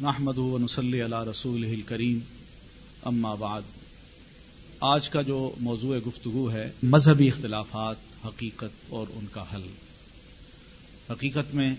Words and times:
نحمد 0.00 0.38
ونسلی 0.38 1.04
علی 1.04 1.30
رسول 1.30 1.82
کریم 1.86 2.18
اما 3.04 3.34
بعد، 3.34 3.62
آج 4.80 5.08
کا 5.08 5.22
جو 5.22 5.54
موضوع 5.60 5.96
گفتگو 6.06 6.50
ہے، 6.52 6.70
مذہبی 6.82 7.28
اختلافات، 7.28 8.26
حقیقت 8.26 8.84
اور 8.88 9.06
ان 9.14 9.26
کا 9.32 9.44
حل. 9.54 9.62
حقیقت 11.10 11.54
میں 11.54 11.74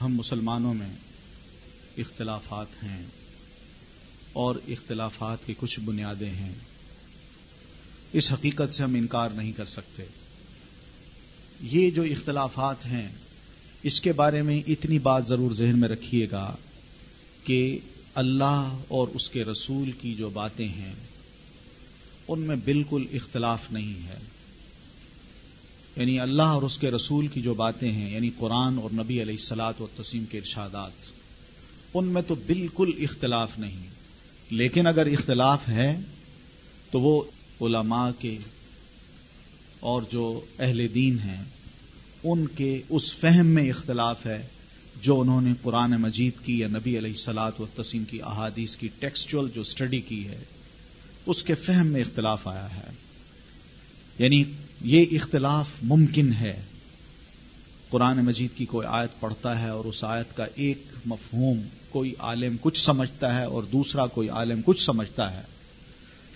ہم 0.00 0.14
مسلمانوں 0.14 0.74
میں 0.74 0.92
اختلافات 1.98 2.84
ہیں 2.84 3.06
اور 4.32 4.54
اختلافات 4.68 5.38
کی 5.46 5.54
کچھ 5.58 5.80
بنیادیں 5.80 6.30
ہیں۔ 6.30 6.54
اس 8.12 8.32
حقیقت 8.32 8.74
سے 8.74 8.82
ہم 8.82 8.94
انکار 8.94 9.30
نہیں 9.30 9.52
کر 9.52 9.66
سکتے۔ 9.66 10.04
یہ 11.60 11.90
جو 11.90 12.02
اختلافات 12.02 12.86
ہیں، 12.86 13.08
اس 13.82 14.00
کے 14.00 14.12
بارے 14.12 14.42
میں 14.42 14.62
اتنی 14.66 14.98
بات 14.98 15.26
ضرور 15.26 15.52
ذہن 15.52 15.78
میں 15.78 15.88
رکھیے 15.88 16.26
گا 16.30 16.56
کہ 17.44 17.78
اللہ 18.14 18.78
اور 18.88 19.08
اس 19.08 19.30
کے 19.30 19.44
رسول 19.44 19.90
کی 19.92 20.14
جو 20.14 20.30
باتیں 20.30 20.68
ہیں، 20.68 20.92
ان 22.28 22.40
میں 22.40 22.56
بالکل 22.64 23.06
اختلاف 23.12 23.58
نہیں 23.70 24.08
ہے۔ 24.08 24.18
یعنی 25.96 26.20
اللہ 26.20 26.42
اور 26.42 26.62
اس 26.62 26.78
کے 26.78 26.90
رسول 26.90 27.26
کی 27.26 27.42
جو 27.42 27.54
باتیں 27.54 27.92
ہیں 27.92 28.14
یعنی 28.14 28.30
قرآن 28.38 28.78
اور 28.78 28.90
نبی 28.92 29.22
علیہ 29.22 29.34
السلاط 29.34 29.80
و 29.80 29.86
تسیم 29.96 30.24
کے 30.24 30.38
ارشادات، 30.38 30.90
ان 31.94 32.04
میں 32.04 32.22
تو 32.22 32.34
بالکل 32.34 32.90
اختلاف 33.00 33.58
نہیں۔ 33.58 33.88
لیکن 34.50 34.86
اگر 34.86 35.06
اختلاف 35.06 35.68
ہے، 35.68 36.00
تو 36.90 37.00
وہ 37.00 37.22
علماء 37.60 38.10
کے 38.18 38.38
اور 39.80 40.02
جو 40.12 40.40
اہل 40.58 40.86
دین 40.94 41.18
ہیں، 41.18 41.44
ان 42.24 42.46
کے 42.46 42.82
اس 42.88 43.14
فہم 43.14 43.46
میں 43.46 43.70
اختلاف 43.70 44.26
ہے۔ 44.26 44.46
جو 45.02 45.20
انہوں 45.20 45.40
نے 45.40 45.52
قرآن 45.62 45.90
مجید 45.90 46.44
کی 46.44 46.58
یا 46.58 46.68
نبی 46.68 46.98
علیہ 46.98 47.14
سلاد 47.14 47.52
و 47.58 47.82
تسیم 47.82 48.04
کی 48.04 48.22
احادیث 48.22 48.76
کی 48.76 48.88
ٹیکسچل 48.98 49.46
جو 49.54 49.60
اسٹڈی 49.60 50.00
کی 50.00 50.28
ہے، 50.28 50.42
اس 51.26 51.42
کے 51.42 51.54
فہم 51.54 51.86
میں 51.86 52.00
اختلاف 52.00 52.48
آیا 52.48 52.74
ہے۔ 52.74 52.90
یعنی 54.18 54.44
یہ 54.84 55.04
اختلاف 55.12 55.66
ممکن 55.82 56.32
ہے۔ 56.32 56.62
قرآن 57.90 58.24
مجید 58.24 58.50
کی 58.56 58.64
کوئی 58.64 58.86
آیت 58.86 59.20
پڑھتا 59.20 59.62
ہے 59.62 59.68
اور 59.68 59.84
اس 59.84 60.04
آیت 60.04 60.36
کا 60.36 60.46
ایک 60.54 60.82
مفہوم 61.06 61.60
کوئی 61.90 62.14
عالم 62.18 62.56
کچھ 62.60 62.80
سمجھتا 62.80 63.38
ہے 63.38 63.44
اور 63.44 63.62
دوسرا 63.62 64.06
کوئی 64.06 64.28
عالم 64.28 64.60
کچھ 64.64 64.82
سمجھتا 64.82 65.32
ہے۔ 65.32 65.42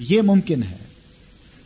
یہ 0.01 0.23
ممکن 0.23 0.63
ہے۔ 0.63 0.77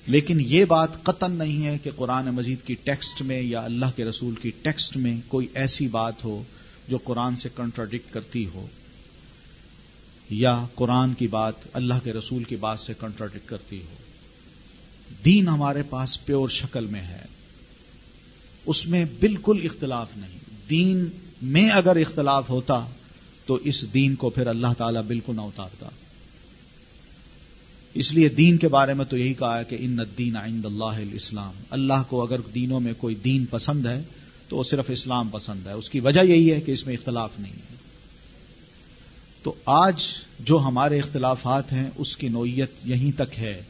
لیکن 0.07 0.39
یہ 0.41 0.65
بات 0.65 1.03
قطن 1.03 1.33
نہیں 1.33 1.67
ہے 1.67 1.79
کہ 1.79 1.91
قرآن 1.97 2.27
مجید 2.27 2.59
کی 2.67 2.75
ٹیکسٹ 2.75 3.23
میں 3.23 3.43
یا 3.43 3.61
اللہ 3.61 3.87
کے 3.97 4.05
رسول 4.05 4.35
کی 4.43 4.51
ٹیکسٹ 4.63 4.97
میں 4.97 5.21
کوئی 5.29 5.47
ایسی 5.55 5.87
بات 5.87 6.25
ہو 6.25 6.45
جو 6.89 6.99
قرآن 6.99 7.37
سے 7.37 7.49
کنٹراڈکٹ 7.57 8.15
کرتی 8.15 8.47
ہو 8.55 8.67
یا 10.31 10.67
قرآن 10.75 11.15
کی 11.15 11.27
بات 11.27 11.55
اللہ 11.73 11.95
کے 12.05 12.13
رسول 12.13 12.45
کی 12.45 12.57
بات 12.57 12.81
سے 12.81 12.93
کنٹراڈکٹ 13.01 13.49
کرتی 13.49 13.79
ہو۔ 13.79 13.97
دین 15.25 15.49
ہمارے 15.49 15.83
پاس 15.83 16.27
پیور 16.27 16.49
شکل 16.49 16.87
میں 16.87 17.03
ہے۔ 17.03 17.25
اس 18.67 18.87
میں 18.87 19.05
بالکل 19.21 19.61
اختلاف 19.65 20.09
نہیں۔ 20.17 20.39
دین 20.71 21.07
میں 21.43 21.71
اگر 21.71 21.97
اختلاف 21.97 22.51
ہوتا 22.51 22.87
تو 23.47 23.55
اس 23.55 23.95
دین 23.95 24.15
کو 24.15 24.31
پھر 24.31 24.47
اللہ 24.47 24.67
تعالیٰ 24.79 25.03
بالکل 25.03 25.37
نہ 25.37 25.41
اتارتا۔ 25.41 25.89
اس 27.95 28.15
لیے 28.15 28.29
دین 28.29 28.57
کے 28.57 28.69
بارے 28.69 28.95
میں 28.95 29.05
تو 29.05 29.17
یہی 29.17 29.35
کہا 29.35 29.59
ہے 29.59 29.65
کہ 29.65 29.77
ان 29.81 30.01
الدین 30.01 30.37
عند 30.37 30.65
اللہ 30.65 30.85
الاسلام۔ 30.85 31.53
اللہ 31.71 32.03
کو 32.09 32.23
اگر 32.23 32.41
دینوں 32.55 32.81
میں 32.81 32.93
کوئی 32.99 33.15
دین 33.15 33.45
پسند 33.47 33.87
ہے 33.87 34.03
تو 34.53 34.59
وہ 34.59 34.65
صرف 34.65 34.85
اسلام 34.89 35.29
پسند 35.29 35.67
ہے۔ 35.67 35.73
اس 35.73 35.91
کی 35.91 36.01
وجہ 36.01 36.21
یہی 36.25 36.53
ہے 36.53 36.61
کہ 36.61 36.73
اس 36.73 36.87
میں 36.87 36.95
اختلاف 36.95 37.31
نہیں 37.39 37.53
ہے۔ 37.53 37.77
تو 39.43 39.55
آج 39.65 40.07
جو 40.41 40.59
ہمارے 40.59 40.99
اختلافات 40.99 41.73
ہیں، 41.73 41.91
اس 41.97 42.17
کی 42.17 42.29
نوعیت 42.29 42.71
یہیں 42.85 43.13
تک 43.13 43.39
ہے 43.39 43.63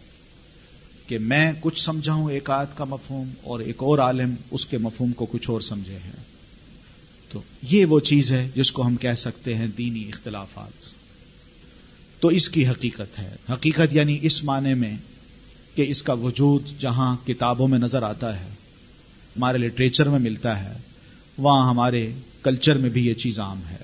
کہ 1.06 1.18
میں 1.18 1.52
کچھ 1.60 1.80
سمجھا 1.80 2.12
ہوں 2.12 2.30
ایک 2.30 2.50
آیت 2.50 2.76
کا 2.76 2.84
مفہوم 2.84 3.28
اور 3.42 3.60
ایک 3.60 3.76
اور 3.78 3.98
عالم 3.98 4.34
اس 4.50 4.66
کے 4.66 4.78
مفہوم 4.78 5.12
کو 5.12 5.26
کچھ 5.26 5.50
اور 5.50 5.60
سمجھے 5.60 5.98
ہیں۔ 6.04 6.24
تو 7.28 7.40
یہ 7.62 7.84
وہ 7.84 8.00
چیز 8.00 8.32
ہے 8.32 8.50
جس 8.54 8.72
کو 8.72 8.86
ہم 8.86 8.96
کہہ 8.96 9.14
سکتے 9.16 9.54
ہیں 9.54 9.66
دینی 9.66 10.08
اختلافات۔ 10.08 10.84
تو 12.20 12.28
اس 12.28 12.50
کی 12.50 12.66
حقیقت 12.68 13.18
ہے۔ 13.18 13.36
حقیقت 13.52 13.92
یعنی 13.92 14.18
اس 14.22 14.44
معنی 14.44 14.74
میں 14.74 14.96
کہ 15.74 15.84
اس 15.88 16.02
کا 16.02 16.12
وجود 16.12 16.62
جہاں 16.78 17.16
کتابوں 17.26 17.68
میں 17.68 17.78
نظر 17.78 18.02
آتا 18.02 18.40
ہے۔ 18.40 18.48
ہمارے 19.36 19.58
لٹریچر 19.58 20.08
میں 20.08 20.18
ملتا 20.18 20.64
ہے، 20.64 20.72
وہاں 21.38 21.68
ہمارے 21.68 22.12
کلچر 22.42 22.78
میں 22.78 22.90
بھی 22.90 23.06
یہ 23.06 23.14
چیز 23.14 23.40
عام 23.40 23.60
ہے۔ 23.70 23.76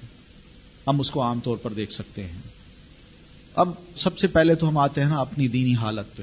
ہم 0.87 1.01
اس 1.01 1.11
کو 1.11 1.23
عام 1.23 1.41
طور 1.45 1.57
پر 1.57 1.73
دیکھ 1.73 1.93
سکتے 1.93 2.25
ہیں۔ 2.25 2.43
اب 3.55 3.69
سب 3.97 4.19
سے 4.19 4.27
پہلے 4.27 4.55
تو 4.55 4.69
ہم 4.69 4.79
آتے 4.79 5.01
ہیں 5.01 5.09
نا 5.09 5.17
اپنی 5.17 5.49
دینی 5.49 5.75
حالت 5.75 6.17
پہ۔ 6.17 6.23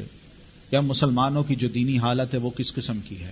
یا 0.71 0.81
مسلمانوں 0.81 1.43
کی 1.43 1.55
جو 1.55 1.67
دینی 1.67 1.97
حالت 1.97 2.33
ہے 2.33 2.39
وہ 2.39 2.49
کس 2.49 2.73
قسم 2.73 2.99
کی 2.99 3.23
ہے؟ 3.23 3.31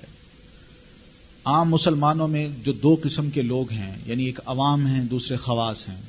عام 1.46 1.70
مسلمانوں 1.70 2.28
میں 2.28 2.50
جو 2.66 2.74
دو 2.74 2.96
قسم 3.04 3.30
کے 3.30 3.42
لوگ 3.42 3.72
ہیں 3.72 3.96
یعنی 4.06 4.26
ایک 4.26 4.40
عوام 4.46 4.86
ہیں، 4.86 5.04
دوسرے 5.04 5.38
خواص 5.38 5.90
ہیں۔ 5.90 6.02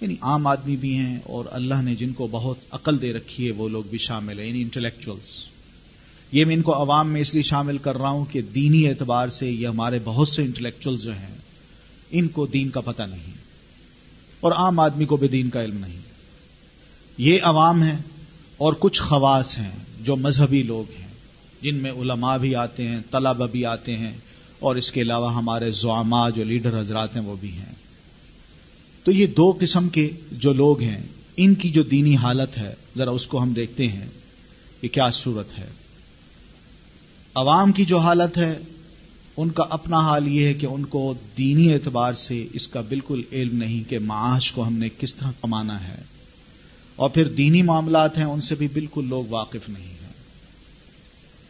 یعنی 0.00 0.14
عام 0.20 0.46
آدمی 0.46 0.76
بھی 0.76 0.96
ہیں 0.96 1.18
اور 1.24 1.44
اللہ 1.50 1.82
نے 1.82 1.94
جن 1.94 2.12
کو 2.12 2.28
بہت 2.30 2.56
عقل 2.70 3.02
دے 3.02 3.12
رکھی 3.12 3.46
ہے، 3.46 3.52
وہ 3.52 3.68
لوگ 3.68 3.84
بھی 3.90 3.98
شامل 3.98 4.38
ہیں 4.38 4.46
یعنی 4.46 4.62
انٹلیکچوئلس 4.62 5.53
یہ 6.34 6.44
میں 6.44 6.56
ان 6.56 6.62
کو 6.62 6.74
عوام 6.74 7.10
میں 7.10 7.20
اس 7.20 7.34
لیے 7.34 7.42
شامل 7.42 7.78
کر 7.78 7.98
رہا 7.98 8.08
ہوں 8.08 8.24
کہ 8.24 8.42
دینی 8.42 8.88
اعتبار 8.88 9.28
سے 9.28 9.50
یہ 9.50 9.68
ہمارے 9.68 9.98
بہت 10.04 10.28
سے 10.28 10.42
انٹلیکچوئل 10.42 10.98
جو 10.98 11.12
ہیں، 11.12 11.34
ان 12.10 12.28
کو 12.28 12.46
دین 12.46 12.68
کا 12.68 12.80
پتہ 12.80 13.02
نہیں 13.02 13.32
اور 14.40 14.52
عام 14.52 14.80
آدمی 14.80 15.04
کو 15.04 15.16
بھی 15.16 15.28
دین 15.28 15.50
کا 15.50 15.64
علم 15.64 15.78
نہیں۔ 15.78 16.00
یہ 17.18 17.38
عوام 17.42 17.82
ہیں 17.82 17.96
اور 18.56 18.72
کچھ 18.78 19.02
خواص 19.02 19.58
ہیں 19.58 19.72
جو 20.00 20.16
مذہبی 20.16 20.62
لوگ 20.62 20.90
ہیں، 21.00 21.08
جن 21.62 21.74
میں 21.74 21.90
علماء 21.90 22.36
بھی 22.36 22.54
آتے 22.54 22.88
ہیں، 22.88 23.00
طلبہ 23.10 23.46
بھی 23.46 23.64
آتے 23.64 23.96
ہیں 23.96 24.12
اور 24.58 24.76
اس 24.76 24.92
کے 24.92 25.00
علاوہ 25.00 25.34
ہمارے 25.34 25.70
زعما 25.70 26.30
جو 26.30 26.44
لیڈر 26.44 26.80
حضرات 26.80 27.16
ہیں 27.16 27.22
وہ 27.22 27.36
بھی 27.40 27.52
ہیں۔ 27.52 27.74
تو 29.04 29.12
یہ 29.12 29.26
دو 29.26 29.56
قسم 29.60 29.88
کے 29.88 30.10
جو 30.32 30.52
لوگ 30.52 30.80
ہیں، 30.80 31.02
ان 31.36 31.54
کی 31.54 31.70
جو 31.70 31.82
دینی 31.82 32.16
حالت 32.16 32.58
ہے، 32.58 32.74
ذرا 32.96 33.10
اس 33.10 33.26
کو 33.26 33.42
ہم 33.42 33.52
دیکھتے 33.52 33.88
ہیں 33.88 34.06
کہ 34.80 34.88
کیا 34.88 35.10
صورت 35.10 35.58
ہے۔ 35.58 35.83
عوام 37.34 37.72
کی 37.72 37.84
جو 37.84 37.98
حالت 37.98 38.38
ہے، 38.38 38.58
ان 39.36 39.50
کا 39.50 39.64
اپنا 39.70 39.98
حال 39.98 40.28
یہ 40.28 40.46
ہے 40.46 40.54
کہ 40.54 40.66
ان 40.66 40.84
کو 40.84 41.14
دینی 41.38 41.72
اعتبار 41.72 42.12
سے 42.12 42.46
اس 42.52 42.68
کا 42.68 42.80
بالکل 42.80 43.22
علم 43.32 43.56
نہیں 43.56 43.90
کہ 43.90 43.98
معاش 43.98 44.52
کو 44.52 44.66
ہم 44.66 44.76
نے 44.76 44.88
کس 44.98 45.16
طرح 45.16 45.30
کمانا 45.40 45.88
ہے۔ 45.88 46.02
اور 46.96 47.10
پھر 47.10 47.28
دینی 47.28 47.62
معاملات 47.62 48.18
ہیں، 48.18 48.24
ان 48.24 48.40
سے 48.40 48.54
بھی 48.54 48.68
بالکل 48.72 49.04
لوگ 49.08 49.24
واقف 49.28 49.68
نہیں 49.68 49.88
ہیں۔ 49.88 50.12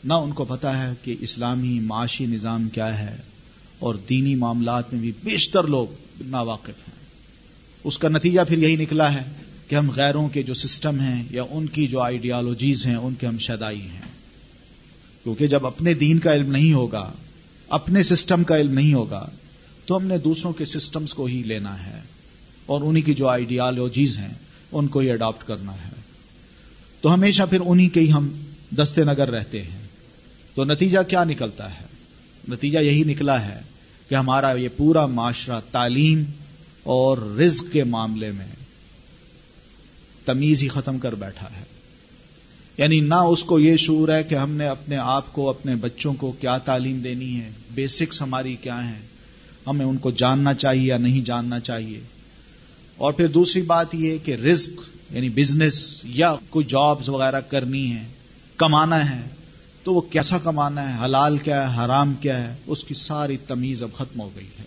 نہ 0.05 0.13
ان 0.13 0.33
کو 0.33 0.45
پتا 0.45 0.89
ہے 0.89 0.93
کہ 1.03 1.17
اسلامی 1.21 1.81
معاشی 1.81 2.27
نظام 2.27 2.69
کیا 2.69 2.99
ہے، 2.99 3.17
اور 3.79 3.95
دینی 3.95 4.35
معاملات 4.35 4.93
میں 4.93 5.01
بھی 5.01 5.13
بیشتر 5.25 5.65
لوگ 5.65 5.87
نا 6.21 6.41
واقف 6.41 6.89
ہیں۔ 6.89 6.95
اس 7.85 7.99
کا 7.99 8.09
نتیجہ 8.09 8.41
پھر 8.49 8.59
یہی 8.59 8.77
نکلا 8.77 9.15
ہے 9.15 9.25
کہ 9.69 9.75
ہم 9.75 9.91
غیروں 9.91 10.29
کے 10.29 10.43
جو 10.43 10.55
سسٹم 10.55 11.01
ہیں 11.01 11.23
یا 11.31 11.43
ان 11.51 11.67
کی 11.67 11.87
جو 11.87 12.01
آئیڈیالوجیز 12.01 12.87
ہیں، 12.87 12.97
ان 12.97 13.15
کے 13.15 13.27
ہم 13.27 13.39
شدائی 13.39 13.81
ہیں۔ 13.81 14.14
کیونکہ 15.25 15.47
جب 15.47 15.67
اپنے 15.67 15.95
دین 15.95 16.19
کا 16.19 16.35
علم 16.35 16.53
نہیں 16.53 16.73
ہوگا، 16.73 17.13
اپنے 17.69 18.03
سسٹم 18.03 18.45
کا 18.45 18.61
علم 18.61 18.73
نہیں 18.73 18.95
ہوگا، 18.95 19.29
تو 19.87 19.97
ہم 19.97 20.05
نے 20.05 20.19
دوسروں 20.19 20.53
کے 20.53 20.65
سسٹمز 20.65 21.15
کو 21.15 21.25
ہی 21.25 21.43
لینا 21.43 21.87
ہے۔ 21.87 22.01
اور 22.67 22.81
انہی 22.83 23.03
کی 23.03 23.15
جو 23.15 23.29
آئیڈیالوجیز 23.29 24.19
ہیں، 24.19 24.35
ان 24.73 24.87
کو 24.87 24.99
ہی 24.99 25.11
اڈاپٹ 25.11 25.47
کرنا 25.47 25.75
ہے۔ 25.75 25.93
تو 27.01 27.15
ہمیشہ 27.15 27.43
پھر 27.51 27.59
انہی 27.67 27.89
کے 27.89 28.01
ہی 28.01 28.13
ہم 28.13 28.45
دستے 28.77 29.05
نگر 29.05 29.31
رہتے 29.31 29.63
ہیں۔ 29.63 29.83
تو 30.55 30.65
نتیجہ 30.65 30.99
کیا 31.09 31.25
نکلتا 31.25 31.71
ہے؟ 31.71 31.85
نتیجہ 32.49 32.79
یہی 32.79 33.05
نکلا 33.05 33.47
ہے 33.47 33.61
کہ 34.09 34.15
ہمارا 34.15 34.53
یہ 34.53 34.69
پورا 34.77 35.07
معاشرہ 35.07 35.61
تعلیم 35.71 36.25
اور 36.83 37.19
رزق 37.19 37.65
کے 37.73 37.85
معاملے 37.85 38.31
میں 38.31 38.49
تمیز 40.25 40.63
ہی 40.63 40.69
ختم 40.69 40.99
کر 40.99 41.15
بیٹھا 41.15 41.47
ہے۔ 41.47 41.65
یعنی 42.79 43.01
نہ 43.01 43.15
اس 43.15 43.43
کو 43.43 43.59
یہ 43.59 43.77
شعور 43.77 44.09
ہے 44.09 44.23
کہ 44.23 44.35
ہم 44.35 44.51
نے 44.51 44.67
اپنے 44.67 44.97
آپ 44.97 45.33
کو، 45.33 45.49
اپنے 45.51 45.75
بچوں 45.75 46.15
کو 46.15 46.33
کیا 46.41 46.59
تعلیم 46.59 46.99
دینی 46.99 47.41
ہے 47.41 47.51
بیسکس 47.75 48.23
ہماری 48.23 48.57
کیا 48.63 48.91
ہیں؟ 48.91 48.99
ہمیں 49.67 49.87
ان 49.87 49.97
کو 49.97 50.11
جاننا 50.11 50.55
چاہیے 50.55 50.83
یا 50.83 50.99
نہیں 50.99 51.21
جاننا 51.21 51.61
چاہیے؟ 51.61 52.01
اور 52.97 53.13
پھر 53.13 53.27
دوسری 53.27 53.63
بات 53.63 53.95
یہ 53.95 54.19
کہ 54.25 54.33
رزق 54.33 54.81
یعنی 55.11 55.29
بزنس 55.29 56.01
یا 56.05 56.35
کوئی 56.51 56.67
جابز 56.69 57.09
وغیرہ 57.09 57.41
کرنی 57.41 57.93
ہے 57.93 58.03
کمانا 58.57 59.17
ہے، 59.17 59.23
تو 59.85 59.95
وہ 59.95 60.01
کیسا 60.01 60.39
کمانا 60.39 60.99
ہے؟ 60.99 61.05
حلال 61.05 61.39
کیا 61.39 61.71
ہے، 61.71 61.85
حرام 61.85 62.15
کیا 62.21 62.51
ہے؟ 62.51 62.57
اس 62.67 62.85
کی 62.85 62.95
ساری 62.95 63.37
تمیز 63.37 63.83
اب 63.83 63.89
ختم 63.95 64.21
ہو 64.21 64.31
گئی 64.37 64.49
ہے۔ 64.59 64.65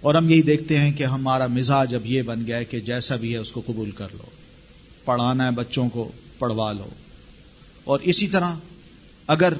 اور 0.00 0.14
ہم 0.14 0.30
یہی 0.30 0.42
دیکھتے 0.42 0.78
ہیں 0.78 0.92
کہ 0.92 1.04
ہمارا 1.04 1.46
مزاج 1.46 1.94
اب 1.94 2.06
یہ 2.06 2.22
بن 2.22 2.46
گیا 2.46 2.56
ہے 2.56 2.64
کہ 2.64 2.80
جیسا 2.80 3.16
بھی 3.16 3.32
ہے 3.32 3.38
اس 3.38 3.52
کو 3.52 3.62
قبول 3.66 3.90
کر 3.90 4.08
لو۔ 4.12 4.24
پڑھانا 5.04 5.46
ہے 5.46 5.50
بچوں 5.50 5.88
کو 5.88 6.12
پڑھوا 6.38 6.72
لو۔ 6.72 6.88
اور 7.84 8.00
اسی 8.00 8.26
طرح 8.26 8.54
اگر 9.26 9.52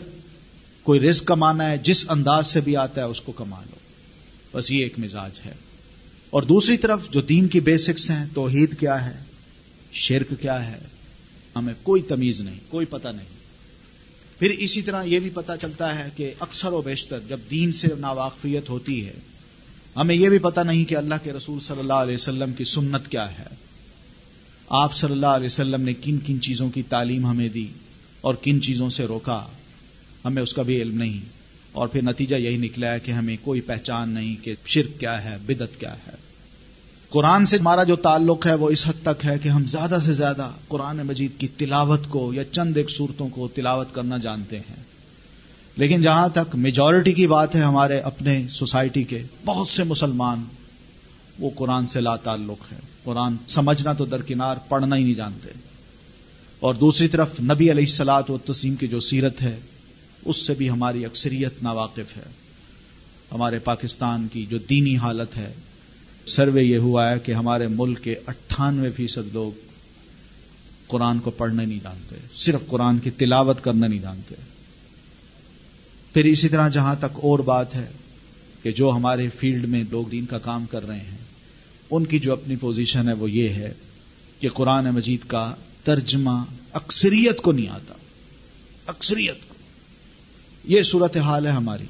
کوئی 0.82 1.00
رزق 1.00 1.24
کمانا 1.24 1.70
ہے، 1.70 1.78
جس 1.78 2.04
انداز 2.08 2.46
سے 2.46 2.60
بھی 2.60 2.76
آتا 2.76 3.00
ہے، 3.00 3.06
اس 3.06 3.20
کو 3.20 3.32
کما 3.32 3.60
لو۔ 3.70 3.76
بس 4.52 4.70
یہ 4.70 4.82
ایک 4.82 4.98
مزاج 4.98 5.30
ہے۔ 5.46 5.54
اور 6.30 6.42
دوسری 6.42 6.76
طرف 6.76 7.10
جو 7.10 7.20
دین 7.20 7.48
کی 7.48 7.60
بیسکس 7.60 8.10
ہیں، 8.10 8.26
توحید 8.34 8.80
کیا 8.80 9.06
ہے؟ 9.06 9.24
شرک 9.92 10.34
کیا 10.40 10.72
ہے؟ 10.72 10.78
ہمیں 11.56 11.74
کوئی 11.82 12.02
تمیز 12.02 12.40
نہیں، 12.40 12.60
کوئی 12.68 12.86
پتہ 12.86 13.08
نہیں۔ 13.08 13.26
پھر 14.38 14.50
اسی 14.50 14.82
طرح 14.82 15.02
یہ 15.02 15.20
بھی 15.20 15.30
پتہ 15.34 15.52
چلتا 15.60 16.04
ہے 16.04 16.08
کہ 16.16 16.32
اکثر 16.40 16.72
و 16.72 16.82
بیشتر 16.82 17.20
جب 17.28 17.38
دین 17.50 17.72
سے 17.72 17.88
ناواقفیت 17.98 18.68
ہوتی 18.70 19.06
ہے، 19.06 19.14
ہمیں 19.96 20.14
یہ 20.14 20.28
بھی 20.28 20.38
پتہ 20.38 20.60
نہیں 20.60 20.84
کہ 20.84 20.96
اللہ 20.96 21.14
کے 21.22 21.32
رسول 21.32 21.60
صلی 21.60 21.78
اللہ 21.78 21.92
علیہ 21.92 22.14
وسلم 22.14 22.52
کی 22.52 22.64
سنت 22.64 23.08
کیا 23.08 23.38
ہے۔ 23.38 23.65
آپ 24.68 24.94
صلی 24.94 25.12
اللہ 25.12 25.26
علیہ 25.26 25.46
وسلم 25.46 25.82
نے 25.82 25.94
کن 25.94 26.18
کن 26.26 26.40
چیزوں 26.40 26.70
کی 26.70 26.82
تعلیم 26.82 27.26
ہمیں 27.26 27.48
دی 27.48 27.66
اور 28.20 28.34
کن 28.42 28.62
چیزوں 28.62 28.90
سے 28.90 29.04
روکا؟ 29.04 29.44
ہمیں 30.24 30.42
اس 30.42 30.54
کا 30.54 30.62
بھی 30.62 30.82
علم 30.82 30.98
نہیں۔ 30.98 31.20
اور 31.72 31.88
پھر 31.88 32.02
نتیجہ 32.02 32.36
یہی 32.36 32.56
نکلا 32.56 32.92
ہے 32.92 33.00
کہ 33.00 33.12
ہمیں 33.12 33.36
کوئی 33.42 33.60
پہچان 33.60 34.08
نہیں 34.08 34.44
کہ 34.44 34.54
شرک 34.64 35.00
کیا 35.00 35.24
ہے 35.24 35.36
بدت 35.46 35.80
کیا 35.80 35.94
ہے۔ 35.94 36.10
قرآن 37.08 37.44
سے 37.44 37.56
ہمارا 37.56 37.82
جو 37.82 37.96
تعلق 37.96 38.46
ہے 38.46 38.54
وہ 38.54 38.70
اس 38.70 38.86
حد 38.86 39.02
تک 39.02 39.24
ہے 39.24 39.38
کہ 39.42 39.48
ہم 39.48 39.64
زیادہ 39.64 39.98
سے 40.04 40.12
زیادہ 40.12 40.50
قرآن 40.68 40.96
مجید 40.96 41.30
کی 41.38 41.48
تلاوت 41.48 42.00
کو 42.08 42.34
یا 42.34 42.44
چند 42.44 42.76
ایک 42.76 42.90
صورتوں 42.90 43.28
کو 43.28 43.48
تلاوت 43.48 43.94
کرنا 43.94 44.16
جانتے 44.16 44.58
ہیں۔ 44.58 44.82
لیکن 45.76 46.02
جہاں 46.02 46.28
تک 46.28 46.56
میجورٹی 46.56 47.12
کی 47.12 47.26
بات 47.26 47.54
ہے 47.54 47.60
ہمارے 47.60 47.98
اپنے 47.98 48.46
سوسائٹی 48.50 49.02
کے، 49.02 49.22
بہت 49.44 49.68
سے 49.68 49.84
مسلمان 49.84 50.44
وہ 51.38 51.50
قرآن 51.54 51.86
سے 51.86 52.00
لا 52.00 52.16
تعلق 52.16 52.72
ہے۔ 52.72 52.78
قرآن 53.04 53.36
سمجھنا 53.48 53.92
تو 53.92 54.04
درکنار، 54.04 54.56
پڑھنا 54.68 54.96
ہی 54.96 55.04
نہیں 55.04 55.14
جانتے۔ 55.14 55.48
اور 56.60 56.74
دوسری 56.74 57.08
طرف 57.08 57.40
نبی 57.40 57.70
علیہ 57.70 57.84
السلاط 57.84 58.30
و 58.30 58.38
تسیم 58.38 58.74
کی 58.74 58.88
جو 58.88 59.00
سیرت 59.00 59.42
ہے، 59.42 59.58
اس 60.24 60.46
سے 60.46 60.54
بھی 60.54 60.70
ہماری 60.70 61.04
اکثریت 61.04 61.62
ناواقف 61.62 62.16
ہے۔ 62.16 62.24
ہمارے 63.32 63.58
پاکستان 63.58 64.26
کی 64.32 64.46
جو 64.46 64.58
دینی 64.58 64.96
حالت 64.96 65.36
ہے، 65.36 65.52
سروے 66.26 66.62
یہ 66.62 66.78
ہوا 66.78 67.10
ہے 67.10 67.18
کہ 67.18 67.32
ہمارے 67.32 67.68
ملک 67.68 68.04
کے 68.04 68.14
اٹھانوے 68.26 68.90
فیصد 68.90 69.32
لوگ 69.32 69.58
قرآن 70.86 71.18
کو 71.18 71.30
پڑھنے 71.30 71.66
نہیں 71.66 71.78
جانتے۔ 71.82 72.16
صرف 72.36 72.60
قرآن 72.66 72.98
کی 72.98 73.10
تلاوت 73.10 73.64
کرنا 73.64 73.86
نہیں 73.86 74.00
جانتے۔ 74.00 74.34
پھر 76.12 76.24
اسی 76.24 76.48
طرح 76.48 76.68
جہاں 76.68 76.94
تک 76.98 77.18
اور 77.22 77.38
بات 77.38 77.74
ہے 77.74 77.86
کہ 78.62 78.72
جو 78.72 78.90
ہمارے 78.90 79.28
فیلڈ 79.28 79.64
میں 79.64 79.84
لوگ 79.90 80.04
دین 80.04 80.26
کا 80.26 80.38
کام 80.38 80.66
کر 80.66 80.86
رہے 80.86 80.98
ہیں، 80.98 81.18
ان 81.90 82.06
کی 82.06 82.18
جو 82.18 82.32
اپنی 82.32 82.56
پوزیشن 82.56 83.08
ہے 83.08 83.12
وہ 83.12 83.30
یہ 83.30 83.48
ہے 83.48 83.72
کہ 84.40 84.48
قرآن 84.48 84.84
مجید 84.84 85.20
کا 85.26 85.54
ترجمہ 85.84 86.44
اکثریت 86.72 87.40
کو 87.40 87.52
نہیں 87.52 87.68
آتا۔ 87.68 87.94
اکثریت 88.86 89.48
کو۔ 89.48 89.54
یہ 90.64 90.82
صورت 90.82 91.16
حال 91.16 91.46
ہے 91.46 91.50
ہماری۔ 91.50 91.84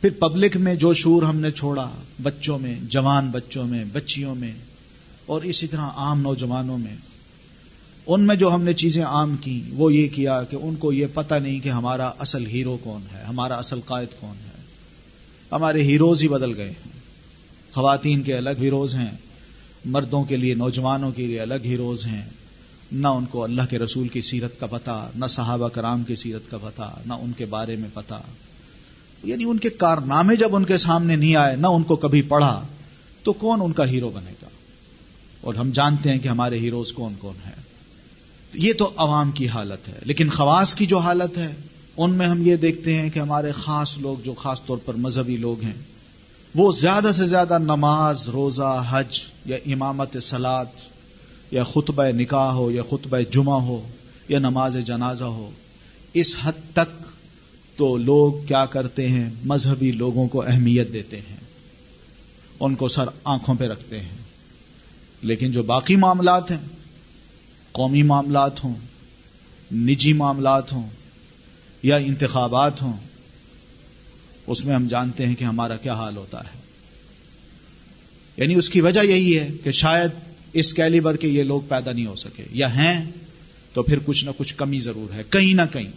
پھر 0.00 0.10
پبلک 0.18 0.56
میں 0.56 0.74
جو 0.74 0.94
شور 0.94 1.22
ہم 1.22 1.36
نے 1.36 1.50
چھوڑا، 1.50 1.90
بچوں 2.22 2.58
میں، 2.58 2.80
جوان 2.82 3.30
بچوں 3.30 3.66
میں، 3.66 3.84
بچیوں 3.92 4.34
میں، 4.34 4.52
اور 5.26 5.42
اسی 5.42 5.66
طرح 5.66 5.80
عام 5.80 6.20
نوجوانوں 6.20 6.78
میں، 6.78 6.96
ان 8.06 8.20
میں 8.20 8.36
جو 8.36 8.54
ہم 8.54 8.62
نے 8.62 8.72
چیزیں 8.72 9.04
عام 9.04 9.36
کی، 9.36 9.62
وہ 9.70 9.94
یہ 9.94 10.08
کیا 10.08 10.42
کہ 10.42 10.56
ان 10.56 10.74
کو 10.74 10.92
یہ 10.92 11.06
پتہ 11.14 11.34
نہیں 11.34 11.60
کہ 11.60 11.68
ہمارا 11.68 12.10
اصل 12.18 12.46
ہیرو 12.46 12.78
کون 12.82 13.02
ہے، 13.12 13.22
ہمارا 13.22 13.54
اصل 13.56 13.80
قائد 13.80 14.20
کون 14.20 14.34
ہے۔ 14.46 14.49
ہمارے 15.52 15.82
ہیروز 15.82 16.22
ہی 16.22 16.28
بدل 16.28 16.56
گئے۔ 16.56 16.70
ہیں 16.70 17.00
خواتین 17.74 18.22
کے 18.22 18.36
الگ 18.36 18.50
ہیروز 18.58 18.94
ہیں، 18.94 19.10
مردوں 19.84 20.24
کے 20.24 20.36
لیے، 20.36 20.54
نوجوانوں 20.54 21.12
کے 21.12 21.26
لیے 21.26 21.40
الگ 21.40 21.54
ہیروز 21.64 22.06
ہیں۔ 22.06 22.22
نہ 22.92 23.08
ان 23.08 23.24
کو 23.24 23.44
اللہ 23.44 23.62
کے 23.70 23.78
رسول 23.78 24.08
کی 24.08 24.22
سیرت 24.22 24.60
کا 24.60 24.66
پتہ، 24.66 25.10
نہ 25.16 25.26
صحابہ 25.26 25.68
کرام 25.68 26.02
کی 26.02 26.16
سیرت 26.16 26.50
کا 26.50 26.58
پتہ، 26.58 26.98
نہ 27.06 27.12
ان 27.12 27.32
کے 27.36 27.46
بارے 27.46 27.76
میں 27.76 27.88
پتہ۔ 27.94 28.22
یعنی 29.24 29.44
ان 29.44 29.58
کے 29.58 29.70
کارنامے 29.70 30.36
جب 30.36 30.56
ان 30.56 30.64
کے 30.64 30.78
سامنے 30.78 31.16
نہیں 31.16 31.36
آئے، 31.36 31.56
نہ 31.56 31.66
ان 31.66 31.82
کو 31.82 31.96
کبھی 31.96 32.22
پڑھا، 32.22 32.66
تو 33.22 33.32
کون 33.32 33.60
ان 33.62 33.72
کا 33.72 33.86
ہیرو 33.86 34.10
بنے 34.14 34.32
گا؟ 34.42 34.48
اور 35.40 35.54
ہم 35.54 35.70
جانتے 35.70 36.12
ہیں 36.12 36.18
کہ 36.18 36.28
ہمارے 36.28 36.58
ہیروز 36.58 36.92
کون 36.92 37.14
کون 37.18 37.34
ہیں۔ 37.46 37.62
یہ 38.54 38.72
تو 38.72 38.90
عوام 38.96 39.30
کی 39.30 39.48
حالت 39.48 39.88
ہے، 39.88 39.98
لیکن 40.02 40.28
خواص 40.28 40.74
کی 40.74 40.86
جو 40.86 40.98
حالت 40.98 41.38
ہے 41.38 41.54
ان 41.96 42.10
میں 42.10 42.26
ہم 42.26 42.46
یہ 42.46 42.56
دیکھتے 42.56 42.96
ہیں 42.96 43.10
کہ 43.10 43.18
ہمارے 43.18 43.52
خاص 43.52 43.98
لوگ 43.98 44.22
جو 44.24 44.34
خاص 44.34 44.64
طور 44.66 44.78
پر 44.84 44.94
مذہبی 44.94 45.36
لوگ 45.36 45.62
ہیں، 45.62 45.72
وہ 46.54 46.72
زیادہ 46.72 47.10
سے 47.14 47.26
زیادہ 47.26 47.58
نماز، 47.58 48.28
روزہ، 48.28 48.84
حج 48.90 49.18
یا 49.46 49.56
امامت 49.66 50.16
سلاد 50.22 50.66
یا 51.50 51.64
خطبہ 51.64 52.04
نکاح 52.04 52.50
ہو 52.52 52.70
یا 52.70 52.82
خطبہ 52.90 53.18
جمعہ 53.30 53.60
ہو 53.60 53.88
یا 54.28 54.38
نماز 54.38 54.76
جنازہ 54.86 55.24
ہو، 55.24 55.50
اس 56.14 56.36
حد 56.42 56.72
تک 56.72 57.02
تو 57.76 57.96
لوگ 57.96 58.32
کیا 58.48 58.66
کرتے 58.66 59.08
ہیں؟ 59.08 59.30
مذہبی 59.44 59.92
لوگوں 59.92 60.28
کو 60.28 60.42
اہمیت 60.42 60.92
دیتے 60.92 61.16
ہیں، 61.16 61.36
ان 62.60 62.74
کو 62.74 62.88
سر 62.88 63.04
آنکھوں 63.24 63.54
پہ 63.54 63.64
رکھتے 63.64 64.00
ہیں۔ 64.00 64.18
لیکن 65.22 65.52
جو 65.52 65.62
باقی 65.62 65.96
معاملات 65.96 66.50
ہیں، 66.50 66.58
قومی 67.72 68.02
معاملات 68.02 68.64
ہوں، 68.64 68.74
نجی 69.74 70.12
معاملات 70.12 70.72
ہوں 70.72 70.88
یا 71.82 71.96
انتخابات 71.96 72.82
ہوں، 72.82 72.96
اس 74.46 74.64
میں 74.64 74.74
ہم 74.74 74.88
جانتے 74.88 75.26
ہیں 75.26 75.34
کہ 75.34 75.44
ہمارا 75.44 75.76
کیا 75.76 75.94
حال 75.94 76.16
ہوتا 76.16 76.40
ہے۔ 76.40 76.60
یعنی 78.36 78.54
اس 78.54 78.70
کی 78.70 78.80
وجہ 78.80 79.00
یہی 79.00 79.38
ہے 79.38 79.48
کہ 79.64 79.70
شاید 79.70 80.10
اس 80.52 80.74
کیلیبر 80.74 81.16
کے 81.16 81.28
یہ 81.28 81.42
لوگ 81.42 81.60
پیدا 81.68 81.92
نہیں 81.92 82.06
ہو 82.06 82.16
سکے۔ 82.16 82.44
یا 82.50 82.74
ہیں 82.74 83.10
تو 83.72 83.82
پھر 83.82 83.98
کچھ 84.04 84.24
نہ 84.24 84.30
کچھ 84.36 84.54
کمی 84.54 84.78
ضرور 84.78 85.14
ہے، 85.14 85.22
کہیں 85.30 85.54
نہ 85.54 85.62
کہیں۔ 85.72 85.92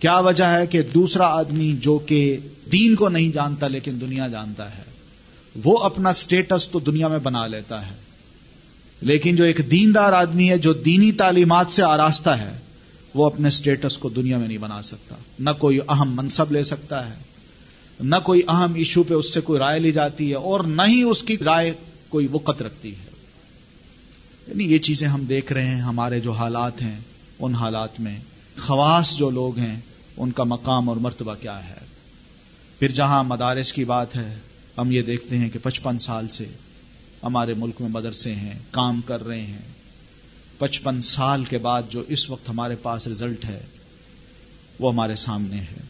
کیا 0.00 0.18
وجہ 0.18 0.44
ہے 0.44 0.66
کہ 0.66 0.82
دوسرا 0.82 1.26
آدمی 1.26 1.76
جو 1.80 1.98
کہ 1.98 2.36
دین 2.72 2.94
کو 2.94 3.08
نہیں 3.08 3.28
جانتا 3.28 3.68
لیکن 3.68 4.00
دنیا 4.00 4.28
جانتا 4.28 4.78
ہے، 4.78 4.82
وہ 5.64 5.78
اپنا 5.78 6.12
سٹیٹس 6.12 6.68
تو 6.68 6.78
دنیا 6.78 7.08
میں 7.08 7.18
بنا 7.18 7.46
لیتا 7.46 7.86
ہے۔ 7.86 7.94
لیکن 9.00 9.36
جو 9.36 9.44
ایک 9.44 9.60
دیندار 9.70 10.12
آدمی 10.12 10.50
ہے، 10.50 10.58
جو 10.58 10.72
دینی 10.72 11.12
تعلیمات 11.12 11.66
سے 11.70 11.82
آراستہ 11.82 12.30
ہے 12.30 12.58
وہ 13.14 13.26
اپنے 13.26 13.50
سٹیٹس 13.50 13.98
کو 13.98 14.08
دنیا 14.08 14.38
میں 14.38 14.48
نہیں 14.48 14.58
بنا 14.58 14.82
سکتا۔ 14.82 15.16
نہ 15.38 15.50
کوئی 15.58 15.78
اہم 15.88 16.16
منصب 16.16 16.52
لے 16.52 16.64
سکتا 16.64 17.08
ہے۔ 17.08 17.14
نہ 18.00 18.16
کوئی 18.24 18.40
اہم 18.48 18.74
ایشو 18.74 19.02
پہ 19.02 19.14
اس 19.14 19.34
سے 19.34 19.40
کوئی 19.40 19.58
رائے 19.58 19.78
لی 19.78 19.92
جاتی 19.92 20.30
ہے 20.30 20.34
اور 20.34 20.60
نہ 20.60 20.82
ہی 20.88 21.02
اس 21.02 21.22
کی 21.22 21.36
رائے 21.44 21.72
کوئی 22.08 22.26
وقت 22.30 22.62
رکھتی 22.62 22.92
ہے۔ 22.92 23.10
یعنی 24.48 24.64
یہ 24.64 24.78
چیزیں 24.78 25.08
ہم 25.08 25.24
دیکھ 25.24 25.52
رہے 25.52 25.66
ہیں، 25.66 25.82
ہمارے 25.82 26.20
جو 26.20 26.32
حالات 26.32 26.82
ہیں، 26.82 27.00
ان 27.38 27.54
حالات 27.54 28.00
میں 28.00 28.18
خواص 28.58 29.16
جو 29.16 29.30
لوگ 29.30 29.58
ہیں، 29.58 29.80
ان 30.16 30.32
کا 30.32 30.44
مقام 30.44 30.88
اور 30.88 30.96
مرتبہ 30.96 31.34
کیا 31.40 31.68
ہے۔ 31.68 31.74
پھر 32.78 32.90
جہاں 32.90 33.24
مدارس 33.24 33.72
کی 33.72 33.84
بات 33.84 34.16
ہے، 34.16 34.38
ہم 34.78 34.92
یہ 34.92 35.02
دیکھتے 35.02 35.38
ہیں 35.38 35.50
کہ 35.50 35.58
پچپن 35.62 35.98
سال 35.98 36.28
سے 36.28 36.44
ہمارے 37.22 37.54
ملک 37.54 37.74
میں 37.80 37.88
مدرسے 37.88 38.34
ہیں، 38.34 38.58
کام 38.70 39.00
کر 39.06 39.26
رہے 39.26 39.40
ہیں۔ 39.40 39.79
پچپن 40.60 41.00
سال 41.00 41.44
کے 41.44 41.58
بعد 41.58 41.82
جو 41.90 42.02
اس 42.08 42.30
وقت 42.30 42.48
ہمارے 42.48 42.76
پاس 42.82 43.08
رزلٹ 43.08 43.44
ہے، 43.44 43.60
وہ 44.78 44.92
ہمارے 44.92 45.16
سامنے 45.16 45.56
ہے۔ 45.56 45.80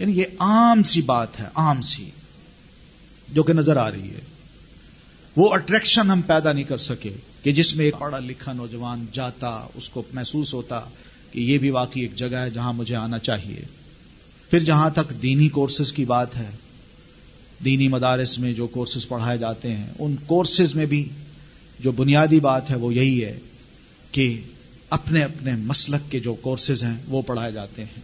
یعنی 0.00 0.18
یہ 0.18 0.24
عام 0.38 0.82
سی 0.82 1.02
بات 1.02 1.40
ہے، 1.40 1.44
عام 1.54 1.80
سی، 1.80 2.10
جو 3.28 3.42
کہ 3.42 3.52
نظر 3.52 3.76
آ 3.76 3.90
رہی 3.90 4.10
ہے۔ 4.10 4.20
وہ 5.36 5.54
اٹریکشن 5.54 6.10
ہم 6.10 6.20
پیدا 6.20 6.52
نہیں 6.52 6.64
کر 6.64 6.78
سکے 6.78 7.12
کہ 7.42 7.52
جس 7.52 7.76
میں 7.76 7.84
ایک 7.84 7.94
پڑھا 7.98 8.18
لکھا 8.18 8.52
نوجوان 8.52 9.06
جاتا، 9.12 9.66
اس 9.74 9.88
کو 9.88 10.02
محسوس 10.12 10.54
ہوتا 10.54 10.80
کہ 11.32 11.40
یہ 11.40 11.58
بھی 11.58 11.70
واقعی 11.70 12.02
ایک 12.02 12.16
جگہ 12.16 12.36
ہے 12.36 12.50
جہاں 12.50 12.72
مجھے 12.72 12.96
آنا 12.96 13.18
چاہیے۔ 13.18 13.60
پھر 14.50 14.58
جہاں 14.58 14.90
تک 14.90 15.22
دینی 15.22 15.48
کورسز 15.48 15.92
کی 15.92 16.04
بات 16.04 16.36
ہے، 16.36 16.50
دینی 17.64 17.88
مدارس 17.88 18.38
میں 18.38 18.52
جو 18.52 18.66
کورسز 18.66 19.08
پڑھائے 19.08 19.38
جاتے 19.38 19.76
ہیں، 19.76 19.86
ان 19.98 20.16
کورسز 20.26 20.74
میں 20.74 20.86
بھی 20.86 21.08
جو 21.80 21.92
بنیادی 21.92 22.40
بات 22.40 22.70
ہے 22.70 22.76
وہ 22.76 22.94
یہی 22.94 23.24
ہے 23.24 23.38
کہ 24.12 24.40
اپنے 24.90 25.22
اپنے 25.22 25.52
مسلک 25.56 26.12
کے 26.12 26.20
جو 26.20 26.34
کورسز 26.34 26.84
ہیں 26.84 26.96
وہ 27.08 27.22
پڑھائے 27.22 27.52
جاتے 27.52 27.84
ہیں۔ 27.84 28.00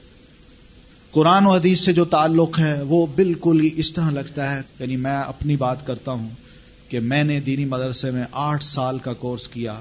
قرآن 1.11 1.47
و 1.47 1.51
حدیث 1.51 1.81
سے 1.81 1.93
جو 1.93 2.05
تعلق 2.05 2.59
ہے 2.59 2.83
وہ 2.83 3.07
بالکل 3.07 3.61
ہی 3.61 3.71
اس 3.77 3.93
طرح 3.93 4.11
لگتا 4.11 4.57
ہے۔ 4.57 4.63
یعنی 4.81 4.97
میں 4.97 5.19
اپنی 5.19 5.57
بات 5.57 5.87
کرتا 5.87 6.13
ہوں 6.13 6.29
کہ 6.89 7.01
میں 7.01 7.25
نے 7.25 7.41
دینی 7.41 7.65
مدرسے 7.65 8.11
میں 8.11 8.25
آٹھ 8.33 8.65
سال 8.65 8.99
کا 8.99 9.13
کورس 9.13 9.49
کیا۔ 9.49 9.81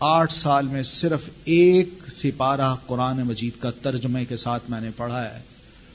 آٹھ 0.00 0.32
سال 0.32 0.68
میں 0.68 0.82
صرف 0.82 1.20
ایک 1.44 1.88
سپارہ 2.08 2.74
قرآن 2.86 3.16
مجید 3.16 3.62
کا 3.62 3.70
ترجمے 3.70 4.24
کے 4.24 4.36
ساتھ 4.36 4.70
میں 4.70 4.80
نے 4.80 4.90
پڑھا 4.96 5.34
ہے۔ 5.34 5.40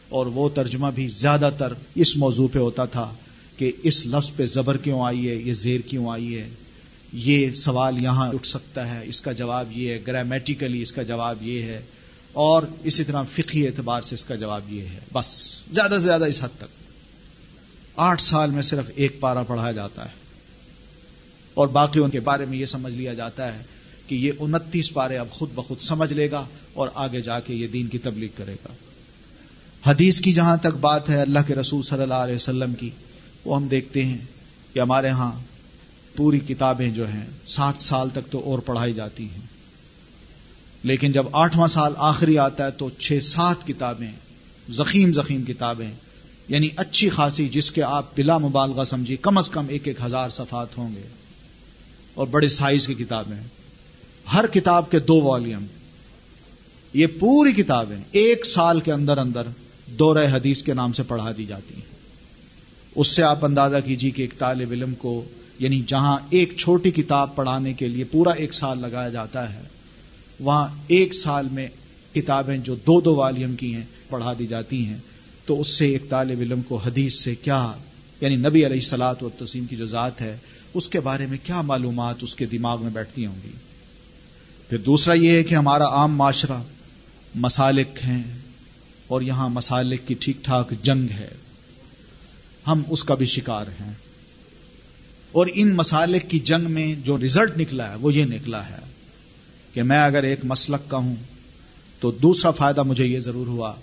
اور 0.10 0.26
وہ 0.26 0.50
ترجمہ 0.50 0.88
بھی 0.96 1.08
زیادہ 1.08 1.50
تر 1.58 1.74
اس 1.96 2.18
موضوع 2.18 2.48
پہ 2.52 2.60
ہوتا 2.60 2.86
تھا 2.86 3.14
کہ 3.58 3.72
اس 3.84 4.06
لفظ 4.06 4.32
پہ 4.36 4.46
زبر 4.46 4.78
کیوں 4.78 5.02
آئی 5.02 5.30
ہے، 5.30 5.36
یہ 5.36 5.54
زیر 5.54 5.82
کیوں 5.82 6.12
آئی 6.12 6.38
ہے۔ 6.38 6.50
یہ 7.14 7.54
سوال 7.54 8.02
یہاں 8.02 8.30
اٹھ 8.34 8.48
سکتا 8.48 8.96
ہے۔ 8.96 9.02
اس 9.06 9.22
کا 9.22 9.32
جواب 9.32 9.72
یہ 9.72 9.94
ہے 9.94 10.00
گرامیٹیکلی 10.08 10.82
اس 10.82 10.92
کا 10.92 11.04
جواب 11.04 11.38
یہ 11.42 11.62
ہے 11.62 11.82
اور 12.34 12.64
اسی 12.84 13.04
طرح 13.04 13.24
فقی 13.24 13.68
اعتبار 13.68 14.02
سے 14.02 14.16
اس 14.16 14.26
کا 14.26 14.36
جواب 14.36 14.74
یہ 14.74 14.82
ہے۔ 14.82 15.00
بس، 15.14 15.56
زیادہ 15.72 15.92
سے 15.92 16.00
زیادہ 16.00 16.26
اس 16.26 16.44
حد 16.44 16.58
تک۔ 16.58 16.66
آٹھ 17.96 18.22
سال 18.22 18.52
میں 18.52 18.62
صرف 18.62 18.92
ایک 18.96 19.20
پارا 19.20 19.44
پڑھایا 19.44 19.72
جاتا 19.72 20.06
ہے۔ 20.06 20.22
اور 21.54 21.68
باقی 21.68 22.00
ان 22.00 22.10
کے 22.10 22.20
بارے 22.20 22.46
میں 22.46 22.58
یہ 22.58 22.66
سمجھ 22.66 22.94
لیا 22.94 23.14
جاتا 23.14 23.60
ہے 23.60 23.64
کہ 24.08 24.16
یہ 24.16 24.32
انتیس 24.40 24.94
پارے 24.94 25.18
اب 25.18 25.30
خود 25.30 25.50
بخود 25.56 25.80
سمجھ 25.80 26.14
لے 26.14 26.32
گا 26.32 26.46
اور 26.74 26.88
آگے 26.94 27.22
جا 27.22 27.40
کے 27.40 27.54
یہ 27.54 27.68
دین 27.68 27.88
کی 27.88 27.98
تبلیغ 27.98 28.30
کرے 28.38 28.54
گا۔ 28.54 28.74
حدیث 29.86 30.22
کی 30.22 30.34
جہاں 30.34 30.58
تک 30.58 30.78
بات 30.82 31.10
ہے 31.10 31.22
اللہ 31.22 31.40
کے 31.48 31.56
رسول 31.56 31.84
صلی 31.84 32.02
اللہ 32.02 32.14
علیہ 32.14 32.36
وسلم 32.36 32.74
کی، 32.74 32.90
وہ 33.46 33.56
ہم 33.56 33.68
دیکھتے 33.68 34.06
ہیں 34.06 34.18
کہ 34.74 34.80
ہمارے 34.80 35.10
ہاں 35.10 35.32
پوری 36.16 36.40
کتابیں 36.40 36.90
جو 36.90 37.10
ہیں، 37.10 37.26
سات 37.46 37.74
سال 37.80 38.10
تک 38.10 38.32
تو 38.32 38.42
اور 38.46 38.60
پڑھائی 38.60 38.94
جاتی 38.94 39.24
ہیں۔ 39.24 39.52
لیکن 40.84 41.12
جب 41.12 41.26
آٹھواں 41.32 41.68
سال 41.68 41.94
آخری 41.98 42.38
آتا 42.38 42.66
ہے 42.66 42.72
تو 42.72 42.90
چھ 42.90 43.20
سات 43.24 43.68
کتابیں، 43.68 44.12
زخیم 44.70 45.14
زخیم 45.14 45.44
کتابیں 45.44 45.92
یعنی 46.50 46.70
اچھی 46.76 47.10
خاصی 47.10 47.50
جس 47.50 47.72
کے 47.72 47.84
آپ 47.84 48.18
بلا 48.18 48.38
مبالغہ 48.38 48.84
سمجھی 48.84 49.18
کم 49.22 49.38
از 49.38 49.50
کم 49.50 49.66
ایک 49.70 49.88
ایک 49.88 50.02
ہزار 50.06 50.30
صفحات 50.30 50.78
ہوں 50.78 50.96
گے۔ 50.96 51.02
اور 52.14 52.28
بڑے 52.28 52.48
سائز 52.48 52.88
کی 52.88 52.94
کتابیں۔ 52.94 53.44
ہر 54.34 54.48
کتاب 54.48 54.92
کے 54.92 55.00
دو 55.00 55.22
والیوم۔ 55.22 55.66
یہ 56.94 57.08
پوری 57.20 57.52
کتابیں 57.52 57.98
ایک 58.12 58.46
سال 58.46 58.80
کے 58.80 58.92
اندر 58.92 59.18
اندر 59.18 59.44
دورہ 59.88 60.28
حدیث 60.32 60.64
کے 60.64 60.74
نام 60.74 60.94
سے 60.94 61.04
پڑھا 61.04 61.32
دی 61.38 61.46
جاتی 61.46 61.76
ہیں۔ 61.76 61.96
اس 62.96 63.08
سے 63.08 63.24
آپ 63.24 63.46
اندازہ 63.46 63.78
کیجیے 63.86 64.12
کہ 64.12 64.22
ایک 64.22 64.34
طالب 64.38 64.72
علم 64.72 64.94
کو 64.94 65.26
یعنی 65.62 65.82
جہاں 65.88 66.18
ایک 66.30 66.54
چھوٹی 66.58 66.92
کتاب 66.92 67.36
پڑھانے 67.36 67.74
کے 67.74 67.88
لیے 67.88 68.04
پورا 68.04 68.30
ایک 68.30 68.54
سال 68.54 68.80
لگایا 68.80 69.10
جاتا 69.10 69.54
ہے، 69.54 69.62
وہاں 70.40 70.68
ایک 70.88 71.14
سال 71.14 71.48
میں 71.52 71.68
کتابیں 72.14 72.58
جو 72.58 72.76
دو 72.76 73.02
دو 73.02 73.16
والیوم 73.16 73.56
کی 73.56 73.76
ہیں 73.76 73.86
پڑھا 74.10 74.34
دی 74.40 74.48
جاتی 74.48 74.86
ہیں۔ 74.86 74.98
تو 75.46 75.62
اس 75.62 75.68
سے 75.68 75.86
ایک 75.86 76.10
طالب 76.10 76.40
علم 76.40 76.62
کو 76.62 76.78
حدیث 76.78 77.16
سے 77.16 77.36
کیا 77.36 77.72
یعنی 78.22 78.36
نبی 78.36 78.66
علیہ 78.66 78.80
سلاد 78.80 79.16
و 79.22 79.30
تسیم 79.30 79.66
کی 79.66 79.76
جو 79.76 79.86
ذات 79.86 80.22
ہے، 80.22 80.38
اس 80.74 80.90
کے 80.90 81.00
بارے 81.00 81.26
میں 81.28 81.38
کیا 81.44 81.62
معلومات 81.62 82.16
اس 82.22 82.36
کے 82.36 82.46
دماغ 82.46 82.82
میں 82.84 82.92
بیٹھتی 82.92 83.26
ہوں 83.26 83.36
گی؟ 83.44 83.52
پھر 84.70 84.78
دوسرا 84.78 85.14
یہ 85.14 85.30
ہے 85.30 85.44
کہ 85.44 85.56
ہمارا 85.56 85.88
عام 85.88 86.16
معاشرہ 86.16 86.64
مسالک 87.36 87.88
ہیں 88.04 88.24
اور 89.08 89.22
یہاں 89.22 89.50
مسالک 89.50 90.08
کی 90.08 90.14
ٹھیک 90.14 90.38
ٹھاک 90.42 90.74
جنگ 90.84 91.08
ہے۔ 91.12 91.30
ہم 92.68 92.82
اس 92.90 93.04
کا 93.04 93.16
بھی 93.16 93.26
شکار 93.26 93.68
ہیں۔ 93.68 93.94
اور 95.32 95.48
ان 95.54 95.76
مسالک 95.76 96.30
کی 96.30 96.40
جنگ 96.40 96.72
میں 96.72 96.96
جو 96.96 97.18
ریزلٹ 97.18 97.58
نکلا 97.58 97.90
ہے، 97.90 97.96
وہ 97.96 98.14
یہ 98.14 98.26
نکلا 98.26 98.70
ہے 98.70 98.80
کہ 99.74 99.84
میں 99.84 100.04
اگر 100.04 100.24
ایک 100.24 100.40
مسلک 100.44 100.90
کا 100.90 100.98
ہوں 100.98 101.16
تو 102.00 102.12
دوسرا 102.12 102.52
فائدہ 102.52 102.84
مجھے 102.84 103.06
یہ 103.06 103.20
ضرور 103.20 103.48
ہوا 103.48 103.74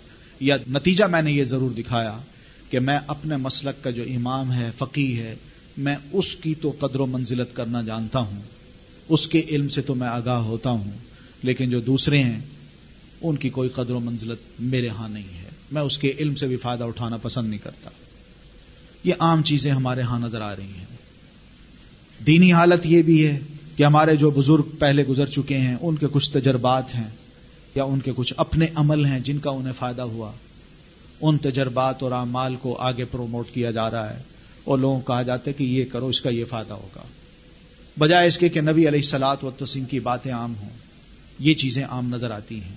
یا 0.40 0.56
نتیجہ 0.70 1.04
میں 1.04 1.22
نے 1.22 1.32
یہ 1.32 1.44
ضرور 1.44 1.70
دکھایا 1.70 2.18
کہ 2.70 2.80
میں 2.80 2.98
اپنے 3.06 3.36
مسلک 3.36 3.84
کا 3.84 3.90
جو 3.90 4.02
امام 4.02 4.52
ہے 4.52 4.70
فقی 4.78 5.18
ہے، 5.18 5.34
میں 5.76 5.96
اس 6.12 6.36
کی 6.36 6.54
تو 6.54 6.72
قدر 6.78 7.00
و 7.00 7.06
منزلت 7.06 7.56
کرنا 7.56 7.82
جانتا 7.82 8.18
ہوں۔ 8.18 8.40
اس 9.08 9.28
کے 9.28 9.42
علم 9.50 9.68
سے 9.68 9.82
تو 9.82 9.94
میں 9.94 10.08
آگاہ 10.08 10.38
ہوتا 10.38 10.70
ہوں، 10.70 10.90
لیکن 11.42 11.70
جو 11.70 11.80
دوسرے 11.80 12.22
ہیں، 12.22 12.40
ان 13.20 13.36
کی 13.36 13.50
کوئی 13.50 13.68
قدر 13.68 13.90
و 13.90 14.00
منزلت 14.00 14.38
میرے 14.60 14.88
ہاں 14.88 15.08
نہیں 15.08 15.42
ہے۔ 15.42 15.48
میں 15.72 15.82
اس 15.82 15.98
کے 15.98 16.12
علم 16.18 16.34
سے 16.34 16.46
بھی 16.46 16.56
فائدہ 16.56 16.84
اٹھانا 16.84 17.16
پسند 17.16 17.50
نہیں 17.50 17.64
کرتا۔ 17.64 17.90
یہ 19.04 19.14
عام 19.18 19.42
چیزیں 19.42 19.72
ہمارے 19.72 20.00
ہاں 20.00 20.18
نظر 20.18 20.40
آ 20.40 20.56
رہی 20.56 20.72
ہیں۔ 20.78 20.97
دینی 22.26 22.52
حالت 22.52 22.86
یہ 22.86 23.02
بھی 23.02 23.26
ہے 23.26 23.40
کہ 23.76 23.82
ہمارے 23.82 24.16
جو 24.16 24.30
بزرگ 24.30 24.62
پہلے 24.78 25.06
گزر 25.06 25.26
چکے 25.26 25.58
ہیں، 25.58 25.76
ان 25.80 25.96
کے 25.96 26.06
کچھ 26.12 26.30
تجربات 26.30 26.94
ہیں 26.94 27.10
یا 27.74 27.84
ان 27.84 28.00
کے 28.00 28.12
کچھ 28.16 28.34
اپنے 28.36 28.66
عمل 28.74 29.04
ہیں 29.04 29.20
جن 29.20 29.38
کا 29.38 29.50
انہیں 29.50 29.72
فائدہ 29.78 30.02
ہوا۔ 30.02 30.32
ان 31.20 31.38
تجربات 31.38 32.02
اور 32.02 32.12
اعمال 32.12 32.56
کو 32.56 32.76
آگے 32.76 33.04
پروموٹ 33.04 33.50
کیا 33.52 33.70
جا 33.70 33.90
رہا 33.90 34.16
ہے 34.16 34.22
اور 34.64 34.78
لوگوں 34.78 35.00
کو 35.00 35.12
کہا 35.12 35.22
جاتا 35.22 35.50
ہے 35.50 35.52
کہ 35.52 35.64
یہ 35.64 35.84
کرو، 35.92 36.06
اس 36.06 36.20
کا 36.20 36.30
یہ 36.30 36.44
فائدہ 36.44 36.72
ہوگا۔ 36.72 37.02
بجائے 37.98 38.26
اس 38.26 38.38
کے 38.38 38.48
کہ 38.48 38.60
نبی 38.60 38.88
علیہ 38.88 39.02
سلاد 39.02 39.36
و 39.42 39.50
تسیم 39.50 39.84
کی 39.84 40.00
باتیں 40.00 40.32
عام 40.32 40.54
ہوں، 40.56 40.68
یہ 41.38 41.54
چیزیں 41.54 41.84
عام 41.84 42.14
نظر 42.14 42.30
آتی 42.30 42.62
ہیں۔ 42.62 42.76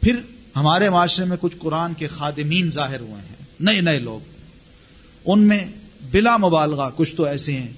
پھر 0.00 0.16
ہمارے 0.56 0.90
معاشرے 0.90 1.24
میں 1.24 1.36
کچھ 1.40 1.56
قرآن 1.58 1.94
کے 1.94 2.06
خادمین 2.06 2.70
ظاہر 2.70 3.00
ہوئے 3.00 3.22
ہیں، 3.28 3.46
نئے 3.60 3.80
نئے 3.80 3.98
لوگ۔ 3.98 4.20
ان 5.26 5.40
میں 5.40 5.64
بلا 6.10 6.36
مبالغہ 6.36 6.90
کچھ 6.96 7.16
تو 7.16 7.24
ایسے 7.24 7.52
ہیں 7.52 7.72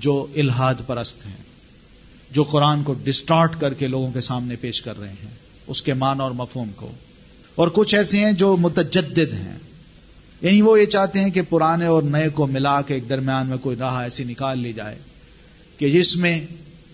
جو 0.00 0.26
الہاد 0.36 0.74
پرست 0.86 1.26
ہیں، 1.26 1.42
جو 2.30 2.42
قرآن 2.42 2.82
کو 2.82 2.94
ڈسٹارٹ 3.04 3.60
کر 3.60 3.74
کے 3.74 3.86
لوگوں 3.86 4.10
کے 4.12 4.20
سامنے 4.20 4.56
پیش 4.56 4.82
کر 4.82 5.00
رہے 5.00 5.08
ہیں، 5.08 5.34
اس 5.66 5.82
کے 5.82 5.94
مان 5.94 6.20
اور 6.20 6.30
مفہوم 6.30 6.68
کو۔ 6.76 6.92
اور 7.54 7.68
کچھ 7.68 7.94
ایسے 7.94 8.18
ہیں 8.18 8.32
جو 8.32 8.56
متجدد 8.56 9.34
ہیں۔ 9.34 9.58
یعنی 10.40 10.62
وہ 10.62 10.80
یہ 10.80 10.86
چاہتے 10.86 11.20
ہیں 11.20 11.30
کہ 11.30 11.42
پرانے 11.42 11.86
اور 11.86 12.02
نئے 12.02 12.28
کو 12.28 12.46
ملا 12.46 12.82
کے 12.82 12.94
ایک 12.94 13.08
درمیان 13.08 13.46
میں 13.46 13.58
کوئی 13.58 13.76
راہ 13.76 14.02
ایسی 14.02 14.24
نکال 14.24 14.58
لی 14.58 14.72
جائے 14.72 14.98
کہ 15.78 15.90
جس 15.90 16.16
میں 16.16 16.40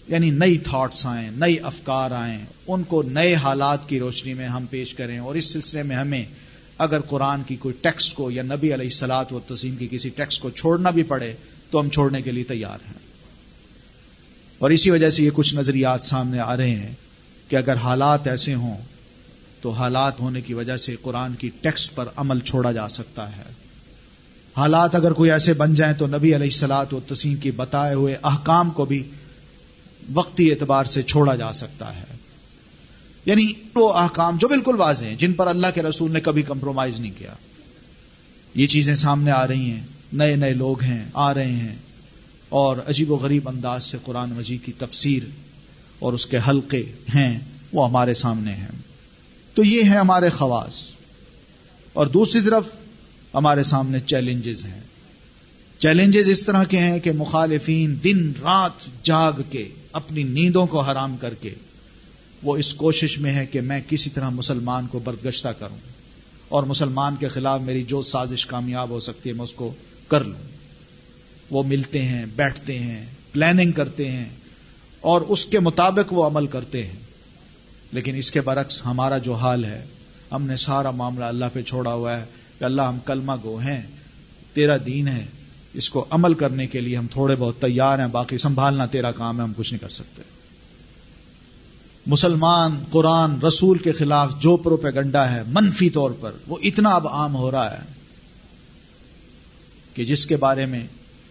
یعنی 0.09 0.31
نئی 0.31 0.59
تھاٹس 0.59 1.07
آئیں، 1.07 1.31
نئی 1.31 1.57
افکار 1.63 2.11
آئیں، 2.11 2.45
ان 2.69 2.83
کو 2.83 3.03
نئے 3.03 3.35
حالات 3.35 3.89
کی 3.89 3.99
روشنی 3.99 4.35
میں 4.35 4.47
ہم 4.47 4.67
پیش 4.71 4.95
کریں۔ 4.95 5.19
اور 5.19 5.35
اس 5.35 5.53
سلسلے 5.53 5.83
میں 5.83 5.97
ہمیں 5.97 6.25
اگر 6.79 7.01
قرآن 7.01 7.43
کی 7.43 7.57
کوئی 7.57 7.75
ٹیکسٹ 7.81 8.15
کو 8.15 8.31
یا 8.31 8.43
نبی 8.43 8.75
علیہ 8.75 8.89
سلاد 8.89 9.25
و 9.31 9.41
تسیم 9.41 9.77
کی 9.77 9.89
کسی 9.91 10.09
ٹیکسٹ 10.09 10.43
کو 10.43 10.51
چھوڑنا 10.51 10.91
بھی 10.91 11.03
پڑے 11.03 11.35
تو 11.71 11.81
ہم 11.81 11.89
چھوڑنے 11.89 12.23
کے 12.23 12.33
لیے 12.33 12.45
تیار 12.45 12.79
ہیں۔ 12.87 12.99
اور 14.59 14.71
اسی 14.71 14.91
وجہ 14.91 15.11
سے 15.11 15.25
یہ 15.25 15.31
کچھ 15.35 15.55
نظریات 15.55 16.05
سامنے 16.05 16.41
آ 16.41 16.57
رہے 16.57 16.71
ہیں 16.71 16.95
کہ 17.49 17.57
اگر 17.57 17.75
حالات 17.75 18.27
ایسے 18.27 18.55
ہوں 18.55 18.77
تو 19.61 19.71
حالات 19.71 20.21
ہونے 20.21 20.41
کی 20.41 20.55
وجہ 20.55 20.77
سے 20.77 20.97
قرآن 21.03 21.35
کی 21.35 21.51
ٹیکسٹ 21.61 21.95
پر 21.95 22.09
عمل 22.17 22.41
چھوڑا 22.41 22.73
جا 22.73 22.89
سکتا 22.89 23.37
ہے۔ 23.37 23.43
حالات 24.57 24.95
اگر 24.95 25.13
کوئی 25.13 25.31
ایسے 25.31 25.53
بن 25.53 25.75
جائیں 25.75 25.95
تو 25.95 26.07
نبی 26.07 26.35
علیہ 26.35 26.47
السلاط 26.47 26.95
و 26.95 27.01
تسیم 27.01 27.37
کی 27.37 27.51
بتائے 27.51 27.95
ہوئے 27.95 28.17
احکام 28.23 28.71
کو 28.71 28.85
بھی 28.85 29.03
وقتی 30.15 30.51
اعتبار 30.51 30.85
سے 30.85 31.03
چھوڑا 31.03 31.35
جا 31.35 31.53
سکتا 31.53 31.97
ہے۔ 31.97 32.05
یعنی 33.27 33.53
وہ 33.75 33.93
احکام 33.93 34.37
جو 34.37 34.49
بالکل 34.49 34.75
واضح 34.77 35.05
ہیں، 35.05 35.15
جن 35.15 35.33
پر 35.33 35.47
اللہ 35.47 35.67
کے 35.75 35.83
رسول 35.83 36.13
نے 36.13 36.21
کبھی 36.21 36.43
کمپرومائز 36.43 37.01
نہیں 37.01 37.19
کیا۔ 37.19 37.35
یہ 38.55 38.67
چیزیں 38.67 38.95
سامنے 38.95 39.31
آ 39.31 39.47
رہی 39.47 39.71
ہیں۔ 39.71 40.00
نئے 40.13 40.37
نئے 40.37 40.55
لوگ 40.55 40.83
ہیں، 40.83 41.05
آ 41.15 41.35
رہے 41.35 41.53
ہیں۔ 41.53 41.77
اور 42.49 42.77
عجیب 42.87 43.11
و 43.11 43.17
غریب 43.17 43.49
انداز 43.49 43.85
سے 43.85 43.99
قرآن 44.05 44.31
مجید 44.31 44.65
کی 44.65 44.73
تفسیر 44.79 45.23
اور 45.99 46.13
اس 46.13 46.27
کے 46.27 46.39
حلقے 46.49 46.85
ہیں، 47.15 47.39
وہ 47.73 47.89
ہمارے 47.89 48.15
سامنے 48.15 48.53
ہیں۔ 48.53 48.69
تو 49.55 49.65
یہ 49.65 49.83
ہیں 49.83 49.97
ہمارے 49.97 50.29
خواص۔ 50.29 50.75
اور 51.93 52.07
دوسری 52.07 52.41
طرف 52.41 52.65
ہمارے 53.35 53.63
سامنے 53.63 54.01
چیلنجز 54.01 54.65
ہیں۔ 54.65 54.81
چیلنجز 55.79 56.29
اس 56.29 56.47
طرح 56.47 56.65
کے 56.65 56.79
ہیں 56.79 56.99
کہ 56.99 57.13
مخالفین 57.13 57.97
دن 58.05 58.33
رات 58.43 59.05
جاگ 59.05 59.33
کے، 59.51 59.69
اپنی 59.93 60.23
نیندوں 60.23 60.67
کو 60.67 60.81
حرام 60.81 61.17
کر 61.17 61.35
کے، 61.35 61.51
وہ 62.43 62.57
اس 62.57 62.75
کوشش 62.75 63.19
میں 63.19 63.35
ہے 63.35 63.47
کہ 63.47 63.61
میں 63.61 63.81
کسی 63.89 64.11
طرح 64.11 64.29
مسلمان 64.29 64.87
کو 64.87 64.99
بردگشتہ 64.99 65.49
کروں۔ 65.49 65.77
اور 66.49 66.63
مسلمان 66.63 67.17
کے 67.17 67.29
خلاف 67.29 67.61
میری 67.61 67.83
جو 67.83 68.03
سازش 68.03 68.47
کامیاب 68.47 68.91
ہو 68.91 69.01
سکتی 69.01 69.29
ہے، 69.29 69.35
میں 69.35 69.45
اس 69.45 69.53
کو 69.53 69.73
کر 70.11 70.25
لوں۔ 70.25 70.39
وہ 71.51 71.63
ملتے 71.63 72.03
ہیں، 72.03 72.27
بیٹھتے 72.37 72.79
ہیں 72.79 73.07
پلاننگ 73.33 73.73
کرتے 73.73 74.11
ہیں 74.11 74.29
اور 75.01 75.21
اس 75.21 75.47
کے 75.47 75.59
مطابق 75.59 76.13
وہ 76.13 76.27
عمل 76.27 76.47
کرتے 76.47 76.87
ہیں۔ 76.87 76.97
لیکن 77.93 78.15
اس 78.15 78.31
کے 78.31 78.41
برعکس 78.41 78.87
ہمارا 78.87 79.19
جو 79.19 79.35
حال 79.35 79.65
ہے، 79.65 79.85
ہم 80.33 80.43
نے 80.43 80.57
سارا 80.57 80.91
معاملہ 80.91 81.25
اللہ 81.25 81.45
پہ 81.53 81.63
چھوڑا 81.63 81.93
ہوا 81.93 82.21
ہے 82.21 82.25
کہ 82.59 82.65
اللہ 82.65 82.83
ہم 82.83 82.99
کلمہ 83.05 83.33
گو 83.45 83.57
ہیں، 83.57 83.83
تیرا 84.55 84.77
دین 84.87 85.09
ہے، 85.09 85.27
اس 85.73 85.91
کو 85.91 86.05
عمل 86.11 86.35
کرنے 86.35 86.67
کے 86.67 86.81
لیے 86.81 86.97
ہم 86.97 87.07
تھوڑے 87.11 87.37
بہت 87.39 87.61
تیار 87.61 87.99
ہیں، 87.99 88.07
باقی 88.07 88.39
سنبھالنا 88.39 88.87
تیرا 88.87 89.13
کام 89.13 89.39
ہے، 89.39 89.43
ہم 89.43 89.53
کچھ 89.57 89.73
نہیں 89.73 89.81
کر 89.81 89.89
سکتے۔ 89.89 90.23
مسلمان، 92.07 92.85
قرآن، 92.91 93.41
رسول 93.41 93.79
کے 93.79 93.93
خلاف 93.93 94.33
جو 94.41 94.57
پروپیگنڈا 94.57 95.35
ہے، 95.35 95.43
منفی 95.47 95.91
طور 95.91 96.11
پر 96.21 96.31
وہ 96.47 96.57
اتنا 96.63 96.91
اب 96.91 97.09
عام 97.09 97.35
ہو 97.35 97.51
رہا 97.51 97.79
ہے۔ 97.79 98.00
کہ 99.95 100.05
جس 100.05 100.27
کے 100.27 100.37
بارے 100.37 100.67
میں 100.67 100.87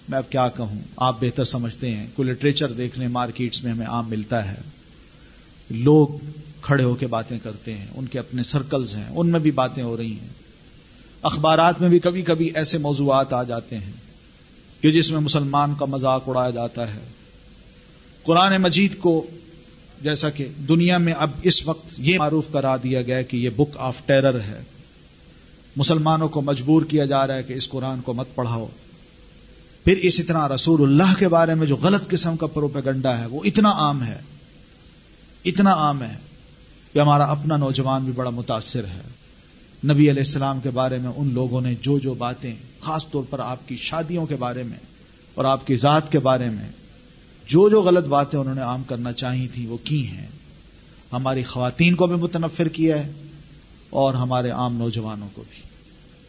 میں 0.10 0.18
اب 0.18 0.30
کیا 0.30 0.48
کہوں؟ 0.48 0.80
آپ 0.98 1.22
بہتر 1.22 1.44
سمجھتے 1.44 1.92
ہیں۔ 1.92 2.08
کوئی 2.16 2.30
لٹریچر 2.30 2.72
دیکھ 2.72 3.00
لیں 3.00 3.08
مارکیٹس 3.08 3.64
میں 3.64 3.72
ہمیں 3.72 3.88
عام 3.88 4.10
ملتا 4.10 4.52
ہے۔ 4.52 4.58
لوگ 5.70 6.08
کھڑے 6.62 6.84
ہو 6.84 6.96
کے 6.96 7.08
باتیں 7.08 7.40
کرتے 7.44 7.74
ہیں۔ 7.74 7.86
ان 7.96 8.06
کے 8.06 8.20
اپنے 8.20 8.44
سرکلز 8.44 8.96
ہیں۔ 8.96 9.06
ان 9.10 9.30
میں 9.30 9.40
بھی 9.40 9.52
باتیں 9.52 9.84
ہو 9.84 9.98
رہی 9.98 10.12
ہیں۔ 10.12 10.28
اخبارات 11.22 11.82
میں 11.82 11.90
بھی 11.90 12.00
کبھی 12.00 12.22
کبھی 12.22 12.50
ایسے 12.56 12.78
موضوعات 12.78 13.34
آ 13.34 13.44
جاتے 13.44 13.78
ہیں 13.78 13.92
کہ 14.82 14.92
جس 14.92 15.12
میں 15.12 15.20
مسلمان 15.20 15.74
کا 15.80 15.86
مذاق 15.86 16.30
اڑایا 16.30 16.50
جاتا 16.50 16.94
ہے۔ 16.94 17.00
قرآن 18.24 18.62
مجید 18.62 18.98
کو 18.98 19.28
جیسا 20.02 20.30
کہ 20.30 20.46
دنیا 20.68 20.98
میں 20.98 21.14
اب 21.14 21.30
اس 21.44 21.68
وقت 21.68 21.88
یہ 21.98 22.20
معروف 22.20 22.52
کرا 22.52 22.76
دیا 22.76 23.02
گیا 23.02 23.22
کہ 23.22 23.38
یہ 23.38 23.50
بک 23.50 23.76
آف 23.76 24.02
ٹیرر 24.06 24.40
ہے۔ 24.40 24.62
مسلمانوں 25.76 26.30
کو 26.30 26.42
مجبور 26.42 26.82
کیا 26.82 27.06
جا 27.06 27.28
رہا 27.28 27.36
ہے 27.36 27.44
کہ 27.44 27.54
اس 27.54 27.70
قرآن 27.70 28.02
کو 28.02 28.14
مت 28.14 28.28
پڑھاؤ۔ 28.36 28.68
پھر 29.84 29.98
اسی 29.98 30.24
طرح 30.24 30.48
رسول 30.48 30.82
اللہ 30.82 31.20
کے 31.20 31.28
بارے 31.28 31.56
میں 31.56 31.68
جو 31.68 31.76
غلط 31.76 32.08
قسم 32.08 32.38
کا 32.38 32.46
پروپیگنڈا 32.46 33.18
ہے، 33.18 33.26
وہ 33.26 33.40
اتنا 33.44 33.72
عام 33.72 34.04
ہے، 34.04 34.18
اتنا 35.46 35.74
عام 35.74 36.04
ہے 36.04 36.18
کہ 36.94 37.00
ہمارا 37.00 37.24
اپنا 37.24 37.58
نوجوان 37.58 38.04
بھی 38.04 38.14
بڑا 38.14 38.30
متاثر 38.30 38.84
ہے۔ 38.84 39.02
نبی 39.84 40.10
علیہ 40.10 40.22
السلام 40.22 40.60
کے 40.60 40.70
بارے 40.70 40.98
میں 40.98 41.12
ان 41.16 41.34
لوگوں 41.34 41.62
نے 41.62 41.76
جو 41.82 42.00
جو 42.00 42.14
باتیں، 42.14 42.56
خاص 42.80 43.10
طور 43.10 43.24
پر 43.30 43.40
آپ 43.40 43.68
کی 43.68 43.76
شادیوں 43.76 44.26
کے 44.26 44.36
بارے 44.36 44.64
میں 44.64 44.78
اور 45.36 45.46
آپ 45.46 45.68
کی 45.68 45.76
ذات 45.76 46.12
کے 46.12 46.20
بارے 46.20 46.50
میں، 46.50 46.70
جو 47.48 47.70
جو 47.70 47.82
غلط 47.82 48.06
باتیں 48.06 48.40
انہوں 48.40 48.56
نے 48.56 48.62
عام 48.62 48.84
کرنا 48.84 49.12
چاہی 49.12 49.48
تھی 49.48 49.66
وہ 49.66 49.78
کی 49.84 50.08
ہیں۔ 50.08 50.28
ہماری 51.12 51.44
خواتین 51.44 51.96
کو 51.96 52.08
بھی 52.08 52.16
متنفر 52.16 52.68
کیا 52.68 53.06
ہے۔ 53.06 53.12
اور 53.90 54.14
ہمارے 54.14 54.50
عام 54.50 54.78
نوجوانوں 54.78 55.28
کو 55.34 55.44
بھی 55.50 55.62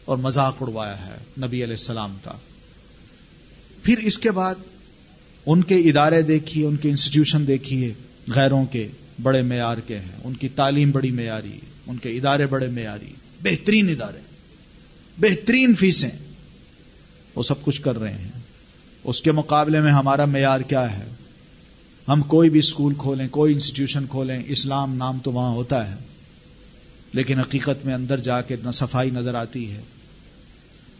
اور 0.05 0.17
مذاق 0.17 0.55
اڑوایا 0.61 1.05
ہے 1.05 1.17
نبی 1.37 1.63
علیہ 1.63 1.73
السلام 1.73 2.17
کا۔ 2.23 2.31
پھر 3.83 3.97
اس 3.97 4.17
کے 4.17 4.31
بعد 4.31 4.55
ان 5.45 5.63
کے 5.63 5.75
ادارے 5.75 6.21
دیکھیے، 6.21 6.65
ان 6.65 6.75
کے 6.75 6.89
انسٹیٹیوشن 6.89 7.47
دیکھیے، 7.47 7.93
غیروں 8.35 8.65
کے 8.65 8.87
بڑے 9.21 9.41
معیار 9.41 9.77
کے 9.77 9.99
ہیں۔ 9.99 10.19
ان 10.23 10.33
کی 10.33 10.49
تعلیم 10.49 10.91
بڑی 10.91 11.11
معیاری، 11.11 11.59
ان 11.87 11.97
کے 11.97 12.09
ادارے 12.09 12.45
بڑے 12.45 12.67
معیاری۔ 12.67 13.13
بہترین 13.43 13.89
ادارے، 13.89 14.19
بہترین 15.17 15.75
فیسیں، 15.75 16.09
وہ 17.35 17.43
سب 17.43 17.61
کچھ 17.61 17.81
کر 17.81 17.99
رہے 17.99 18.13
ہیں۔ 18.13 18.29
اس 19.03 19.21
کے 19.21 19.31
مقابلے 19.31 19.81
میں 19.81 19.91
ہمارا 19.91 20.25
معیار 20.25 20.59
کیا 20.59 20.97
ہے؟ 20.97 21.05
ہم 22.07 22.21
کوئی 22.21 22.49
بھی 22.49 22.59
اسکول 22.59 22.93
کھولیں، 22.97 23.27
کوئی 23.27 23.53
انسٹیٹیوشن 23.53 24.05
کھولیں، 24.07 24.43
اسلام 24.47 24.95
نام 24.95 25.19
تو 25.19 25.31
وہاں 25.31 25.51
ہوتا 25.51 25.91
ہے۔ 25.91 26.10
لیکن 27.13 27.39
حقیقت 27.39 27.85
میں 27.85 27.93
اندر 27.93 28.19
جا 28.19 28.41
کے 28.41 28.55
نہ 28.65 28.71
صفائی 28.71 29.09
نظر 29.09 29.35
آتی 29.35 29.71
ہے، 29.71 29.81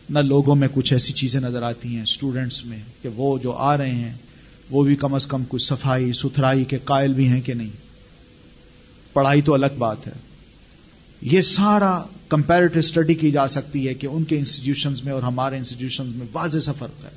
نہ 0.09 0.19
لوگوں 0.19 0.55
میں 0.55 0.67
کچھ 0.73 0.93
ایسی 0.93 1.13
چیزیں 1.13 1.41
نظر 1.41 1.61
آتی 1.61 1.95
ہیں 1.95 2.03
اسٹوڈینٹس 2.03 2.65
میں 2.65 2.79
کہ 3.01 3.09
وہ 3.15 3.37
جو 3.37 3.51
آ 3.51 3.77
رہے 3.77 3.91
ہیں، 3.91 4.13
وہ 4.69 4.83
بھی 4.83 4.95
کم 4.95 5.13
از 5.13 5.27
کم 5.27 5.43
کچھ 5.47 5.63
صفائی، 5.63 6.13
ستھرائی 6.13 6.63
کے 6.63 6.77
قائل 6.83 7.13
بھی 7.13 7.27
ہیں 7.27 7.41
کہ 7.41 7.53
نہیں۔ 7.53 7.69
پڑھائی 9.13 9.41
تو 9.41 9.53
الگ 9.53 9.65
بات 9.77 10.07
ہے۔ 10.07 10.11
یہ 11.21 11.41
سارا 11.41 12.03
کمپیرٹو 12.29 12.79
اسٹڈی 12.79 13.13
کی 13.13 13.31
جا 13.31 13.47
سکتی 13.47 13.87
ہے 13.87 13.93
کہ 13.93 14.07
ان 14.07 14.23
کے 14.23 14.37
انسٹیٹیوشنز 14.37 15.03
میں 15.03 15.13
اور 15.13 15.23
ہمارے 15.23 15.57
انسٹیٹیوشنز 15.57 16.15
میں 16.15 16.27
واضح 16.33 16.59
سا 16.59 16.71
فرق 16.71 17.05
ہے۔ 17.05 17.09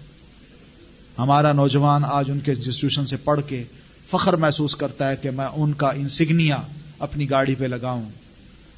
ہمارا 1.19 1.53
نوجوان 1.53 2.05
آج 2.05 2.31
ان 2.31 2.41
کے 2.41 2.53
انسٹیٹیوشن 2.53 3.07
سے 3.07 3.17
پڑھ 3.17 3.41
کے 3.47 3.63
فخر 4.11 4.37
محسوس 4.37 4.77
کرتا 4.77 5.11
ہے 5.11 5.17
کہ 5.17 5.31
میں 5.31 5.47
ان 5.47 5.73
کا 5.73 5.89
انسگنیا 5.89 6.63
اپنی 6.99 7.31
گاڑی 7.31 7.55
پہ 7.55 7.65
لگاؤں۔ 7.65 8.09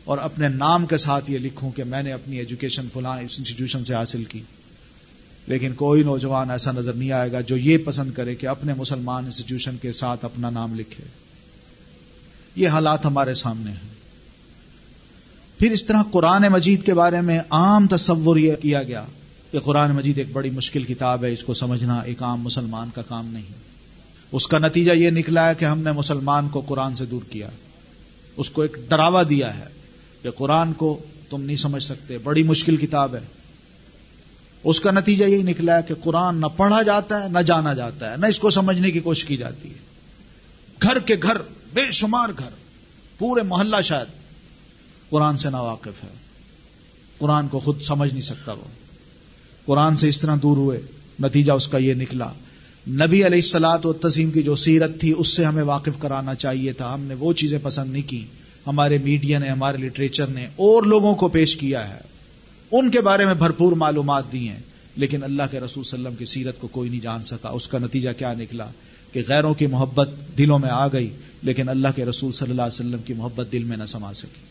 اور 0.06 0.18
اپنے 0.18 0.48
نام 0.48 0.86
کے 0.86 0.96
ساتھ 0.96 1.30
یہ 1.30 1.38
لکھوں 1.38 1.70
کہ 1.70 1.84
میں 1.84 2.02
نے 2.02 2.12
اپنی 2.12 2.36
ایجوکیشن 2.36 2.86
فلاں 2.92 3.18
انسٹیٹیوشن 3.18 3.84
سے 3.84 3.94
حاصل 3.94 4.24
کی۔ 4.24 4.42
لیکن 5.46 5.74
کوئی 5.74 6.02
نوجوان 6.02 6.50
ایسا 6.50 6.72
نظر 6.72 6.92
نہیں 6.92 7.12
آئے 7.12 7.32
گا 7.32 7.40
جو 7.40 7.56
یہ 7.56 7.78
پسند 7.78 8.12
کرے 8.12 8.34
کہ 8.34 8.46
اپنے 8.46 8.74
مسلمان 8.74 9.24
انسٹیٹیوشن 9.24 9.76
کے 9.82 9.92
ساتھ 9.92 10.24
اپنا 10.24 10.50
نام 10.50 10.74
لکھے۔ 10.74 11.04
یہ 12.56 12.68
حالات 12.68 13.06
ہمارے 13.06 13.34
سامنے 13.34 13.70
ہیں۔ 13.70 13.88
پھر 15.58 15.70
اس 15.70 15.86
طرح 15.86 16.02
قرآن 16.10 16.42
مجید 16.42 16.86
کے 16.86 16.94
بارے 16.94 17.20
میں 17.20 17.40
عام 17.50 17.86
تصور 17.86 18.36
یہ 18.36 18.52
کیا 18.62 18.82
گیا 18.82 19.04
کہ 19.52 19.60
قرآن 19.60 19.90
مجید 19.90 20.18
ایک 20.18 20.26
بڑی 20.32 20.50
مشکل 20.50 20.84
کتاب 20.84 21.24
ہے، 21.24 21.32
اس 21.32 21.44
کو 21.44 21.54
سمجھنا 21.54 21.98
ایک 21.98 22.22
عام 22.22 22.40
مسلمان 22.40 22.88
کا 22.94 23.02
کام 23.02 23.26
نہیں۔ 23.32 23.52
اس 24.32 24.46
کا 24.46 24.58
نتیجہ 24.58 24.92
یہ 24.92 25.10
نکلا 25.10 25.48
ہے 25.48 25.54
کہ 25.54 25.64
ہم 25.64 25.78
نے 25.78 25.92
مسلمان 25.92 26.48
کو 26.48 26.60
قرآن 26.60 26.94
سے 26.94 27.06
دور 27.06 27.20
کیا۔ 27.30 27.48
اس 28.36 28.50
کو 28.50 28.62
ایک 28.62 28.76
ڈراوا 28.88 29.22
دیا 29.30 29.58
ہے۔ 29.58 29.64
کہ 30.26 30.30
قرآن 30.30 30.72
کو 30.72 30.98
تم 31.30 31.42
نہیں 31.42 31.56
سمجھ 31.56 31.82
سکتے، 31.82 32.18
بڑی 32.18 32.42
مشکل 32.42 32.76
کتاب 32.76 33.14
ہے۔ 33.14 33.20
اس 34.64 34.80
کا 34.80 34.90
نتیجہ 34.90 35.24
یہی 35.24 35.42
نکلا 35.42 35.76
ہے 35.76 35.82
کہ 35.88 35.94
قرآن 36.02 36.36
نہ 36.36 36.46
پڑھا 36.56 36.82
جاتا 36.82 37.24
ہے، 37.24 37.28
نہ 37.28 37.38
جانا 37.38 37.74
جاتا 37.74 38.12
ہے، 38.12 38.16
نہ 38.16 38.26
اس 38.26 38.38
کو 38.38 38.50
سمجھنے 38.50 38.90
کی 38.90 39.00
کوشش 39.00 39.24
کی 39.24 39.36
جاتی 39.36 39.68
ہے۔ 39.68 39.78
گھر 40.82 40.98
کے 40.98 41.14
گھر، 41.22 41.36
بے 41.74 41.90
شمار 41.92 42.28
گھر، 42.38 42.48
پورے 43.18 43.42
محلہ 43.42 43.76
شاید 43.84 44.06
قرآن 45.10 45.36
سے 45.36 45.50
نا 45.50 45.60
واقف 45.60 46.04
ہے۔ 46.04 46.08
قرآن 47.18 47.48
کو 47.48 47.58
خود 47.58 47.80
سمجھ 47.80 48.12
نہیں 48.12 48.22
سکتا 48.22 48.52
وہ۔ 48.52 48.64
قرآن 49.66 49.96
سے 49.96 50.08
اس 50.08 50.20
طرح 50.20 50.36
دور 50.42 50.56
ہوئے، 50.56 50.80
نتیجہ 51.20 51.52
اس 51.52 51.68
کا 51.68 51.78
یہ 51.78 51.94
نکلا۔ 51.94 52.32
نبی 52.88 53.16
علیہ 53.26 53.38
السلاط 53.38 53.86
و 53.86 53.92
تزیم 53.92 54.30
کی 54.30 54.42
جو 54.42 54.56
سیرت 54.56 55.00
تھی، 55.00 55.14
اس 55.16 55.28
سے 55.28 55.44
ہمیں 55.44 55.62
واقف 55.62 55.98
کرانا 55.98 56.34
چاہیے 56.34 56.72
تھا۔ 56.72 56.94
ہم 56.94 57.00
نے 57.00 57.14
وہ 57.14 57.32
چیزیں 57.32 57.58
پسند 57.62 57.92
نہیں 57.92 58.08
کی۔ 58.08 58.24
ہمارے 58.66 58.98
میڈیا 58.98 59.38
نے، 59.38 59.48
ہمارے 59.48 59.76
لٹریچر 59.76 60.26
نے 60.26 60.46
اور 60.46 60.82
لوگوں 60.82 61.14
کو 61.14 61.28
پیش 61.28 61.56
کیا 61.56 61.94
ہے۔ 61.94 62.00
ان 62.70 62.90
کے 62.90 63.00
بارے 63.00 63.24
میں 63.24 63.34
بھرپور 63.34 63.72
معلومات 63.72 64.32
دی 64.32 64.48
ہیں، 64.48 64.60
لیکن 64.96 65.24
اللہ 65.24 65.42
کے 65.50 65.60
رسول 65.60 65.84
صلی 65.84 65.98
اللہ 65.98 66.08
علیہ 66.08 66.16
وسلم 66.16 66.26
کی 66.26 66.32
سیرت 66.32 66.60
کو 66.60 66.68
کوئی 66.68 66.90
نہیں 66.90 67.00
جان 67.00 67.22
سکا۔ 67.22 67.48
اس 67.48 67.68
کا 67.68 67.78
نتیجہ 67.78 68.10
کیا 68.18 68.34
نکلا؟ 68.34 68.66
کہ 69.12 69.22
غیروں 69.28 69.54
کی 69.54 69.66
محبت 69.66 70.10
دلوں 70.38 70.58
میں 70.58 70.70
آ 70.70 70.88
گئی، 70.88 71.10
لیکن 71.42 71.68
اللہ 71.68 71.88
کے 71.96 72.04
رسول 72.04 72.32
صلی 72.32 72.50
اللہ 72.50 72.62
علیہ 72.62 72.86
وسلم 72.86 73.02
کی 73.02 73.14
محبت 73.14 73.52
دل 73.52 73.64
میں 73.64 73.76
نہ 73.76 73.84
سما 73.84 74.14
سکی۔ 74.14 74.44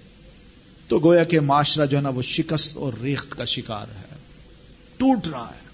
تو 0.88 1.00
گویا 1.00 1.24
کہ 1.24 1.40
معاشرہ 1.40 1.86
جو 1.86 1.98
ہے 1.98 2.02
نا، 2.02 2.10
وہ 2.10 2.22
شکست 2.22 2.78
اور 2.78 2.94
ریخت 3.02 3.36
کا 3.38 3.46
شکار 3.46 3.86
ہے۔ 3.88 4.16
ٹوٹ 4.98 5.28
رہا 5.28 5.52
ہے، 5.56 5.66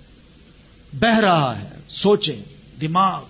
بہ 1.00 1.20
رہا 1.20 1.60
ہے۔ 1.62 1.70
سوچیں، 1.90 2.44
دماغ، 2.82 3.24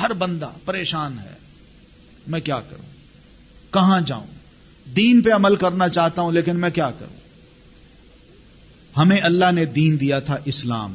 ہر 0.00 0.12
بندہ 0.12 0.50
پریشان 0.64 1.18
ہے۔ 1.18 1.34
میں 2.26 2.40
کیا 2.40 2.60
کروں؟ 2.60 2.94
کہاں 3.72 4.00
جاؤں؟ 4.00 4.33
دین 4.96 5.22
پہ 5.22 5.30
عمل 5.30 5.56
کرنا 5.56 5.88
چاہتا 5.88 6.22
ہوں، 6.22 6.32
لیکن 6.32 6.56
میں 6.56 6.70
کیا 6.70 6.90
کروں؟ 6.90 7.16
ہمیں 8.98 9.20
اللہ 9.20 9.52
نے 9.52 9.64
دین 9.64 10.00
دیا 10.00 10.20
تھا 10.20 10.36
اسلام۔ 10.44 10.94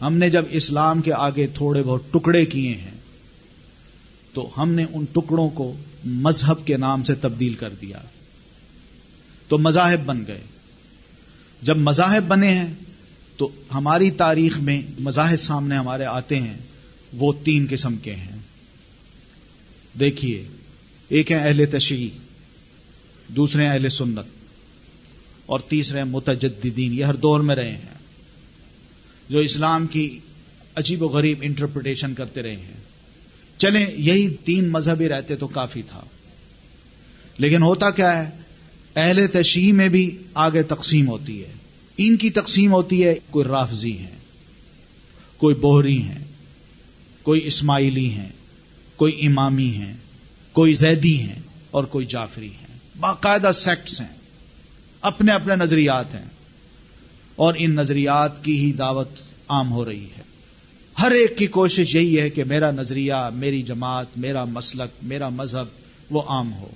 ہم 0.00 0.14
نے 0.14 0.30
جب 0.30 0.44
اسلام 0.50 1.02
کے 1.02 1.12
آگے 1.12 1.46
تھوڑے 1.46 1.82
بہت 1.82 2.02
ٹکڑے 2.12 2.46
کیے 2.46 2.74
ہیں، 2.74 2.90
تو 4.34 4.50
ہم 4.58 4.72
نے 4.72 4.86
ان 4.92 5.04
ٹکڑوں 5.12 5.50
کو 5.50 5.74
مذہب 6.04 6.66
کے 6.66 6.76
نام 6.76 7.02
سے 7.02 7.14
تبدیل 7.14 7.54
کر 7.54 7.70
دیا۔ 7.80 7.98
تو 9.48 9.58
مذاہب 9.58 10.06
بن 10.06 10.24
گئے۔ 10.26 10.40
جب 11.62 11.76
مذاہب 11.76 12.28
بنے 12.28 12.50
ہیں، 12.50 12.74
تو 13.36 13.50
ہماری 13.74 14.10
تاریخ 14.10 14.58
میں 14.58 14.82
مذاہب 15.00 15.36
سامنے 15.36 15.76
ہمارے 15.76 16.04
آتے 16.04 16.40
ہیں، 16.40 16.56
وہ 17.12 17.32
تین 17.44 17.66
قسم 17.70 17.96
کے 17.96 18.14
ہیں۔ 18.14 18.38
دیکھیے 20.00 20.46
ایک 21.12 21.32
ہے 21.32 21.36
اہل 21.36 21.64
تشریح، 21.70 22.08
دوسرے 23.28 23.66
اہل 23.66 23.88
سنت، 23.88 24.26
اور 25.46 25.60
تیسرے 25.60 26.04
متجدین 26.04 26.92
یہ 26.92 27.04
ہر 27.04 27.14
دور 27.14 27.40
میں 27.40 27.56
رہے 27.56 27.72
ہیں، 27.72 27.98
جو 29.28 29.38
اسلام 29.38 29.86
کی 29.86 30.18
عجیب 30.74 31.02
و 31.02 31.06
غریب 31.06 31.38
انٹرپریٹیشن 31.42 32.14
کرتے 32.14 32.42
رہے 32.42 32.56
ہیں۔ 32.56 32.80
چلیں، 33.58 33.86
یہی 33.96 34.34
تین 34.44 34.68
مذہبی 34.68 35.08
رہتے 35.08 35.36
تو 35.36 35.46
کافی 35.46 35.82
تھا۔ 35.82 36.04
لیکن 37.38 37.62
ہوتا 37.62 37.90
کیا 37.90 38.24
ہے، 38.24 38.30
اہل 38.96 39.26
تشیح 39.26 39.72
میں 39.72 39.88
بھی 39.88 40.18
آگے 40.34 40.62
تقسیم 40.62 41.08
ہوتی 41.08 41.42
ہے۔ 41.42 41.52
ان 41.96 42.16
کی 42.16 42.30
تقسیم 42.30 42.72
ہوتی 42.72 43.04
ہے، 43.04 43.14
کوئی 43.30 43.44
رافضی 43.44 43.98
ہیں، 43.98 44.18
کوئی 45.36 45.54
بوہری 45.54 46.02
ہیں، 46.02 46.24
کوئی 47.22 47.46
اسماعیلی 47.46 48.10
ہیں، 48.10 48.28
کوئی 48.96 49.26
امامی 49.26 49.70
ہیں۔ 49.70 49.96
کوئی 50.52 50.74
زیدی 50.74 51.20
ہیں 51.20 51.40
اور 51.70 51.84
کوئی 51.84 52.06
جعفری 52.06 52.50
ہیں۔ 52.50 53.00
باقاعدہ 53.00 53.50
سیکٹس 53.54 54.00
ہیں۔ 54.00 54.16
اپنے 55.00 55.32
اپنے 55.32 55.56
نظریات 55.56 56.14
ہیں۔ 56.14 56.24
اور 57.36 57.54
ان 57.58 57.70
نظریات 57.70 58.44
کی 58.44 58.60
ہی 58.60 58.72
دعوت 58.72 59.08
عام 59.48 59.72
ہو 59.72 59.84
رہی 59.84 60.04
ہے۔ 60.04 60.22
ہر 61.02 61.10
ایک 61.10 61.38
کی 61.38 61.46
کوشش 61.46 61.94
یہی 61.94 62.20
ہے 62.20 62.30
کہ 62.30 62.44
میرا 62.44 62.70
نظریہ، 62.70 63.14
میری 63.34 63.62
جماعت، 63.62 64.06
میرا 64.16 64.44
مسلک، 64.44 65.04
میرا 65.04 65.28
مذہب 65.28 65.66
وہ 66.10 66.22
عام 66.22 66.52
ہو۔ 66.52 66.68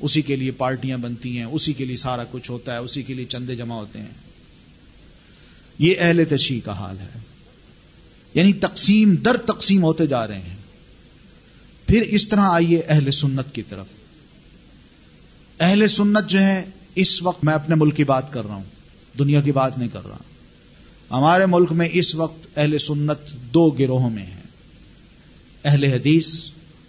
اسی 0.00 0.22
کے 0.22 0.36
لیے 0.36 0.50
پارٹیاں 0.50 0.98
بنتی 0.98 1.36
ہیں، 1.36 1.44
اسی 1.44 1.72
کے 1.72 1.84
لیے 1.84 1.96
سارا 1.96 2.24
کچھ 2.30 2.50
ہوتا 2.50 2.72
ہے، 2.72 2.78
اسی 2.78 3.02
کے 3.02 3.14
لیے 3.14 3.24
چندے 3.24 3.56
جمع 3.56 3.74
ہوتے 3.74 3.98
ہیں۔ 3.98 4.10
یہ 5.78 5.94
اہل 5.98 6.24
تشیح 6.24 6.60
کا 6.64 6.72
حال 6.72 6.98
ہے۔ 6.98 7.18
یعنی 8.34 8.52
تقسیم، 8.52 9.14
در 9.14 9.36
تقسیم 9.36 9.82
ہوتے 9.82 10.06
جا 10.06 10.26
رہے 10.26 10.38
ہیں۔ 10.38 10.65
پھر 11.86 12.02
اس 12.02 12.28
طرح 12.28 12.40
آئیے 12.40 12.82
اہل 12.88 13.10
سنت 13.10 13.54
کی 13.54 13.62
طرف۔ 13.68 13.86
اہل 15.60 15.86
سنت 15.86 16.30
جو 16.30 16.40
ہے 16.40 16.64
اس 16.94 17.22
وقت 17.22 17.44
میں 17.44 17.54
اپنے 17.54 17.74
ملک 17.74 17.96
کی 17.96 18.04
بات 18.04 18.32
کر 18.32 18.46
رہا 18.46 18.54
ہوں، 18.54 18.62
دنیا 19.18 19.40
کی 19.40 19.52
بات 19.52 19.78
نہیں 19.78 19.88
کر 19.88 20.06
رہا۔ 20.08 20.18
ہمارے 21.10 21.46
ملک 21.46 21.72
میں 21.72 21.88
اس 21.92 22.14
وقت 22.14 22.58
اہل 22.58 22.78
سنت 22.78 23.32
دو 23.54 23.70
گروہوں 23.70 24.10
میں 24.10 24.26
ہے 24.26 24.40
اہل 25.64 25.84
حدیث 25.84 26.40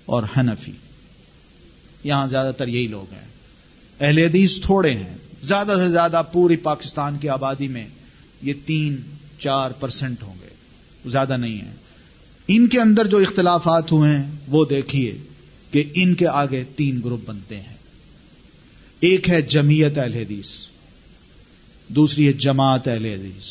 اور 0.05 0.23
حنفی۔ 0.37 0.71
یہاں 2.03 2.27
زیادہ 2.27 2.51
تر 2.57 2.67
یہی 2.67 2.87
لوگ 2.87 3.13
ہیں۔ 3.13 3.27
اہل 3.99 4.17
حدیث 4.17 4.61
تھوڑے 4.61 4.91
ہیں، 4.91 5.17
زیادہ 5.43 5.73
سے 5.77 5.89
زیادہ 5.89 6.21
پوری 6.31 6.55
پاکستان 6.55 7.17
کی 7.17 7.29
آبادی 7.29 7.67
میں 7.67 7.87
یہ 8.41 8.53
تین 8.65 8.95
چار 9.39 9.71
پرسنٹ 9.71 10.23
ہوں 10.23 10.33
گے 10.41 10.49
زیادہ 11.09 11.37
نہیں 11.37 11.61
ہے 11.61 11.71
ان 12.47 12.67
کے 12.67 12.79
اندر 12.79 13.07
جو 13.07 13.17
اختلافات 13.17 13.91
ہوئے 13.91 14.17
ہیں، 14.17 14.31
وہ 14.47 14.65
دیکھیے 14.65 15.17
کہ 15.71 15.83
ان 15.93 16.15
کے 16.15 16.27
آگے 16.27 16.63
تین 16.75 17.01
گروپ 17.05 17.21
بنتے 17.25 17.59
ہیں۔ 17.59 17.77
ایک 18.99 19.29
ہے 19.29 19.41
جمعیت 19.41 19.97
اہل 19.97 20.13
حدیث، 20.13 20.57
دوسری 21.87 22.27
ہے 22.27 22.33
جماعت 22.33 22.87
اہل 22.87 23.05
حدیث، 23.05 23.45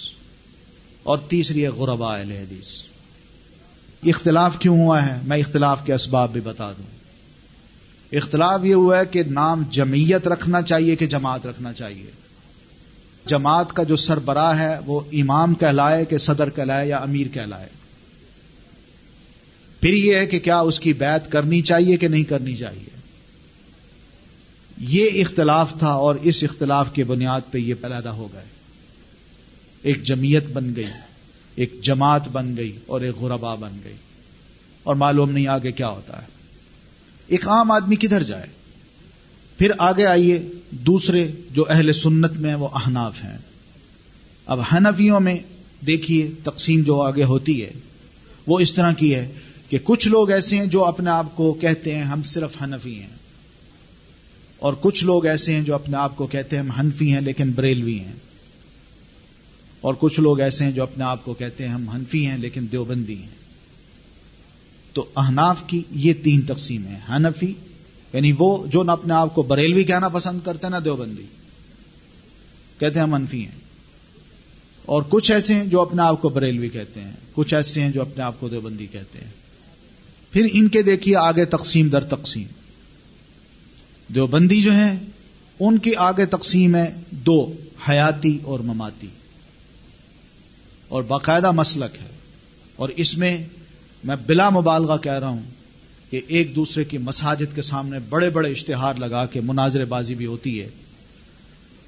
اور 1.02 1.18
تیسری 1.18 1.62
ہے 1.62 1.68
غربا 1.68 2.16
اہل 2.16 2.32
حدیث۔ 2.32 2.82
اختلاف 4.04 4.58
کیوں 4.58 4.78
ہوا 4.78 5.08
ہے؟ 5.08 5.20
میں 5.24 5.36
اختلاف 5.36 5.86
کے 5.86 5.94
اسباب 5.94 6.32
بھی 6.32 6.40
بتا 6.40 6.72
دوں۔ 6.72 6.96
اختلاف 8.12 8.60
یہ 8.64 8.74
ہوا 8.74 8.98
ہے 8.98 9.04
کہ 9.04 9.22
نام 9.22 9.62
جمعیت 9.70 10.28
رکھنا 10.28 10.62
چاہیے 10.62 10.96
کہ 10.96 11.06
جماعت 11.06 11.46
رکھنا 11.46 11.72
چاہیے۔ 11.72 12.10
جماعت 13.26 13.72
کا 13.72 13.82
جو 13.82 13.96
سربراہ 13.96 14.58
ہے، 14.58 14.78
وہ 14.86 15.00
امام 15.12 15.54
کہلائے 15.54 16.04
کہ 16.04 16.18
صدر 16.18 16.50
کہلائے 16.50 16.88
یا 16.88 16.98
امیر 16.98 17.26
کہلائے۔ 17.34 17.68
پھر 19.80 19.92
یہ 19.92 20.16
ہے 20.16 20.26
کہ 20.26 20.38
کیا 20.38 20.58
اس 20.58 20.80
کی 20.80 20.92
بیعت 20.92 21.32
کرنی 21.32 21.62
چاہیے 21.62 21.96
کہ 21.96 22.08
نہیں 22.08 22.24
کرنی 22.24 22.56
چاہیے؟ 22.56 22.96
یہ 24.78 25.10
اختلاف 25.20 25.74
تھا 25.78 25.88
اور 25.88 26.14
اس 26.22 26.44
اختلاف 26.44 26.94
کی 26.94 27.04
بنیاد 27.04 27.40
پہ 27.50 27.58
یہ 27.58 27.74
پیدا 27.80 28.10
ہو 28.10 28.28
گئے۔ 28.32 28.44
ایک 29.82 30.02
جمعیت 30.02 30.44
بن 30.52 30.72
گئی، 30.76 30.84
ایک 31.54 31.82
جماعت 31.82 32.28
بن 32.28 32.56
گئی 32.56 32.76
اور 32.86 33.00
ایک 33.00 33.16
غربا 33.16 33.54
بن 33.54 33.78
گئی۔ 33.84 33.92
اور 34.82 34.94
معلوم 34.94 35.30
نہیں 35.30 35.46
آگے 35.46 35.72
کیا 35.72 35.88
ہوتا 35.88 36.22
ہے۔ 36.22 36.26
ایک 37.26 37.48
عام 37.48 37.70
آدمی 37.70 37.96
کدھر 37.96 38.22
جائے؟ 38.22 38.46
پھر 39.58 39.70
آگے 39.78 40.06
آئیے، 40.06 40.48
دوسرے 40.70 41.28
جو 41.50 41.64
اہل 41.68 41.92
سنت 41.92 42.32
میں 42.32 42.54
وہ 42.54 42.68
احناف 42.72 43.24
ہیں۔ 43.24 43.38
اب 44.46 44.60
حنفیوں 44.72 45.20
میں 45.20 45.36
دیکھیے، 45.86 46.30
تقسیم 46.42 46.82
جو 46.82 47.02
آگے 47.02 47.24
ہوتی 47.24 47.64
ہے، 47.64 47.70
وہ 48.46 48.60
اس 48.60 48.74
طرح 48.74 48.92
کی 48.92 49.14
ہے۔ 49.14 49.32
کہ 49.68 49.78
کچھ 49.82 50.08
لوگ 50.08 50.30
ایسے 50.30 50.56
ہیں 50.56 50.66
جو 50.66 50.84
اپنے 50.84 51.10
آپ 51.10 51.36
کو 51.36 51.52
کہتے 51.52 51.94
ہیں 51.94 52.02
ہم 52.02 52.22
صرف 52.22 52.62
حنفی 52.62 53.00
ہیں 53.00 53.16
اور 54.56 54.74
کچھ 54.80 55.04
لوگ 55.04 55.26
ایسے 55.26 55.54
ہیں 55.54 55.62
جو 55.62 55.74
اپنے 55.74 55.96
آپ 55.96 56.16
کو 56.16 56.26
کہتے 56.26 56.56
ہیں 56.56 56.62
ہم 56.62 56.70
حنفی 56.70 57.12
ہیں 57.12 57.20
لیکن 57.20 57.50
بریلوی 57.50 58.00
ہیں 58.00 58.12
اور 59.80 59.94
کچھ 59.98 60.20
لوگ 60.20 60.40
ایسے 60.40 60.64
ہیں 60.64 60.72
جو 60.72 60.82
اپنے 60.82 61.04
آپ 61.04 61.24
کو 61.24 61.34
کہتے 61.34 61.66
ہیں 61.66 61.74
ہم 61.74 61.88
حنفی 61.88 62.26
ہیں 62.26 62.38
لیکن 62.38 62.66
دیوبندی 62.72 63.16
ہیں۔ 63.16 63.36
تو 64.92 65.04
احناف 65.16 65.62
کی 65.66 65.82
یہ 65.90 66.14
تین 66.24 66.42
تقسیم 66.42 66.86
ہے 66.86 66.98
حنفی 67.10 67.54
یعنی 68.12 68.32
وہ 68.38 68.66
جو 68.66 68.82
نہ 68.82 68.90
اپنے 68.90 69.14
آپ 69.14 69.34
کو 69.34 69.42
بریلوی 69.42 69.84
کہنا 69.84 70.08
پسند 70.08 70.40
کرتے 70.44 70.66
ہیں، 70.66 70.70
نہ 70.70 70.84
دیوبندی۔ 70.84 71.22
کہتے 72.78 72.94
ہیں 72.94 73.02
ہم 73.02 73.10
منفی 73.10 73.40
ہیں۔ 73.40 73.66
اور 74.82 75.02
کچھ 75.08 75.32
ایسے 75.32 75.54
ہیں 75.54 75.66
جو 75.66 75.80
اپنے 75.80 76.02
آپ 76.02 76.22
کو 76.22 76.28
بریلوی 76.28 76.68
کہتے 76.68 77.00
ہیں، 77.00 77.10
کچھ 77.32 77.54
ایسے 77.54 77.80
ہیں 77.80 77.90
جو 77.90 78.02
اپنے 78.02 78.22
آپ 78.22 78.40
کو 78.40 78.48
دیوبندی 78.48 78.86
کہتے 78.86 79.18
ہیں۔ 79.18 79.45
پھر 80.36 80.46
ان 80.52 80.68
کے 80.68 80.82
دیکھیے 80.82 81.16
آگے 81.16 81.44
تقسیم 81.44 81.88
در 81.88 82.00
تقسیم۔ 82.00 82.46
دیوبندی 84.14 84.62
جو 84.62 84.72
ہیں، 84.72 84.98
ان 85.60 85.78
کی 85.78 85.94
آگے 85.94 86.26
تقسیم 86.26 86.76
ہے 86.76 86.94
دو، 87.10 87.52
حیاتی 87.88 88.38
اور 88.42 88.60
مماتی۔ 88.60 89.06
اور 90.88 91.02
باقاعدہ 91.02 91.50
مسلک 91.50 92.02
ہے۔ 92.02 92.06
اور 92.76 92.88
اس 92.88 93.18
میں 93.18 93.44
میں 94.04 94.16
بلا 94.26 94.50
مبالغہ 94.50 94.96
کہہ 94.96 95.12
رہا 95.12 95.28
ہوں 95.28 95.42
کہ 96.10 96.20
ایک 96.26 96.56
دوسرے 96.56 96.84
کی 96.84 96.98
مساجد 96.98 97.54
کے 97.54 97.62
سامنے 97.62 97.98
بڑے 98.08 98.30
بڑے 98.30 98.50
اشتہار 98.50 98.94
لگا 98.94 99.26
کے 99.26 99.40
مناظر 99.40 99.84
بازی 99.84 100.14
بھی 100.14 100.26
ہوتی 100.26 100.60
ہے۔ 100.60 100.68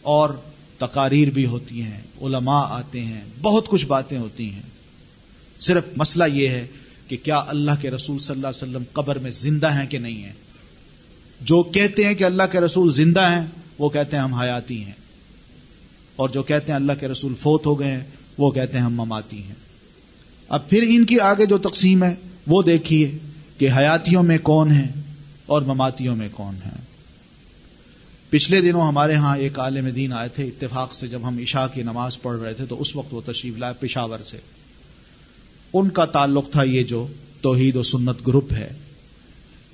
اور 0.02 0.30
تقاریر 0.78 1.30
بھی 1.30 1.46
ہوتی 1.46 1.82
ہیں، 1.82 2.00
علماء 2.20 2.64
آتے 2.68 3.00
ہیں، 3.00 3.20
بہت 3.42 3.68
کچھ 3.68 3.86
باتیں 3.86 4.18
ہوتی 4.18 4.50
ہیں۔ 4.50 4.62
صرف 5.60 5.84
مسئلہ 5.96 6.24
یہ 6.32 6.48
ہے 6.48 6.66
کہ 7.08 7.16
کیا 7.22 7.42
اللہ 7.46 7.70
کے 7.80 7.90
رسول 7.90 8.18
صلی 8.18 8.34
اللہ 8.36 8.46
علیہ 8.46 8.62
وسلم 8.62 8.82
قبر 8.92 9.18
میں 9.18 9.30
زندہ 9.30 9.74
ہیں 9.74 9.86
کہ 9.86 9.98
نہیں 9.98 10.24
ہیں؟ 10.24 10.32
جو 11.40 11.62
کہتے 11.62 12.04
ہیں 12.04 12.14
کہ 12.14 12.24
اللہ 12.24 12.42
کے 12.52 12.60
رسول 12.60 12.92
زندہ 12.92 13.20
ہیں، 13.20 13.46
وہ 13.78 13.88
کہتے 13.88 14.16
ہیں 14.16 14.22
ہم 14.22 14.34
حیاتی 14.34 14.84
ہیں۔ 14.84 14.92
اور 16.16 16.28
جو 16.28 16.42
کہتے 16.42 16.72
ہیں 16.72 16.76
اللہ 16.76 16.92
کے 17.00 17.08
رسول 17.08 17.34
فوت 17.34 17.66
ہو 17.66 17.80
گئے 17.80 17.92
ہیں، 17.92 18.00
وہ 18.38 18.50
کہتے 18.50 18.78
ہیں 18.78 18.84
ہم 18.84 18.94
مماتی 18.94 19.42
ہیں۔ 19.42 19.54
اب 20.48 20.68
پھر 20.68 20.84
ان 20.88 21.06
کی 21.06 21.20
آگے 21.20 21.46
جو 21.46 21.58
تقسیم 21.58 22.04
ہے، 22.04 22.14
وہ 22.46 22.62
دیکھیے 22.62 23.18
کہ 23.58 23.68
حیاتیوں 23.76 24.22
میں 24.22 24.38
کون 24.38 24.72
ہیں 24.72 24.92
اور 25.46 25.62
مماتیوں 25.62 26.16
میں 26.16 26.28
کون 26.32 26.54
ہیں۔ 26.54 26.80
پچھلے 28.30 28.60
دنوں 28.60 28.86
ہمارے 28.86 29.14
ہاں 29.14 29.36
ایک 29.36 29.58
عالم 29.58 29.88
دین 29.88 30.12
آئے 30.12 30.28
تھے، 30.28 30.46
اتفاق 30.46 30.94
سے 30.94 31.06
جب 31.06 31.20
ہم 31.28 31.38
عشاء 31.38 31.66
کی 31.74 31.82
نماز 31.82 32.22
پڑھ 32.22 32.40
رہے 32.40 32.54
تھے، 32.54 32.66
تو 32.66 32.80
اس 32.80 32.96
وقت 32.96 33.14
وہ 33.14 33.20
تشریف 33.26 33.58
لائے، 33.58 33.74
پشاور 33.80 34.18
سے۔ 34.24 34.36
ان 35.72 35.88
کا 35.88 36.04
تعلق 36.04 36.50
تھا 36.50 36.62
یہ 36.62 36.82
جو 36.82 37.06
توحید 37.40 37.76
و 37.76 37.82
سنت 37.82 38.26
گروپ 38.26 38.52
ہے۔ 38.52 38.70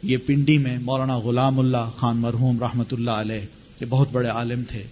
یہ 0.02 0.16
پنڈی 0.26 0.58
میں 0.58 0.78
مولانا 0.78 1.18
غلام 1.18 1.60
اللہ 1.60 1.90
خان 1.96 2.16
مرحوم 2.16 2.58
رحمت 2.60 2.92
اللہ 2.92 3.10
علیہ 3.10 3.46
یہ 3.80 3.86
بہت 3.88 4.08
بڑے 4.12 4.28
عالم 4.28 4.62
تھے 4.68 4.82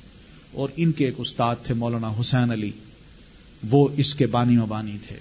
اور 0.52 0.68
ان 0.76 0.92
کے 0.92 1.04
ایک 1.04 1.14
استاد 1.18 1.56
تھے 1.62 1.74
مولانا 1.74 2.12
حسین 2.20 2.50
علی۔ 2.50 2.70
وہ 3.70 3.88
اس 3.96 4.14
کے 4.14 4.26
بانی 4.26 4.56
و 4.56 4.66
بانی 4.66 4.96
تھے۔ 5.08 5.16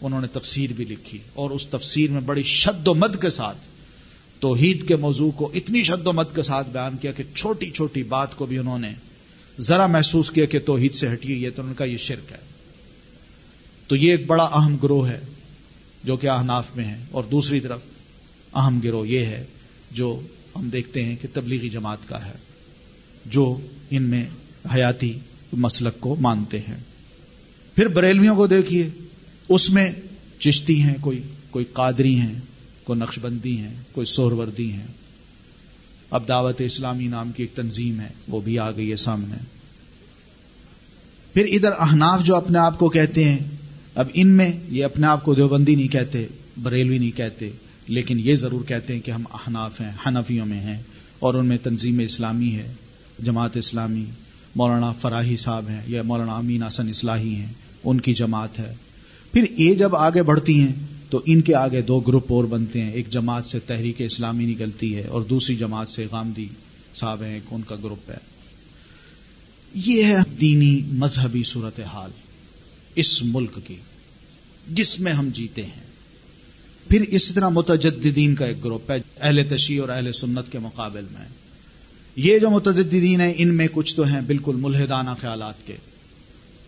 انہوں 0.00 0.20
نے 0.20 0.26
تفسیر 0.26 0.72
بھی 0.72 0.84
لکھی 0.84 1.18
اور 1.34 1.50
اس 1.50 1.66
تفسیر 1.66 2.10
میں 2.10 2.20
بڑی 2.20 2.42
شد 2.42 2.88
و 2.88 2.94
مد 2.94 3.20
کے 3.20 3.30
ساتھ 3.30 3.56
توحید 4.40 4.88
کے 4.88 4.96
موضوع 4.96 5.30
کو 5.30 5.50
اتنی 5.54 5.82
شد 5.82 6.06
و 6.06 6.12
مد 6.12 6.34
کے 6.34 6.42
ساتھ 6.42 6.68
بیان 6.70 6.96
کیا 6.96 7.12
کہ 7.12 7.24
چھوٹی 7.34 7.70
چھوٹی 7.70 8.02
بات 8.02 8.36
کو 8.36 8.46
بھی 8.46 8.58
انہوں 8.58 8.78
نے 8.78 8.92
ذرا 9.60 9.86
محسوس 9.86 10.30
کیا 10.30 10.44
کہ 10.44 10.58
توحید 10.58 10.94
سے 10.94 11.12
ہٹیے 11.12 11.36
یہ 11.36 11.50
تو 11.56 11.62
ان 11.62 11.74
کا 11.74 11.84
یہ 11.84 11.96
شرک 11.96 12.32
ہے۔ 12.32 12.55
تو 13.86 13.96
یہ 13.96 14.10
ایک 14.10 14.26
بڑا 14.26 14.44
اہم 14.44 14.76
گروہ 14.76 15.08
ہے 15.08 15.20
جو 16.04 16.16
کہ 16.16 16.30
احناف 16.30 16.66
میں 16.76 16.84
ہے 16.84 17.04
اور 17.10 17.24
دوسری 17.24 17.60
طرف 17.60 17.80
اہم 18.54 18.80
گروہ 18.84 19.08
یہ 19.08 19.18
ہے 19.18 19.44
جو 19.90 20.20
ہم 20.56 20.68
دیکھتے 20.68 21.04
ہیں 21.04 21.16
کہ 21.22 21.28
تبلیغی 21.32 21.68
جماعت 21.68 22.08
کا 22.08 22.26
ہے، 22.26 22.32
جو 23.26 23.60
ان 23.90 24.02
میں 24.02 24.26
حیاتی 24.74 25.18
مسلک 25.52 26.00
کو 26.00 26.16
مانتے 26.20 26.58
ہیں۔ 26.58 26.76
پھر 27.76 27.88
بریلویوں 27.88 28.36
کو 28.36 28.46
دیکھیے، 28.46 28.88
اس 29.48 29.70
میں 29.70 29.92
چشتی 30.38 30.82
ہیں، 30.82 30.94
کوئی 31.00 31.22
کوئی 31.50 31.64
قادری 31.72 32.14
ہیں، 32.14 32.34
کوئی 32.84 32.98
نقش 32.98 33.18
بندی 33.18 33.58
ہیں، 33.58 33.74
کوئی 33.92 34.06
سوروردی 34.06 34.72
ہیں۔ 34.72 34.86
اب 36.10 36.28
دعوت 36.28 36.60
اسلامی 36.60 37.06
نام 37.06 37.32
کی 37.32 37.42
ایک 37.42 37.54
تنظیم 37.54 38.00
ہے، 38.00 38.08
وہ 38.28 38.40
بھی 38.40 38.58
آ 38.58 38.70
گئی 38.70 38.90
ہے 38.90 38.96
سامنے۔ 38.96 39.36
پھر 41.32 41.44
ادھر 41.44 41.72
احناف 41.78 42.22
جو 42.22 42.36
اپنے 42.36 42.58
آپ 42.58 42.78
کو 42.78 42.88
کہتے 42.88 43.24
ہیں 43.24 43.38
اب 43.96 44.08
ان 44.14 44.28
میں 44.28 44.52
یہ 44.68 44.84
اپنے 44.84 45.06
آپ 45.06 45.24
کو 45.24 45.34
دیوبندی 45.34 45.74
نہیں 45.74 45.88
کہتے، 45.88 46.26
بریلوی 46.62 46.98
نہیں 46.98 47.16
کہتے، 47.16 47.50
لیکن 47.88 48.16
یہ 48.18 48.36
ضرور 48.36 48.64
کہتے 48.64 48.94
ہیں 48.94 49.00
کہ 49.00 49.10
ہم 49.10 49.22
احناف 49.34 49.80
ہیں، 49.80 49.90
حنفیوں 50.06 50.46
میں 50.46 50.60
ہیں 50.60 50.82
اور 51.18 51.34
ان 51.34 51.46
میں 51.46 51.58
تنظیم 51.62 51.98
اسلامی 51.98 52.54
ہے، 52.54 52.72
جماعت 53.22 53.56
اسلامی، 53.56 54.04
مولانا 54.54 54.92
فراہی 54.92 55.36
صاحب 55.36 55.68
ہیں 55.68 55.80
یا 55.86 56.02
مولانا 56.02 56.36
امین 56.36 56.62
حسن 56.62 56.88
اصلاحی 56.88 57.34
ہیں، 57.34 57.52
ان 57.84 58.00
کی 58.00 58.14
جماعت 58.14 58.58
ہے۔ 58.58 58.74
پھر 59.32 59.46
یہ 59.50 59.74
جب 59.74 59.96
آگے 59.96 60.22
بڑھتی 60.22 60.60
ہیں 60.60 60.72
تو 61.10 61.22
ان 61.26 61.40
کے 61.40 61.54
آگے 61.54 61.82
دو 61.82 62.00
گروپ 62.00 62.32
اور 62.32 62.44
بنتے 62.44 62.80
ہیں، 62.80 62.90
ایک 62.90 63.10
جماعت 63.10 63.46
سے 63.46 63.58
تحریک 63.58 63.94
اسلامی 63.98 64.46
نکلتی 64.46 64.96
ہے 64.96 65.04
اور 65.04 65.22
دوسری 65.22 65.56
جماعت 65.56 65.88
سے 65.88 66.06
غامدی 66.10 66.48
صاحب 66.94 67.22
ہیں 67.22 67.40
ان 67.50 67.62
کا 67.68 67.76
گروپ 67.84 68.10
ہے۔ 68.10 68.18
یہ 69.74 70.04
ہے 70.04 70.16
دینی 70.40 70.80
مذہبی 70.92 71.42
صورت 71.46 71.80
حال 71.80 72.10
اس 72.96 73.22
ملک 73.22 73.58
کی، 73.66 73.76
جس 74.68 75.00
میں 75.00 75.12
ہم 75.12 75.28
جیتے 75.32 75.62
ہیں۔ 75.62 75.86
پھر 76.88 77.02
اس 77.02 77.32
طرح 77.32 77.48
متجددین 77.48 78.34
کا 78.34 78.46
ایک 78.46 78.64
گروپ 78.64 78.90
ہے، 78.90 78.96
اہل 79.20 79.56
تشیع 79.56 79.80
اور 79.80 79.88
اہل 79.88 80.12
سنت 80.12 80.52
کے 80.52 80.58
مقابل 80.58 81.04
میں۔ 81.12 81.28
یہ 82.16 82.38
جو 82.38 82.50
متجددین 82.50 83.20
ہیں، 83.20 83.34
ان 83.36 83.54
میں 83.54 83.68
کچھ 83.72 83.96
تو 83.96 84.04
ہیں 84.04 84.20
بالکل 84.20 84.56
ملحدانہ 84.56 85.10
خیالات 85.20 85.66
کے، 85.66 85.76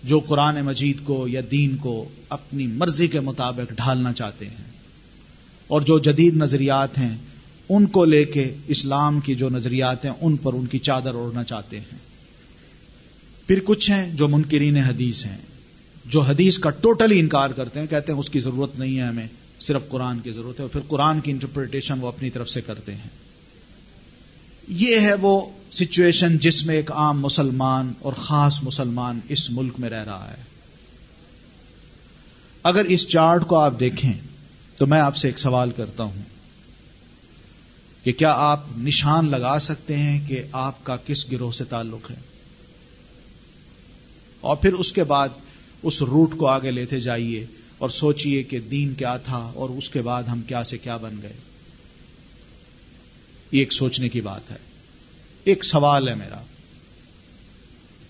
جو 0.04 0.18
قرآن 0.18 0.60
مجید 0.60 0.96
کو 1.04 1.28
یا 1.28 1.40
دین 1.50 1.76
کو 1.76 2.08
اپنی 2.28 2.66
مرضی 2.66 3.08
کے 3.08 3.20
مطابق 3.20 3.72
ڈھالنا 3.72 4.12
چاہتے 4.12 4.46
ہیں۔ 4.46 4.70
اور 5.66 5.80
جو 5.80 5.98
جدید 5.98 6.36
نظریات 6.36 6.98
ہیں، 6.98 7.16
ان 7.68 7.86
کو 7.86 8.04
لے 8.04 8.24
کے 8.24 8.54
اسلام 8.66 9.20
کی 9.20 9.34
جو 9.34 9.48
نظریات 9.48 10.04
ہیں، 10.04 10.12
ان 10.20 10.36
پر 10.36 10.52
ان 10.52 10.66
کی 10.66 10.78
چادر 10.78 11.14
اوڑھنا 11.14 11.44
چاہتے 11.44 11.80
ہیں۔ 11.80 11.98
پھر 13.46 13.60
کچھ 13.64 13.90
ہیں 13.90 14.14
جو 14.14 14.28
منکرین 14.28 14.76
حدیث 14.76 15.26
ہیں۔ 15.26 15.38
جو 16.10 16.20
حدیث 16.20 16.58
کا 16.58 16.70
ٹوٹلی 16.70 17.18
انکار 17.20 17.50
کرتے 17.50 17.80
ہیں، 17.80 17.86
کہتے 17.86 18.12
ہیں 18.12 18.18
اس 18.18 18.30
کی 18.30 18.40
ضرورت 18.40 18.78
نہیں 18.78 18.98
ہے 18.98 19.02
ہمیں، 19.02 19.26
صرف 19.60 19.88
قرآن 19.88 20.18
کی 20.18 20.30
ضرورت 20.30 20.58
ہے، 20.58 20.62
اور 20.62 20.70
پھر 20.70 20.80
قرآن 20.88 21.20
کی 21.20 21.30
انٹرپریٹیشن 21.30 22.00
وہ 22.00 22.08
اپنی 22.08 22.30
طرف 22.30 22.50
سے 22.50 22.60
کرتے 22.60 22.94
ہیں۔ 22.94 23.08
یہ 24.68 24.98
ہے 24.98 25.14
وہ 25.14 25.46
سچویشن 25.72 26.38
جس 26.38 26.66
میں 26.66 26.74
ایک 26.74 26.92
عام 26.92 27.20
مسلمان 27.20 27.92
اور 28.00 28.12
خاص 28.12 28.62
مسلمان 28.62 29.20
اس 29.28 29.50
ملک 29.50 29.72
میں 29.78 29.90
رہ 29.90 30.04
رہا 30.04 30.34
ہے۔ 30.38 30.42
اگر 32.62 32.84
اس 32.84 33.08
چارٹ 33.08 33.46
کو 33.46 33.56
آپ 33.56 33.80
دیکھیں، 33.80 34.12
تو 34.76 34.86
میں 34.86 35.00
آپ 35.00 35.16
سے 35.16 35.28
ایک 35.28 35.38
سوال 35.38 35.70
کرتا 35.70 36.04
ہوں 36.04 36.22
کہ 38.04 38.12
کیا 38.12 38.32
آپ 38.32 38.64
نشان 38.78 39.30
لگا 39.30 39.58
سکتے 39.58 39.96
ہیں 39.96 40.28
کہ 40.28 40.42
آپ 40.52 40.84
کا 40.84 40.96
کس 40.96 41.32
گروہ 41.32 41.52
سے 41.52 41.64
تعلق 41.64 42.10
ہے؟ 42.10 42.16
اور 44.40 44.56
پھر 44.56 44.72
اس 44.72 44.92
کے 44.92 45.04
بعد 45.04 45.28
اس 45.82 46.02
روٹ 46.02 46.36
کو 46.36 46.46
آگے 46.46 46.70
لیتے 46.70 47.00
جائیے 47.00 47.46
اور 47.78 47.88
سوچئے 47.88 48.42
کہ 48.42 48.60
دین 48.60 48.94
کیا 48.94 49.16
تھا 49.16 49.52
اور 49.54 49.70
اس 49.70 49.90
کے 49.90 50.02
بعد 50.02 50.22
ہم 50.22 50.42
کیا 50.42 50.64
سے 50.64 50.78
کیا 50.78 50.96
بن 50.96 51.16
گئے۔ 51.22 51.32
یہ 53.52 53.58
ایک 53.58 53.72
سوچنے 53.72 54.08
کی 54.08 54.20
بات 54.20 54.50
ہے۔ 54.50 54.56
ایک 55.44 55.64
سوال 55.64 56.08
ہے 56.08 56.14
میرا۔ 56.14 56.42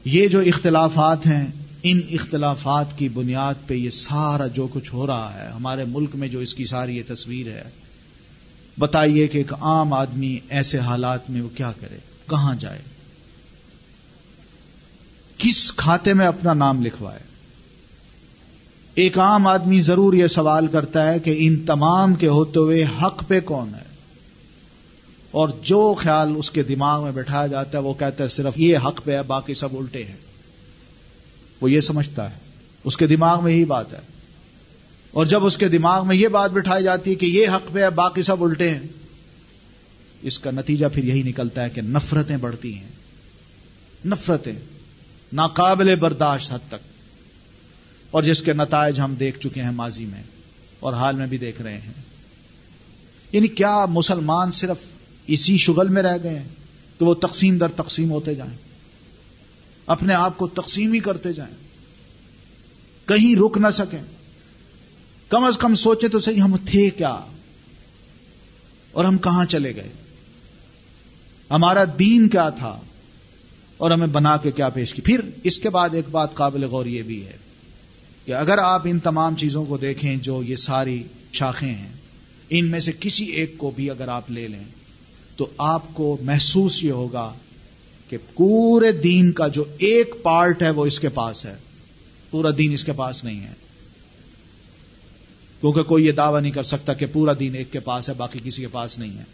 یہ 0.04 0.28
جو 0.28 0.40
اختلافات 0.40 1.26
ہیں، 1.26 1.46
ان 1.82 2.00
اختلافات 2.10 2.98
کی 2.98 3.08
بنیاد 3.08 3.54
پہ 3.66 3.74
یہ 3.74 3.90
سارا 3.90 4.46
جو 4.46 4.66
کچھ 4.66 4.94
ہو 4.94 5.06
رہا 5.06 5.42
ہے، 5.42 5.50
ہمارے 5.50 5.84
ملک 5.84 6.10
میں 6.14 6.28
جو 6.28 6.38
اس 6.38 6.54
کی 6.54 6.64
ساری 6.64 6.96
یہ 6.96 7.02
تصویر 7.06 7.46
ہے، 7.46 7.64
بتائیے 8.78 9.26
کہ 9.26 9.38
ایک 9.38 9.52
عام 9.52 9.92
آدمی 9.92 10.38
ایسے 10.48 10.78
حالات 10.78 11.30
میں 11.30 11.42
وہ 11.42 11.48
کیا 11.56 11.72
کرے؟ 11.80 11.98
کہاں 12.30 12.54
جائے؟ 12.54 12.82
کس 15.38 15.72
کھاتے 15.72 16.14
میں 16.14 16.26
اپنا 16.26 16.54
نام 16.54 16.86
لکھوائے؟ 16.86 17.20
ایک 18.98 19.18
عام 19.18 19.46
آدمی 19.46 19.80
ضرور 19.80 20.12
یہ 20.12 20.26
سوال 20.26 20.66
کرتا 20.66 21.12
ہے 21.12 21.18
کہ 21.18 21.34
ان 21.38 21.56
تمام 21.56 22.14
کے 22.14 22.28
ہوتے 22.28 22.58
ہوئے 22.58 22.84
حق 23.02 23.28
پہ 23.28 23.40
کون 23.40 23.74
ہے؟ 23.74 23.84
اور 25.30 25.48
جو 25.62 25.94
خیال 25.98 26.32
اس 26.36 26.50
کے 26.50 26.62
دماغ 26.62 27.02
میں 27.02 27.12
بٹھایا 27.12 27.46
جاتا 27.46 27.78
ہے 27.78 27.82
وہ 27.82 27.94
کہتا 27.94 28.24
ہے 28.24 28.28
صرف 28.28 28.52
یہ 28.56 28.76
حق 28.76 29.00
پہ 29.04 29.16
ہے، 29.16 29.22
باقی 29.22 29.54
سب 29.54 29.68
الٹے 29.72 30.04
ہیں۔ 30.04 30.16
وہ 31.60 31.70
یہ 31.70 31.80
سمجھتا 31.80 32.30
ہے۔ 32.30 32.34
اس 32.84 32.96
کے 32.96 33.06
دماغ 33.06 33.44
میں 33.44 33.52
یہی 33.52 33.64
بات 33.64 33.92
ہے۔ 33.92 33.98
اور 35.10 35.26
جب 35.26 35.46
اس 35.46 35.58
کے 35.58 35.68
دماغ 35.68 36.06
میں 36.06 36.16
یہ 36.16 36.28
بات 36.28 36.50
بٹھائی 36.50 36.84
جاتی 36.84 37.10
ہے 37.10 37.14
کہ 37.14 37.26
یہ 37.26 37.48
حق 37.48 37.72
پہ 37.72 37.82
ہے، 37.82 37.90
باقی 37.90 38.22
سب 38.22 38.42
الٹے 38.42 38.70
ہیں، 38.70 38.80
اس 40.22 40.38
کا 40.38 40.50
نتیجہ 40.50 40.86
پھر 40.94 41.04
یہی 41.04 41.22
نکلتا 41.22 41.64
ہے 41.64 41.70
کہ 41.70 41.82
نفرتیں 41.82 42.36
بڑھتی 42.36 42.74
ہیں۔ 42.74 42.88
نفرتیں 44.06 44.52
ناقابل 45.32 45.94
برداشت 45.94 46.52
حد 46.52 46.68
تک۔ 46.68 46.87
اور 48.10 48.22
جس 48.22 48.42
کے 48.42 48.52
نتائج 48.52 49.00
ہم 49.00 49.14
دیکھ 49.14 49.38
چکے 49.38 49.62
ہیں 49.62 49.70
ماضی 49.70 50.06
میں 50.06 50.22
اور 50.80 50.92
حال 50.92 51.16
میں 51.16 51.26
بھی 51.26 51.38
دیکھ 51.38 51.62
رہے 51.62 51.78
ہیں۔ 51.78 51.92
یعنی 53.32 53.48
کیا 53.48 53.84
مسلمان 53.84 54.52
صرف 54.52 54.88
اسی 55.26 55.56
شغل 55.56 55.88
میں 55.88 56.02
رہ 56.02 56.18
گئے 56.22 56.38
ہیں 56.38 56.48
کہ 56.98 57.04
وہ 57.04 57.14
تقسیم 57.14 57.58
در 57.58 57.68
تقسیم 57.68 58.10
ہوتے 58.10 58.34
جائیں؟ 58.34 58.56
اپنے 59.86 60.14
آپ 60.14 60.38
کو 60.38 60.46
تقسیم 60.46 60.92
ہی 60.92 60.98
کرتے 60.98 61.32
جائیں۔ 61.32 61.54
کہیں 63.08 63.36
رک 63.36 63.58
نہ 63.58 63.70
سکیں۔ 63.72 64.02
کم 65.28 65.44
از 65.44 65.58
کم 65.58 65.74
سوچے 65.74 66.08
تو 66.08 66.20
صحیح 66.20 66.40
ہم 66.40 66.56
تھے 66.56 66.90
کیا؟ 66.90 67.20
اور 68.92 69.04
ہم 69.04 69.18
کہاں 69.18 69.44
چلے 69.44 69.76
گئے؟ 69.76 69.88
ہمارا 71.50 71.84
دین 71.98 72.28
کیا 72.28 72.50
تھا؟ 72.50 72.80
اور 73.76 73.90
ہمیں 73.90 74.06
بنا 74.06 74.36
کے 74.36 74.50
کیا 74.50 74.68
پیش 74.68 74.94
کی؟ 74.94 75.02
پھر 75.02 75.20
اس 75.42 75.58
کے 75.58 75.70
بعد 75.70 75.88
ایک 75.92 76.04
بات 76.10 76.34
قابل 76.34 76.64
غور 76.64 76.86
یہ 76.86 77.02
بھی 77.02 77.26
ہے۔ 77.26 77.36
کہ 78.28 78.32
اگر 78.32 78.58
آپ 78.58 78.82
ان 78.84 78.98
تمام 78.98 79.36
چیزوں 79.36 79.64
کو 79.64 79.76
دیکھیں 79.76 80.16
جو 80.16 80.42
یہ 80.42 80.56
ساری 80.56 81.02
شاخیں 81.32 81.74
ہیں، 81.74 81.92
ان 82.50 82.66
میں 82.70 82.80
سے 82.80 82.92
کسی 83.00 83.24
ایک 83.24 83.58
کو 83.58 83.70
بھی 83.70 83.90
اگر 83.90 84.08
آپ 84.08 84.30
لے 84.30 84.48
لیں، 84.48 84.64
تو 85.36 85.46
آپ 85.58 85.82
کو 85.92 86.16
محسوس 86.22 86.84
یہ 86.84 86.92
ہوگا 86.92 87.34
کہ 88.08 88.16
پورے 88.34 88.92
دین 88.92 89.32
کا 89.32 89.48
جو 89.48 89.64
ایک 89.78 90.14
پارٹ 90.22 90.62
ہے 90.62 90.70
وہ 90.70 90.86
اس 90.86 91.00
کے 91.00 91.08
پاس 91.08 91.44
ہے۔ 91.44 91.56
پورا 92.30 92.48
دین 92.58 92.72
اس 92.72 92.84
کے 92.84 92.92
پاس 92.92 93.24
نہیں 93.24 93.40
ہے۔ 93.40 93.52
کیونکہ 95.60 95.82
کوئی 95.82 96.06
یہ 96.06 96.12
دعویٰ 96.12 96.40
نہیں 96.40 96.52
کر 96.52 96.62
سکتا 96.62 96.94
کہ 96.94 97.06
پورا 97.12 97.32
دین 97.40 97.54
ایک 97.54 97.72
کے 97.72 97.80
پاس 97.80 98.08
ہے، 98.08 98.14
باقی 98.14 98.38
کسی 98.44 98.62
کے 98.62 98.68
پاس 98.68 98.98
نہیں 98.98 99.18
ہے۔ 99.18 99.24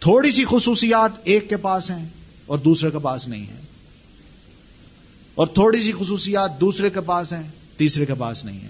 تھوڑی 0.00 0.32
سی 0.32 0.44
خصوصیات 0.48 1.10
ایک 1.24 1.48
کے 1.48 1.56
پاس 1.56 1.90
ہیں 1.90 2.08
اور 2.46 2.58
دوسرے 2.58 2.90
کے 2.90 2.98
پاس 2.98 3.28
نہیں 3.28 3.46
ہے۔ 3.46 3.75
اور 5.36 5.46
تھوڑی 5.46 5.82
سی 5.82 5.92
خصوصیات 5.98 6.60
دوسرے 6.60 6.90
کے 6.90 7.00
پاس 7.00 7.32
ہیں، 7.32 7.42
تیسرے 7.76 8.06
کے 8.06 8.14
پاس 8.14 8.44
نہیں 8.44 8.60
ہے 8.60 8.68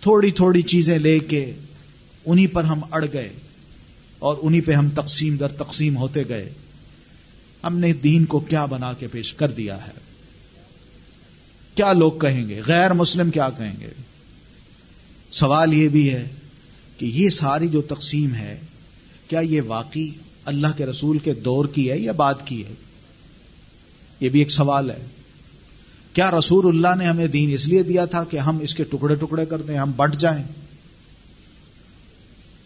تھوڑی 0.00 0.30
تھوڑی 0.30 0.62
چیزیں 0.62 0.98
لے 0.98 1.18
کے 1.18 1.52
انہی 2.26 2.46
پر 2.46 2.64
ہم 2.64 2.80
اڑ 2.90 3.04
گئے 3.12 3.32
اور 4.18 4.36
انہی 4.42 4.60
پہ 4.60 4.72
ہم 4.72 4.88
تقسیم 4.90 5.36
در 5.36 5.48
تقسیم 5.48 5.96
ہوتے 5.96 6.22
گئے۔ 6.28 6.52
ہم 7.64 7.78
نے 7.78 7.92
دین 7.92 8.24
کو 8.24 8.40
کیا 8.40 8.64
بنا 8.64 8.92
کے 8.92 9.06
پیش 9.06 9.34
کر 9.34 9.50
دیا 9.50 9.86
ہے؟ 9.86 9.92
کیا 11.74 11.92
لوگ 11.92 12.12
کہیں 12.12 12.48
گے؟ 12.48 12.60
غیر 12.66 12.92
مسلم 12.92 13.30
کیا 13.30 13.50
کہیں 13.50 13.74
گے؟ 13.80 13.90
سوال 15.30 15.74
یہ 15.74 15.88
بھی 15.88 16.10
ہے 16.10 16.28
کہ 16.98 17.06
یہ 17.06 17.30
ساری 17.30 17.68
جو 17.68 17.82
تقسیم 17.82 18.34
ہے، 18.34 18.60
کیا 19.28 19.40
یہ 19.40 19.60
واقعی 19.66 20.08
اللہ 20.44 20.66
کے 20.76 20.86
رسول 20.86 21.18
کے 21.18 21.34
دور 21.34 21.64
کی 21.64 21.90
ہے 21.90 21.98
یا 21.98 22.12
بعد 22.12 22.34
کی 22.44 22.64
ہے؟ 22.64 22.74
یہ 24.20 24.28
بھی 24.28 24.38
ایک 24.38 24.50
سوال 24.50 24.90
ہے۔ 24.90 25.06
کیا 26.18 26.30
رسول 26.30 26.66
اللہ 26.66 26.98
نے 26.98 27.06
ہمیں 27.06 27.26
دین 27.26 27.54
اس 27.54 27.68
لیے 27.68 27.82
دیا 27.82 28.04
تھا 28.04 28.24
کہ 28.24 28.36
ہم 28.36 28.58
اس 28.58 28.74
کے 28.74 28.84
ٹکڑے 28.84 29.14
ٹکڑے 29.14 29.46
کر 29.46 29.62
دیں، 29.62 29.78
ہم 29.78 29.92
بٹ 29.96 30.16
جائیں؟ 30.16 30.44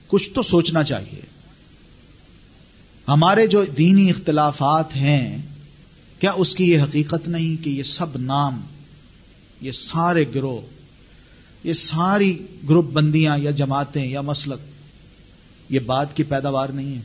کچھ 0.07 0.31
تو 0.31 0.43
سوچنا 0.43 0.85
چاہیے۔ 0.85 1.21
ہمارے 3.09 3.47
جو 3.47 3.65
دینی 3.65 4.11
اختلافات 4.11 4.97
ہیں، 4.97 5.39
کیا 6.19 6.33
اس 6.33 6.55
کی 6.55 6.71
یہ 6.71 6.83
حقیقت 6.83 7.29
نہیں 7.29 7.65
کہ 7.65 7.71
یہ 7.71 7.83
سب 7.83 8.07
نام، 8.17 8.61
یہ 9.61 9.73
سارے 9.73 10.25
گروہ، 10.35 10.61
یہ 11.65 11.73
ساری 11.73 12.39
گروپ 12.69 12.93
بندیاں 12.93 13.39
یا 13.39 13.51
جماعتیں 13.51 14.07
یا 14.07 14.21
مسلک، 14.21 14.61
یہ 15.71 15.81
بات 15.81 16.17
کی 16.17 16.23
پیداوار 16.23 16.69
نہیں 16.69 16.95
ہے۔ 16.95 17.01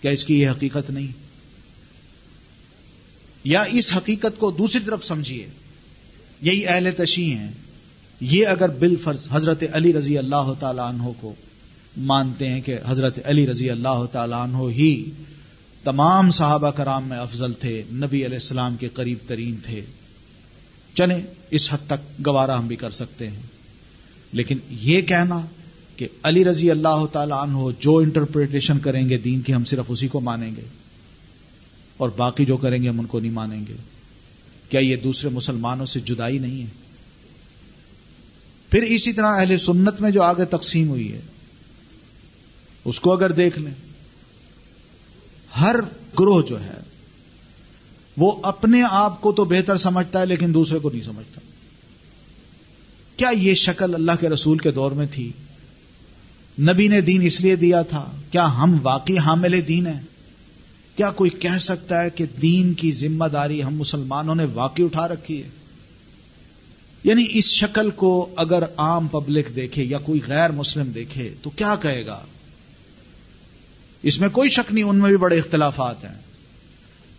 کیا 0.00 0.10
اس 0.10 0.24
کی 0.24 0.40
یہ 0.40 0.50
حقیقت 0.50 0.90
نہیں؟ 0.90 1.27
یا 3.48 3.62
اس 3.62 3.96
حقیقت 3.96 4.38
کو 4.38 4.50
دوسری 4.50 4.80
طرف 4.86 5.04
سمجھیے۔ 5.04 5.46
یہی 6.42 6.66
اہل 6.66 6.88
تشیح 6.96 7.36
ہیں۔ 7.36 7.52
یہ 8.20 8.46
اگر 8.46 8.68
بال 8.68 8.96
فرض 8.96 9.28
حضرت 9.30 9.64
علی 9.72 9.92
رضی 9.92 10.18
اللہ 10.18 10.52
تعالی 10.60 10.80
عنہ 10.80 11.02
کو 11.20 11.34
مانتے 11.96 12.48
ہیں 12.48 12.60
کہ 12.60 12.78
حضرت 12.86 13.18
علی 13.24 13.46
رضی 13.46 13.70
اللہ 13.70 14.04
تعالی 14.12 14.34
عنہ 14.36 14.56
ہی 14.56 15.10
تمام 15.84 16.30
صحابہ 16.30 16.70
کرام 16.70 17.08
میں 17.08 17.18
افضل 17.18 17.52
تھے، 17.52 17.82
نبی 17.92 18.24
علیہ 18.24 18.36
السلام 18.36 18.76
کے 18.76 18.88
قریب 18.88 19.18
ترین 19.26 19.56
تھے۔ 19.64 19.82
چلیں 20.94 21.22
اس 21.50 21.72
حد 21.72 21.86
تک 21.86 22.26
گوارا 22.26 22.58
ہم 22.58 22.66
بھی 22.66 22.76
کر 22.76 22.90
سکتے 22.90 23.30
ہیں۔ 23.30 23.42
لیکن 24.32 24.58
یہ 24.70 25.00
کہنا 25.00 25.46
کہ 25.96 26.08
علی 26.22 26.44
رضی 26.44 26.70
اللہ 26.70 27.06
تعالی 27.12 27.34
عنہ 27.42 27.58
جو 27.80 27.96
انٹرپریٹیشن 27.96 28.78
کریں 28.78 29.08
گے، 29.08 29.18
دین 29.18 29.40
کی 29.40 29.54
ہم 29.54 29.64
صرف 29.64 29.84
اسی 29.88 30.08
کو 30.08 30.20
مانیں 30.20 30.56
گے۔ 30.56 30.62
اور 31.98 32.08
باقی 32.08 32.44
جو 32.44 32.56
کریں 32.56 32.82
گے 32.82 32.88
ہم 32.88 33.00
ان 33.00 33.06
کو 33.06 33.20
نہیں 33.20 33.32
مانیں 33.32 33.60
گے۔ 33.68 33.74
کیا 34.68 34.80
یہ 34.80 34.96
دوسرے 34.96 35.30
مسلمانوں 35.30 35.86
سے 35.86 36.00
جدائی 36.00 36.38
نہیں 36.38 36.62
ہے؟ 36.62 36.66
پھر 38.70 38.82
اسی 38.82 39.12
طرح 39.12 39.26
اہل 39.26 39.58
سنت 39.58 40.00
میں 40.00 40.10
جو 40.10 40.22
آگے 40.22 40.44
تقسیم 40.44 40.88
ہوئی 40.88 41.12
ہے، 41.12 41.20
اس 42.84 43.00
کو 43.00 43.12
اگر 43.12 43.32
دیکھ 43.32 43.58
لیں، 43.58 43.74
ہر 45.60 45.76
گروہ 46.20 46.42
جو 46.42 46.64
ہے، 46.64 46.80
وہ 48.16 48.40
اپنے 48.42 48.82
آپ 48.90 49.20
کو 49.20 49.32
تو 49.32 49.44
بہتر 49.44 49.76
سمجھتا 49.76 50.20
ہے، 50.20 50.26
لیکن 50.26 50.54
دوسرے 50.54 50.78
کو 50.78 50.90
نہیں 50.90 51.02
سمجھتا۔ 51.02 51.40
کیا 53.16 53.28
یہ 53.28 53.54
شکل 53.54 53.94
اللہ 53.94 54.12
کے 54.20 54.28
رسول 54.28 54.58
کے 54.58 54.70
دور 54.70 54.92
میں 54.92 55.06
تھی؟ 55.10 55.32
نبی 56.60 56.88
نے 56.88 57.00
دین 57.00 57.22
اس 57.22 57.40
لیے 57.40 57.56
دیا 57.56 57.82
تھا، 57.82 58.10
کیا 58.30 58.56
ہم 58.56 58.78
واقعی 58.82 59.18
حامل 59.18 59.60
دین 59.68 59.86
ہیں؟ 59.86 60.00
کیا 60.98 61.10
کوئی 61.10 61.30
کہہ 61.30 61.58
سکتا 61.60 62.02
ہے 62.02 62.10
کہ 62.10 62.24
دین 62.42 62.74
کی 62.74 62.92
ذمہ 62.92 63.24
داری 63.24 63.62
ہم 63.62 63.76
مسلمانوں 63.76 64.34
نے 64.34 64.44
واقعی 64.54 64.84
اٹھا 64.84 65.08
رکھی 65.08 65.42
ہے؟ 65.42 65.48
یعنی 67.04 67.24
اس 67.30 67.44
شکل 67.44 67.90
کو 67.90 68.34
اگر 68.36 68.62
عام 68.76 69.08
پبلک 69.08 69.56
دیکھے 69.56 69.84
یا 69.84 69.98
کوئی 69.98 70.20
غیر 70.26 70.50
مسلم 70.50 70.90
دیکھے 70.90 71.34
تو 71.42 71.50
کیا 71.50 71.76
کہے 71.82 72.06
گا؟ 72.06 72.20
اس 74.02 74.20
میں 74.20 74.28
کوئی 74.28 74.50
شک 74.50 74.72
نہیں، 74.72 74.84
ان 74.84 74.96
میں 74.96 75.08
بھی 75.08 75.16
بڑے 75.16 75.38
اختلافات 75.38 76.04
ہیں۔ 76.04 76.14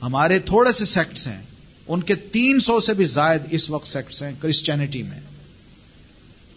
ہمارے 0.02 0.40
تھوڑے 0.40 0.72
سے 0.72 0.86
سیکٹس 0.86 1.28
ہیں۔ 1.28 1.42
ان 1.88 2.02
کے 2.02 2.16
تین 2.16 2.60
سو 2.60 2.80
سے 2.80 2.94
بھی 2.94 3.06
زائد 3.06 3.42
اس 3.52 3.70
وقت 3.70 3.88
سیکٹس 3.88 4.24
ہیں 4.24 4.32
کرسچینٹی 4.42 5.04
میں۔ 5.04 5.20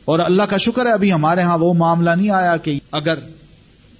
اور 0.05 0.19
اللہ 0.19 0.43
کا 0.43 0.57
شکر 0.57 0.87
ہے، 0.87 0.93
ابھی 0.93 1.13
ہمارے 1.13 1.41
ہاں 1.41 1.59
وہ 1.59 1.75
معاملہ 1.75 2.11
نہیں 2.11 2.31
آیا 2.31 2.57
کہ 2.57 2.79
اگر 2.91 3.15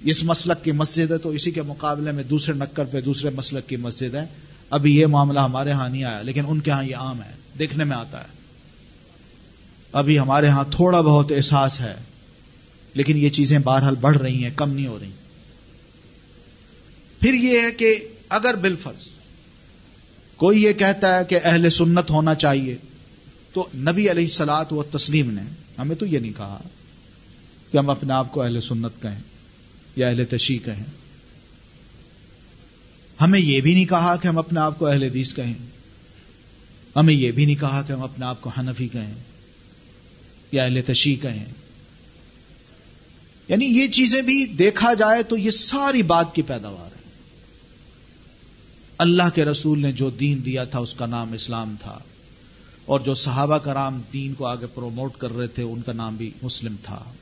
اس 0.03 0.23
مسلک 0.23 0.63
کی 0.63 0.71
مسجد 0.71 1.11
ہے 1.11 1.17
تو 1.17 1.29
اسی 1.29 1.51
کے 1.51 1.61
مقابلے 1.61 2.11
میں 2.11 2.23
دوسرے 2.23 2.55
نکر 2.55 2.85
پہ 2.85 3.01
دوسرے 3.01 3.29
مسلک 3.29 3.69
کی 3.69 3.75
مسجد 3.75 4.15
ہے۔ 4.15 4.25
ابھی 4.69 4.97
یہ 4.97 5.05
معاملہ 5.05 5.39
ہمارے 5.39 5.71
ہاں 5.71 5.89
نہیں 5.89 6.03
آیا، 6.03 6.21
لیکن 6.21 6.43
ان 6.47 6.59
کے 6.59 6.71
ہاں 6.71 6.83
یہ 6.83 6.95
عام 6.95 7.21
ہے، 7.21 7.31
دیکھنے 7.59 7.83
میں 7.83 7.97
آتا 7.97 8.21
ہے۔ 8.21 8.27
ابھی 9.91 10.19
ہمارے 10.19 10.47
ہاں 10.47 10.63
تھوڑا 10.71 11.01
بہت 11.01 11.31
احساس 11.31 11.81
ہے، 11.81 11.95
لیکن 12.93 13.17
یہ 13.17 13.29
چیزیں 13.29 13.59
بہرحال 13.59 13.95
بڑھ 13.95 14.17
رہی 14.17 14.43
ہیں، 14.43 14.51
کم 14.55 14.73
نہیں 14.73 14.87
ہو 14.87 14.99
رہی۔ 15.01 15.11
پھر 17.19 17.33
یہ 17.33 17.59
ہے 17.59 17.71
کہ 17.71 17.95
اگر 18.29 18.53
بالفرض 18.53 19.07
کوئی 20.35 20.63
یہ 20.63 20.73
کہتا 20.73 21.19
ہے 21.19 21.25
کہ 21.25 21.39
اہل 21.43 21.69
سنت 21.69 22.09
ہونا 22.09 22.35
چاہیے، 22.35 22.77
تو 23.53 23.67
نبی 23.75 24.11
علیہ 24.11 24.27
سلاد 24.27 24.65
و 24.71 24.83
تسلیم 24.83 25.29
نے، 25.31 25.41
ہمیں 25.77 25.95
تو 25.95 26.05
یہ 26.05 26.19
نہیں 26.19 26.37
کہا 26.37 26.57
کہ 27.71 27.77
ہم 27.77 27.89
اپنے 27.89 28.13
آپ 28.13 28.31
کو 28.31 28.41
اہل 28.41 28.61
سنت 28.61 29.01
کہیں۔ 29.01 29.19
یا 29.95 30.07
اہل 30.07 30.25
تشیح 30.25 30.59
کہیں۔ 30.65 30.85
ہمیں 33.21 33.39
یہ 33.39 33.61
بھی 33.61 33.73
نہیں 33.73 33.85
کہا 33.85 34.15
کہ 34.15 34.27
ہم 34.27 34.37
اپنے 34.37 34.59
آپ 34.59 34.79
کو 34.79 34.87
اہل 34.87 35.03
حدیث 35.03 35.33
کہیں۔ 35.33 35.53
ہمیں 36.95 37.13
یہ 37.13 37.31
بھی 37.31 37.45
نہیں 37.45 37.55
کہا 37.55 37.81
کہ 37.81 37.93
ہم 37.93 38.01
اپنے 38.01 38.25
آپ 38.25 38.41
کو 38.41 38.49
حنفی 38.49 38.87
کہیں۔ 38.87 39.13
یا 40.51 40.63
اہل 40.63 40.81
تشیح 40.85 41.15
کہیں۔ 41.21 41.45
یعنی 43.47 43.65
یہ 43.65 43.87
چیزیں 43.87 44.21
بھی 44.21 44.45
دیکھا 44.45 44.93
جائے 44.93 45.23
تو 45.23 45.37
یہ 45.37 45.49
ساری 45.49 46.03
بات 46.03 46.35
کی 46.35 46.41
پیداوار 46.41 46.95
ہے۔ 46.95 47.03
اللہ 48.97 49.23
کے 49.35 49.45
رسول 49.45 49.81
نے 49.81 49.91
جو 49.91 50.09
دین 50.09 50.45
دیا 50.45 50.63
تھا، 50.63 50.79
اس 50.79 50.93
کا 50.93 51.05
نام 51.05 51.33
اسلام 51.33 51.75
تھا۔ 51.81 51.99
اور 52.85 52.99
جو 52.99 53.13
صحابہ 53.13 53.57
کرام 53.57 54.01
دین 54.13 54.33
کو 54.33 54.45
آگے 54.45 54.65
پروموٹ 54.65 55.17
کر 55.17 55.31
رہے 55.31 55.47
تھے، 55.47 55.63
ان 55.63 55.81
کا 55.81 55.93
نام 55.93 56.15
بھی 56.15 56.31
مسلم 56.41 56.75
تھا۔ 56.83 57.13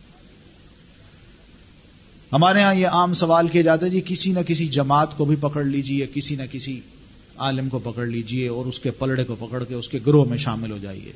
ہمارے 2.33 2.61
ہاں 2.61 2.75
یہ 2.75 2.87
عام 2.87 3.13
سوال 3.13 3.47
کیے 3.47 3.63
جاتے 3.63 3.89
جی 3.89 4.01
کسی 4.05 4.31
نہ 4.31 4.39
کسی 4.47 4.67
جماعت 4.67 5.17
کو 5.17 5.25
بھی 5.25 5.35
پکڑ 5.35 5.63
لیجیے 5.63 6.07
کسی 6.13 6.35
نہ 6.35 6.41
کسی 6.51 6.81
عالم 7.37 7.69
کو 7.69 7.79
پکڑ 7.79 8.05
لیجیے 8.05 8.47
اور 8.47 8.65
اس 8.65 8.79
کے 8.79 8.91
پلڑے 8.91 9.23
کو 9.23 9.35
پکڑ 9.35 9.63
کے 9.63 9.73
اس 9.73 9.89
کے 9.89 9.99
گروہ 10.05 10.25
میں 10.25 10.37
شامل 10.37 10.71
ہو 10.71 10.77
جائیے۔ 10.81 11.13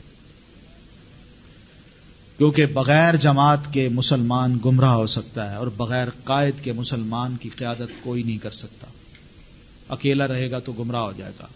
کیونکہ 2.37 2.65
بغیر 2.65 3.15
جماعت 3.15 3.73
کے 3.73 3.89
مسلمان 3.89 4.57
گمراہ 4.65 4.93
ہو 4.93 5.07
سکتا 5.07 5.51
ہے 5.51 5.55
اور 5.55 5.67
بغیر 5.67 6.07
قائد 6.23 6.63
کے 6.63 6.71
مسلمان 6.71 7.35
کی 7.41 7.49
قیادت 7.49 8.03
کوئی 8.03 8.23
نہیں 8.23 8.37
کر 8.37 8.51
سکتا۔ 8.51 8.87
اکیلا 9.89 10.27
رہے 10.27 10.51
گا 10.51 10.59
تو 10.59 10.71
گمراہ 10.71 11.01
ہو 11.01 11.13
جائے 11.17 11.31
گا۔ 11.39 11.47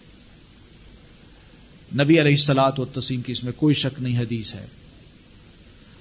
نبی 2.04 2.22
علیہ 2.22 2.32
السلاط 2.32 2.80
و 2.80 2.86
تسیم 2.86 3.22
کی 3.22 3.32
اس 3.32 3.44
میں 3.44 3.52
کوئی 3.56 3.76
شک 3.76 4.02
نہیں، 4.02 4.20
حدیث 4.20 4.56
ہے۔ 4.56 4.66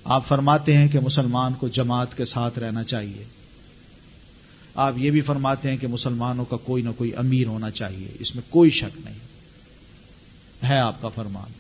آپ 0.04 0.26
فرماتے 0.26 0.76
ہیں 0.76 0.88
کہ 0.88 1.00
مسلمان 1.00 1.52
کو 1.54 1.68
جماعت 1.68 2.16
کے 2.16 2.24
ساتھ 2.24 2.58
رہنا 2.58 2.82
چاہیے۔ 2.82 3.37
آپ 4.78 4.98
یہ 4.98 5.10
بھی 5.10 5.20
فرماتے 5.20 5.70
ہیں 5.70 5.76
کہ 5.76 5.86
مسلمانوں 5.86 6.44
کا 6.44 6.56
کوئی 6.56 6.82
نہ 6.82 6.88
کوئی 6.96 7.16
امیر 7.16 7.46
ہونا 7.46 7.70
چاہیے، 7.70 8.08
اس 8.20 8.34
میں 8.34 8.42
کوئی 8.48 8.70
شک 8.70 9.00
نہیں۔ 9.04 9.18
ہے 10.66 10.78
آپ 10.78 11.02
کا 11.02 11.08
فرمان۔ 11.08 11.52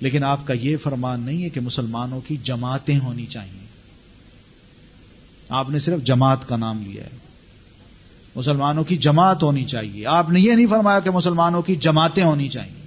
لیکن 0.00 0.24
آپ 0.24 0.46
کا 0.46 0.54
یہ 0.54 0.76
فرمان 0.76 1.20
نہیں 1.20 1.44
ہے 1.44 1.48
کہ 1.48 1.60
مسلمانوں 1.60 2.20
کی 2.20 2.36
جماعتیں 2.44 2.98
ہونی 2.98 3.26
چاہیے۔ 3.26 3.66
آپ 5.48 5.70
نے 5.70 5.78
صرف 5.78 6.02
جماعت 6.02 6.48
کا 6.48 6.56
نام 6.56 6.82
لیا 6.86 7.04
ہے۔ 7.04 7.10
مسلمانوں 8.34 8.84
کی 8.84 8.96
جماعت 8.96 9.42
ہونی 9.42 9.64
چاہیے۔ 9.64 10.06
آپ 10.06 10.30
نے 10.30 10.40
یہ 10.40 10.52
نہیں 10.52 10.66
فرمایا 10.66 11.00
کہ 11.00 11.10
مسلمانوں 11.10 11.62
کی 11.62 11.76
جماعتیں 11.76 12.24
ہونی 12.24 12.48
چاہیے۔ 12.48 12.86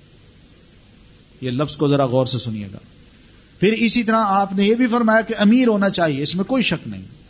یہ 1.41 1.51
لفظ 1.51 1.77
کو 1.77 1.87
ذرا 1.87 2.05
غور 2.05 2.25
سے 2.25 2.37
سنیے 2.37 2.67
گا۔ 2.73 2.79
پھر 3.59 3.73
اسی 3.73 4.03
طرح 4.03 4.23
آپ 4.27 4.53
نے 4.53 4.63
یہ 4.63 4.75
بھی 4.75 4.87
فرمایا 4.87 5.21
کہ 5.21 5.35
امیر 5.37 5.67
ہونا 5.67 5.89
چاہیے، 5.89 6.23
اس 6.23 6.35
میں 6.35 6.43
کوئی 6.43 6.63
شک 6.63 6.87
نہیں۔ 6.87 7.20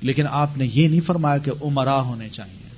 لیکن 0.00 0.26
آپ 0.30 0.58
نے 0.58 0.68
یہ 0.72 0.88
نہیں 0.88 1.00
فرمایا 1.00 1.38
کہ 1.38 1.52
عمرا 1.62 2.00
ہونے 2.00 2.28
چاہیے۔ 2.28 2.68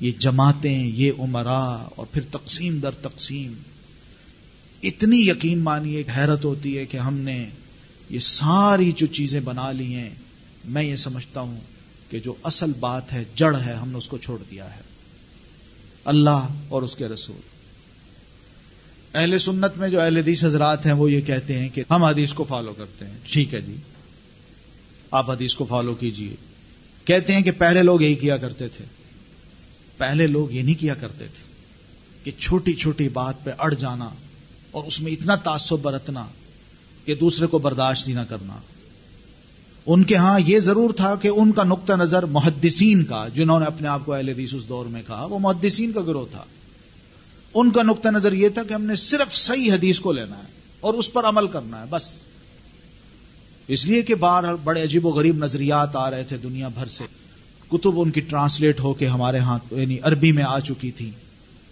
یہ 0.00 0.12
جماعتیں، 0.18 0.86
یہ 0.86 1.12
عمرا 1.18 1.86
اور 1.96 2.06
پھر 2.12 2.22
تقسیم 2.30 2.78
در 2.78 2.90
تقسیم۔ 2.90 3.52
اتنی 4.82 5.28
یقین 5.28 5.58
مانی 5.58 5.94
ایک 5.94 6.06
حیرت 6.16 6.44
ہوتی 6.44 6.78
ہے 6.78 6.86
کہ 6.86 6.96
ہم 6.96 7.14
نے 7.14 7.46
یہ 8.10 8.20
ساری 8.20 8.92
جو 8.96 9.06
چیزیں 9.06 9.40
بنا 9.40 9.72
لی 9.72 9.94
ہیں، 9.94 10.10
میں 10.64 10.82
یہ 10.82 10.96
سمجھتا 10.96 11.40
ہوں 11.40 11.60
کہ 12.10 12.20
جو 12.20 12.34
اصل 12.42 12.72
بات 12.80 13.12
ہے، 13.12 13.24
جڑ 13.34 13.56
ہے، 13.66 13.72
ہم 13.72 13.88
نے 13.88 13.98
اس 13.98 14.08
کو 14.08 14.18
چھوڑ 14.18 14.38
دیا 14.50 14.76
ہے۔ 14.76 14.80
اللہ 16.04 16.46
اور 16.68 16.82
اس 16.82 16.96
کے 16.96 17.08
رسول۔ 17.08 17.40
اہل 19.14 19.38
سنت 19.38 19.72
میں 19.76 19.88
جو 19.88 20.00
اہل 20.00 20.16
حدیث 20.16 20.44
حضرات 20.44 20.86
ہیں، 20.86 20.92
وہ 20.92 21.12
یہ 21.12 21.20
کہتے 21.20 21.58
ہیں 21.58 21.68
کہ 21.68 21.82
ہم 21.90 22.04
حدیث 22.04 22.32
کو 22.32 22.44
فالو 22.44 22.72
کرتے 22.72 23.06
ہیں۔ 23.06 23.18
ٹھیک 23.24 23.54
ہے 23.54 23.60
جی۔ 23.60 23.76
آپ 25.14 25.30
حدیث 25.30 25.54
کو 25.54 25.64
فالو 25.64 25.94
کیجیے۔ 25.94 26.36
کہتے 27.04 27.32
ہیں 27.32 27.42
کہ 27.42 27.50
پہلے 27.58 27.82
لوگ 27.82 28.02
یہی 28.02 28.14
کیا 28.14 28.36
کرتے 28.36 28.68
تھے۔ 28.68 28.84
پہلے 29.96 30.26
لوگ 30.26 30.50
یہ 30.50 30.62
نہیں 30.62 30.80
کیا 30.80 30.94
کرتے 30.94 31.26
تھے 31.26 31.52
کہ 32.24 32.40
چھوٹی 32.40 32.74
چھوٹی 32.74 33.08
بات 33.08 33.44
پہ 33.44 33.50
اڑ 33.58 33.74
جانا 33.74 34.08
اور 34.70 34.84
اس 34.84 35.00
میں 35.00 35.12
اتنا 35.12 35.34
تعصب 35.34 35.78
برتنا 35.82 36.26
کہ 37.04 37.14
دوسرے 37.14 37.46
کو 37.46 37.58
برداشت 37.58 38.08
ہی 38.08 38.12
نہ 38.12 38.20
کرنا۔ 38.20 38.56
ان 39.86 40.04
کے 40.04 40.16
ہاں 40.16 40.40
یہ 40.46 40.60
ضرور 40.60 40.94
تھا 40.94 41.14
کہ 41.14 41.28
ان 41.28 41.52
کا 41.52 41.64
نقطہ 41.64 41.92
نظر 41.92 42.22
محدثین 42.22 43.04
کا، 43.04 43.28
جنہوں 43.28 43.60
نے 43.60 43.66
اپنے 43.66 43.88
آپ 43.88 44.02
کو 44.04 44.12
اہل 44.12 44.28
حدیث 44.28 44.54
اس 44.54 44.68
دور 44.68 44.86
میں 44.86 45.02
کہا، 45.06 45.24
وہ 45.24 45.38
محدثین 45.38 45.92
کا 45.92 46.00
گروہ 46.00 46.26
تھا۔ 46.30 46.44
ان 47.54 47.70
کا 47.70 47.82
نقطہ 47.82 48.08
نظر 48.08 48.32
یہ 48.32 48.48
تھا 48.48 48.62
کہ 48.62 48.74
ہم 48.74 48.84
نے 48.84 48.96
صرف 48.96 49.34
صحیح 49.34 49.72
حدیث 49.72 50.00
کو 50.00 50.12
لینا 50.12 50.36
ہے 50.36 50.48
اور 50.80 50.94
اس 50.94 51.12
پر 51.12 51.24
عمل 51.24 51.46
کرنا 51.46 51.80
ہے، 51.80 51.86
بس۔ 51.90 52.20
اس 53.68 53.86
لیے 53.86 54.02
کہ 54.02 54.14
بار 54.14 54.42
بڑے 54.64 54.82
عجیب 54.82 55.06
و 55.06 55.10
غریب 55.10 55.44
نظریات 55.44 55.96
آ 55.96 56.10
رہے 56.10 56.24
تھے 56.24 56.36
دنیا 56.36 56.68
بھر 56.68 56.86
سے۔ 56.86 57.04
کتب 57.68 58.00
ان 58.00 58.10
کی 58.10 58.20
ٹرانسلیٹ 58.20 58.80
ہو 58.80 58.94
کے 58.94 59.06
ہمارے 59.08 59.38
ہاں 59.38 59.58
یعنی 59.70 59.98
عربی 60.02 60.32
میں 60.32 60.42
آ 60.42 60.60
چکی 60.60 60.90
تھی 60.90 61.10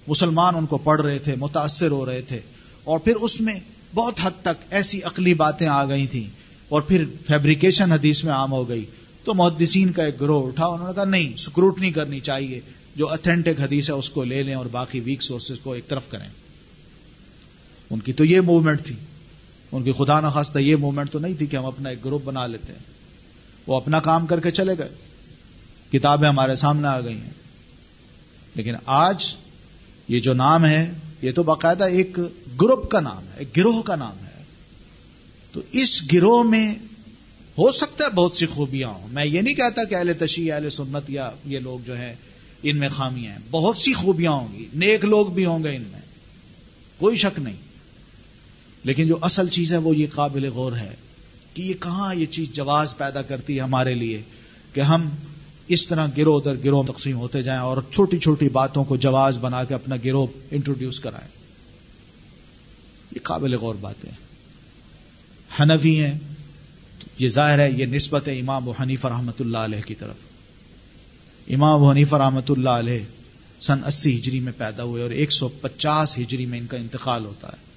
مسلمان 0.06 0.54
ان 0.54 0.66
کو 0.66 0.78
پڑھ 0.78 1.00
رہے 1.00 1.18
تھے، 1.18 1.34
متاثر 1.36 1.90
ہو 1.90 2.06
رہے 2.06 2.22
تھے۔ 2.22 2.40
اور 2.84 2.98
پھر 2.98 3.16
اس 3.16 3.40
میں 3.40 3.54
بہت 3.94 4.14
حد 4.22 4.30
تک 4.40 4.64
ایسی 4.70 5.02
عقلی 5.02 5.34
باتیں 5.34 5.66
آ 5.66 5.84
گئی 5.84 6.06
تھیں۔ 6.06 6.30
اور 6.68 6.82
پھر 6.82 7.04
فیبریکیشن 7.26 7.92
حدیث 7.92 8.24
میں 8.24 8.32
عام 8.32 8.52
ہو 8.52 8.68
گئی۔ 8.68 8.84
تو 9.24 9.34
محدثین 9.34 9.92
کا 9.92 10.04
ایک 10.04 10.20
گروہ 10.20 10.46
اٹھا، 10.46 10.66
انہوں 10.66 10.86
نے 10.86 10.92
کہا، 10.94 11.04
نہیں، 11.04 11.36
سکروٹنی 11.36 11.90
کرنی 11.90 12.20
چاہیے۔ 12.20 12.60
جو 12.96 13.10
اتھینٹک 13.10 13.60
حدیث 13.60 13.90
ہے، 13.90 13.94
اس 13.94 14.10
کو 14.10 14.24
لے 14.24 14.42
لیں 14.42 14.54
اور 14.54 14.66
باقی 14.66 15.00
ویک 15.00 15.22
سورسز 15.22 15.60
کو 15.62 15.72
ایک 15.72 15.88
طرف 15.88 16.02
کریں۔ 16.08 16.28
ان 17.90 18.00
کی 18.00 18.12
تو 18.12 18.24
یہ 18.24 18.40
موومنٹ 18.40 18.82
تھی۔ 18.84 18.94
ان 19.72 19.82
کی 19.82 19.92
خدا 19.92 20.20
نخواستہ 20.20 20.58
یہ 20.58 20.76
موومنٹ 20.76 21.10
تو 21.10 21.18
نہیں 21.18 21.34
تھی 21.34 21.46
کہ 21.46 21.56
ہم 21.56 21.64
اپنا 21.64 21.88
ایک 21.90 22.04
گروپ 22.04 22.22
بنا 22.24 22.46
لیتے 22.46 22.72
ہیں۔ 22.72 22.78
وہ 23.66 23.76
اپنا 23.76 24.00
کام 24.00 24.26
کر 24.26 24.40
کے 24.40 24.50
چلے 24.50 24.74
گئے۔ 24.78 24.88
کتابیں 25.92 26.28
ہمارے 26.28 26.54
سامنے 26.54 26.88
آ 26.88 27.00
گئی 27.00 27.16
ہیں۔ 27.16 27.30
لیکن 28.54 28.74
آج 28.86 29.34
یہ 30.08 30.20
جو 30.20 30.34
نام 30.34 30.64
ہے، 30.64 30.92
یہ 31.22 31.32
تو 31.32 31.42
باقاعدہ 31.42 31.84
ایک 31.84 32.18
گروپ 32.60 32.90
کا 32.90 33.00
نام 33.00 33.18
ہے، 33.18 33.38
ایک 33.38 33.56
گروہ 33.56 33.82
کا 33.82 33.96
نام 33.96 34.26
ہے۔ 34.26 34.44
تو 35.52 35.60
اس 35.72 36.02
گروہ 36.12 36.42
میں 36.42 36.74
ہو 37.58 37.72
سکتا 37.72 38.04
ہے 38.04 38.10
بہت 38.10 38.36
سی 38.36 38.46
خوبیاں 38.46 38.88
ہوں۔ 38.88 39.08
میں 39.08 39.24
یہ 39.24 39.40
نہیں 39.40 39.54
کہتا 39.54 39.84
کہ 39.84 39.94
اہل 39.94 40.12
تشیح 40.18 40.54
اہل 40.54 40.70
سنت 40.70 41.10
یا 41.10 41.30
یہ 41.44 41.58
لوگ 41.58 41.78
جو 41.86 41.96
ہیں، 41.96 42.14
ان 42.62 42.78
میں 42.78 42.88
خامیاں 42.88 43.32
ہیں۔ 43.32 43.38
بہت 43.50 43.76
سی 43.76 43.92
خوبیاں 43.92 44.32
ہوں 44.32 44.48
گی۔ 44.52 44.64
نیک 44.74 45.04
لوگ 45.04 45.26
بھی 45.26 45.44
ہوں 45.44 45.64
گے 45.64 45.76
ان 45.76 45.82
میں۔ 45.92 46.00
کوئی 46.98 47.16
شک 47.16 47.38
نہیں۔ 47.38 47.71
لیکن 48.84 49.06
جو 49.06 49.18
اصل 49.22 49.48
چیز 49.48 49.72
ہے 49.72 49.76
وہ 49.76 49.96
یہ 49.96 50.06
قابل 50.14 50.48
غور 50.48 50.72
ہے 50.72 50.94
کہ 51.54 51.62
یہ 51.62 51.74
کہاں 51.80 52.14
یہ 52.14 52.26
چیز 52.26 52.50
جواز 52.50 52.96
پیدا 52.96 53.22
کرتی 53.22 53.56
ہے 53.56 53.60
ہمارے 53.60 53.94
لیے 53.94 54.22
کہ 54.72 54.80
ہم 54.80 55.08
اس 55.68 55.86
طرح 55.86 56.06
گروہ 56.16 56.40
در 56.40 56.54
گروہ 56.64 56.82
تقسیم 56.82 57.16
ہوتے 57.16 57.42
جائیں 57.42 57.60
اور 57.60 57.76
چھوٹی 57.90 58.18
چھوٹی 58.18 58.48
باتوں 58.48 58.84
کو 58.84 58.96
جواز 58.96 59.38
بنا 59.38 59.64
کے 59.64 59.74
اپنا 59.74 59.96
گروہ 60.04 60.26
انٹروڈیوس 60.50 61.00
کرائیں۔ 61.00 61.28
یہ 63.14 63.20
قابل 63.22 63.54
غور 63.54 63.74
باتیں 63.80 64.10
حنفی 65.60 66.04
ہیں، 66.04 66.18
یہ 67.18 67.28
ظاہر 67.28 67.58
ہے 67.58 67.70
یہ 67.70 67.86
نسبت 67.86 68.28
ہے 68.28 68.40
امام 68.40 68.68
و 68.68 68.70
حنیف 68.70 69.06
رحمۃ 69.06 69.40
اللہ 69.40 69.58
علیہ 69.58 69.80
کی 69.86 69.94
طرف۔ 69.94 70.16
امام 71.48 71.82
و 71.82 71.90
حنیف 71.90 72.14
رحمۃ 72.14 72.48
اللہ 72.48 72.70
علیہ 72.70 73.04
سن 73.60 73.84
اسی 73.86 74.18
ہجری 74.18 74.40
میں 74.40 74.52
پیدا 74.58 74.82
ہوئے 74.82 75.02
اور 75.02 75.10
ایک 75.10 75.32
سو 75.32 75.48
پچاس 75.48 76.18
ہجری 76.18 76.46
میں 76.46 76.58
ان 76.58 76.66
کا 76.66 76.76
انتقال 76.76 77.24
ہوتا 77.24 77.48
ہے۔ 77.48 77.71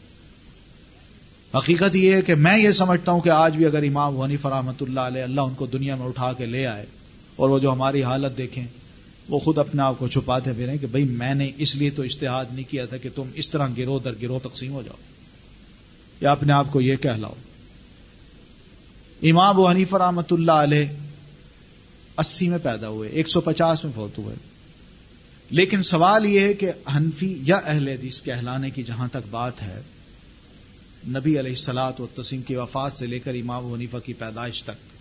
حقیقت 1.55 1.95
یہ 1.95 2.13
ہے 2.13 2.21
کہ 2.21 2.35
میں 2.35 2.57
یہ 2.57 2.71
سمجھتا 2.71 3.11
ہوں 3.11 3.19
کہ 3.19 3.29
آج 3.29 3.55
بھی 3.55 3.65
اگر 3.65 3.83
امام 3.83 4.21
حنیف 4.21 4.45
رحمۃ 4.45 4.81
اللہ 4.81 4.99
علیہ 4.99 5.23
اللہ 5.23 5.41
ان 5.41 5.53
کو 5.53 5.65
دنیا 5.65 5.95
میں 5.95 6.05
اٹھا 6.05 6.33
کے 6.33 6.45
لے 6.45 6.65
آئے 6.65 6.85
اور 7.35 7.49
وہ 7.49 7.59
جو 7.59 7.71
ہماری 7.71 8.03
حالت 8.03 8.37
دیکھیں، 8.37 8.65
وہ 9.29 9.39
خود 9.39 9.57
اپنے 9.57 9.81
آپ 9.81 9.99
کو 9.99 10.07
چھپاتے 10.07 10.53
پھریں 10.53 10.77
کہ 10.77 10.87
بھائی 10.87 11.03
میں 11.03 11.33
نے 11.33 11.51
اس 11.57 11.75
لیے 11.75 11.89
تو 11.89 12.01
اشتہاد 12.01 12.45
نہیں 12.51 12.71
کیا 12.71 12.85
تھا 12.85 12.97
کہ 12.97 13.09
تم 13.15 13.23
اس 13.33 13.49
طرح 13.49 13.67
گروہ 13.77 13.99
در 13.99 14.13
گروہ 14.21 14.39
تقسیم 14.39 14.71
ہو 14.71 14.81
جاؤ 14.81 14.95
یا 16.21 16.31
اپنے 16.31 16.53
آپ 16.53 16.65
کو 16.71 16.81
یہ 16.81 16.95
کہلاؤ۔ 16.95 17.33
امام 19.21 19.59
و 19.59 19.69
حنیف 19.69 19.93
رحمت 19.93 20.33
اللہ 20.33 20.51
علیہ 20.51 20.85
اسی 22.17 22.49
میں 22.49 22.57
پیدا 22.63 22.89
ہوئے، 22.89 23.09
ایک 23.09 23.29
سو 23.29 23.41
پچاس 23.41 23.83
میں 23.83 23.91
فوت 23.95 24.17
ہوئے۔ 24.17 24.35
لیکن 25.49 25.81
سوال 25.81 26.25
یہ 26.25 26.39
ہے 26.39 26.53
کہ 26.53 26.71
حنفی 26.95 27.37
یا 27.41 27.57
اہل 27.65 27.87
حدیث 27.87 28.21
کہلانے 28.21 28.69
کی 28.69 28.83
جہاں 28.83 29.07
تک 29.07 29.27
بات 29.29 29.61
ہے 29.61 29.81
نبی 31.07 31.39
علیہ 31.39 31.55
سلاد 31.55 31.93
و 31.99 32.07
تسیم 32.21 32.41
کی 32.41 32.55
وفات 32.55 32.93
سے 32.93 33.07
لے 33.07 33.19
کر 33.19 33.33
امام 33.33 33.73
حنیفہ 33.73 33.97
کی 34.05 34.13
پیدائش 34.13 34.63
تک، 34.63 34.95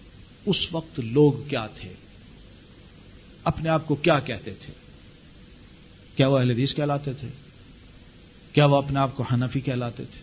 اس 0.46 0.72
وقت 0.72 1.00
لوگ 1.00 1.32
کیا 1.48 1.66
تھے؟ 1.66 1.92
اپنے 3.44 3.68
آپ 3.68 3.86
کو 3.86 3.94
کیا 3.94 4.20
کہتے 4.20 4.54
تھے؟ 4.60 4.72
کیا 6.16 6.28
وہ 6.28 6.38
اہل 6.38 6.50
حدیث 6.50 6.74
کہلاتے 6.74 7.12
تھے؟ 7.12 7.28
کیا 8.52 8.66
وہ 8.66 8.76
اپنے 8.76 8.98
آپ 8.98 9.16
کو 9.16 9.22
حنفی 9.22 9.60
کہلاتے 9.60 10.04
تھے؟ 10.04 10.20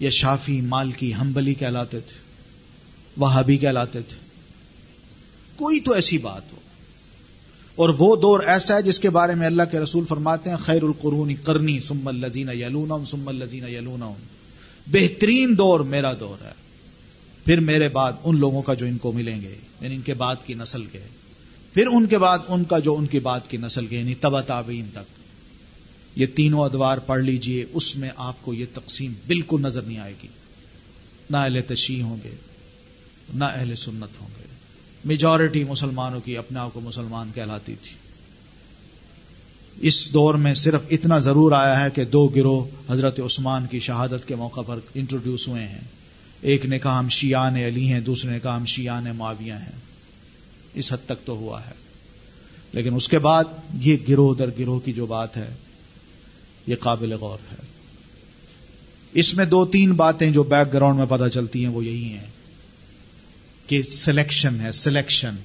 یا 0.00 0.10
شافی 0.10 0.60
مالکی 0.60 1.14
ہمبلی 1.14 1.54
کہلاتے 1.54 2.00
تھے؟ 2.00 2.18
وہابی 3.16 3.56
کہلاتے 3.56 4.00
تھے؟ 4.02 4.16
کوئی 5.56 5.80
تو 5.80 5.92
ایسی 5.92 6.18
بات 6.18 6.42
ہو۔ 6.52 6.60
اور 7.78 7.88
وہ 7.98 8.16
دور 8.16 8.40
ایسا 8.40 8.76
ہے 8.76 8.82
جس 8.82 9.00
کے 9.00 9.10
بارے 9.10 9.34
میں 9.34 9.46
اللہ 9.46 9.62
کے 9.70 9.80
رسول 9.80 10.04
فرماتے 10.08 10.50
ہیں، 10.50 10.56
خیر 10.56 10.82
القرون 10.82 11.34
کرنی 11.34 11.80
سم 11.80 12.08
الزین 12.08 12.48
یلون 12.48 13.04
سم 13.04 13.28
الزین 13.28 13.64
یلون 13.68 14.14
بہترین 14.86 15.58
دور 15.58 15.80
میرا 15.80 16.12
دور 16.20 16.44
ہے۔ 16.44 16.52
پھر 17.44 17.60
میرے 17.60 17.88
بعد 17.88 18.12
ان 18.24 18.36
لوگوں 18.38 18.62
کا 18.62 18.74
جو 18.74 18.86
ان 18.86 18.98
کو 18.98 19.12
ملیں 19.12 19.40
گے 19.40 19.54
یعنی 19.80 19.94
ان 19.94 20.00
کے 20.00 20.14
بعد 20.14 20.36
کی 20.46 20.54
نسل 20.54 20.84
کے۔ 20.84 20.98
پھر 21.72 21.86
ان 21.86 22.06
کے 22.06 22.18
بعد 22.18 22.38
ان 22.48 22.64
کا 22.64 22.78
جو 22.78 22.96
ان 22.96 23.06
کی 23.06 23.20
بات 23.20 23.50
کی 23.50 23.56
نسل 23.56 23.86
کے 23.86 23.98
یعنی 23.98 24.14
تبا 24.14 24.40
تابعین 24.40 24.86
تک۔ 24.92 25.18
یہ 26.18 26.26
تینوں 26.34 26.60
ادوار 26.60 26.98
پڑھ 26.98 27.20
لیجیے، 27.20 27.64
اس 27.72 27.96
میں 27.96 28.10
آپ 28.16 28.34
کو 28.42 28.54
یہ 28.54 28.66
تقسیم 28.74 29.12
بالکل 29.26 29.60
نظر 29.62 29.82
نہیں 29.82 29.98
آئے 29.98 30.14
گی۔ 30.22 30.28
نہ 31.30 31.36
اہل 31.36 31.60
تشیح 31.68 32.02
ہوں 32.02 32.16
گے، 32.24 32.34
نہ 33.34 33.44
اہل 33.44 33.74
سنت 33.74 34.20
ہوں 34.20 34.28
گے۔ 34.37 34.37
میجورٹی 35.04 35.64
مسلمانوں 35.64 36.20
کی 36.20 36.38
اپنے 36.38 36.58
آپ 36.58 36.70
کو 36.72 36.80
مسلمان 36.80 37.30
کہلاتی 37.34 37.74
تھی۔ 37.82 37.96
اس 39.80 40.12
دور 40.12 40.34
میں 40.34 40.54
صرف 40.54 40.80
اتنا 40.90 41.18
ضرور 41.18 41.52
آیا 41.52 41.84
ہے 41.84 41.90
کہ 41.94 42.04
دو 42.04 42.28
گروہ 42.28 42.64
حضرت 42.88 43.20
عثمان 43.20 43.66
کی 43.66 43.80
شہادت 43.80 44.28
کے 44.28 44.34
موقع 44.34 44.60
پر 44.60 44.78
انٹروڈیوس 44.94 45.48
ہوئے 45.48 45.68
ہیں۔ 45.68 45.80
ایک 46.40 46.66
نے 46.66 46.78
کہا 46.78 46.98
ہم 46.98 47.08
شیان 47.08 47.56
علی 47.56 47.92
ہیں، 47.92 48.00
دوسرے 48.00 48.30
نے 48.30 48.40
کہا 48.40 48.56
ہم 48.56 48.64
شیان 48.64 49.06
معاویہ 49.16 49.52
ہیں۔ 49.52 49.80
اس 50.74 50.92
حد 50.92 51.06
تک 51.06 51.26
تو 51.26 51.32
ہوا 51.32 51.66
ہے۔ 51.66 51.72
لیکن 52.72 52.94
اس 52.94 53.08
کے 53.08 53.18
بعد 53.18 53.44
یہ 53.74 53.96
گروہ 54.08 54.34
در 54.34 54.50
گروہ 54.58 54.80
کی 54.80 54.92
جو 54.92 55.06
بات 55.06 55.36
ہے، 55.36 55.54
یہ 56.66 56.76
قابل 56.80 57.12
غور 57.12 57.38
ہے۔ 57.52 57.56
اس 59.12 59.34
میں 59.34 59.44
دو 59.44 59.66
تین 59.66 59.92
باتیں 59.92 60.30
جو 60.30 60.42
بیک 60.42 60.72
گراؤنڈ 60.72 60.98
میں 60.98 61.06
پتہ 61.08 61.28
چلتی 61.28 61.64
ہیں، 61.64 61.72
وہ 61.72 61.84
یہی 61.84 62.04
ہیں۔ 62.04 62.26
کہ 63.68 63.82
سلیکشن 63.82 64.60
ہے 64.60 64.72
سلیکشن 64.72 65.36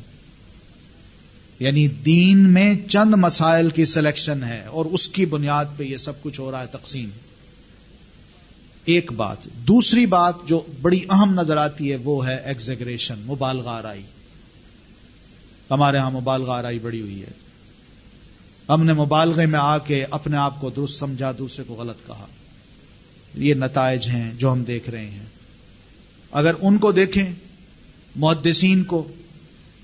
یعنی 1.59 1.87
دین 1.87 2.37
میں 2.37 2.75
چند 2.87 3.13
مسائل 3.13 3.69
کی 3.69 3.85
سلیکشن 3.85 4.43
ہے 4.43 4.63
اور 4.65 4.85
اس 4.85 5.09
کی 5.09 5.25
بنیاد 5.25 5.65
پہ 5.77 5.83
یہ 5.83 5.97
سب 5.97 6.21
کچھ 6.21 6.39
ہو 6.39 6.51
رہا 6.51 6.61
ہے 6.61 6.67
تقسیم. 6.71 7.09
ایک 8.85 9.11
بات. 9.11 9.37
دوسری 9.45 10.05
بات 10.05 10.35
جو 10.45 10.63
بڑی 10.81 11.05
اہم 11.09 11.41
نظر 11.41 11.57
آتی 11.57 11.91
ہے 11.91 11.95
وہ 11.95 12.27
ہے 12.27 12.35
ایگزیگریشن 12.35 13.19
مبالغہ 13.19 13.69
آرائی 13.69 14.01
ہمارے 15.71 15.97
ہاں 15.97 16.11
مبالغہ 16.11 16.51
آرائی 16.51 16.79
بڑی 16.79 17.01
ہوئی 17.01 17.21
ہے. 17.21 17.31
ہم 18.69 18.85
نے 18.85 18.93
مبالغے 18.93 19.45
میں 19.45 19.59
آ 19.59 19.77
کے 19.77 20.05
اپنے 20.09 20.37
آپ 20.37 20.61
کو 20.61 20.69
درست 20.69 20.99
سمجھا، 20.99 21.31
دوسرے 21.37 21.65
کو 21.67 21.73
غلط 21.73 22.07
کہا. 22.07 22.25
یہ 23.35 23.53
نتائج 23.53 24.07
ہیں 24.07 24.33
جو 24.33 24.51
ہم 24.51 24.63
دیکھ 24.63 24.89
رہے 24.89 25.09
ہیں. 25.09 25.25
اگر 26.31 26.53
ان 26.61 26.77
کو 26.77 26.91
دیکھیں 26.91 27.33
محدثین 28.15 28.83
کو 28.83 29.07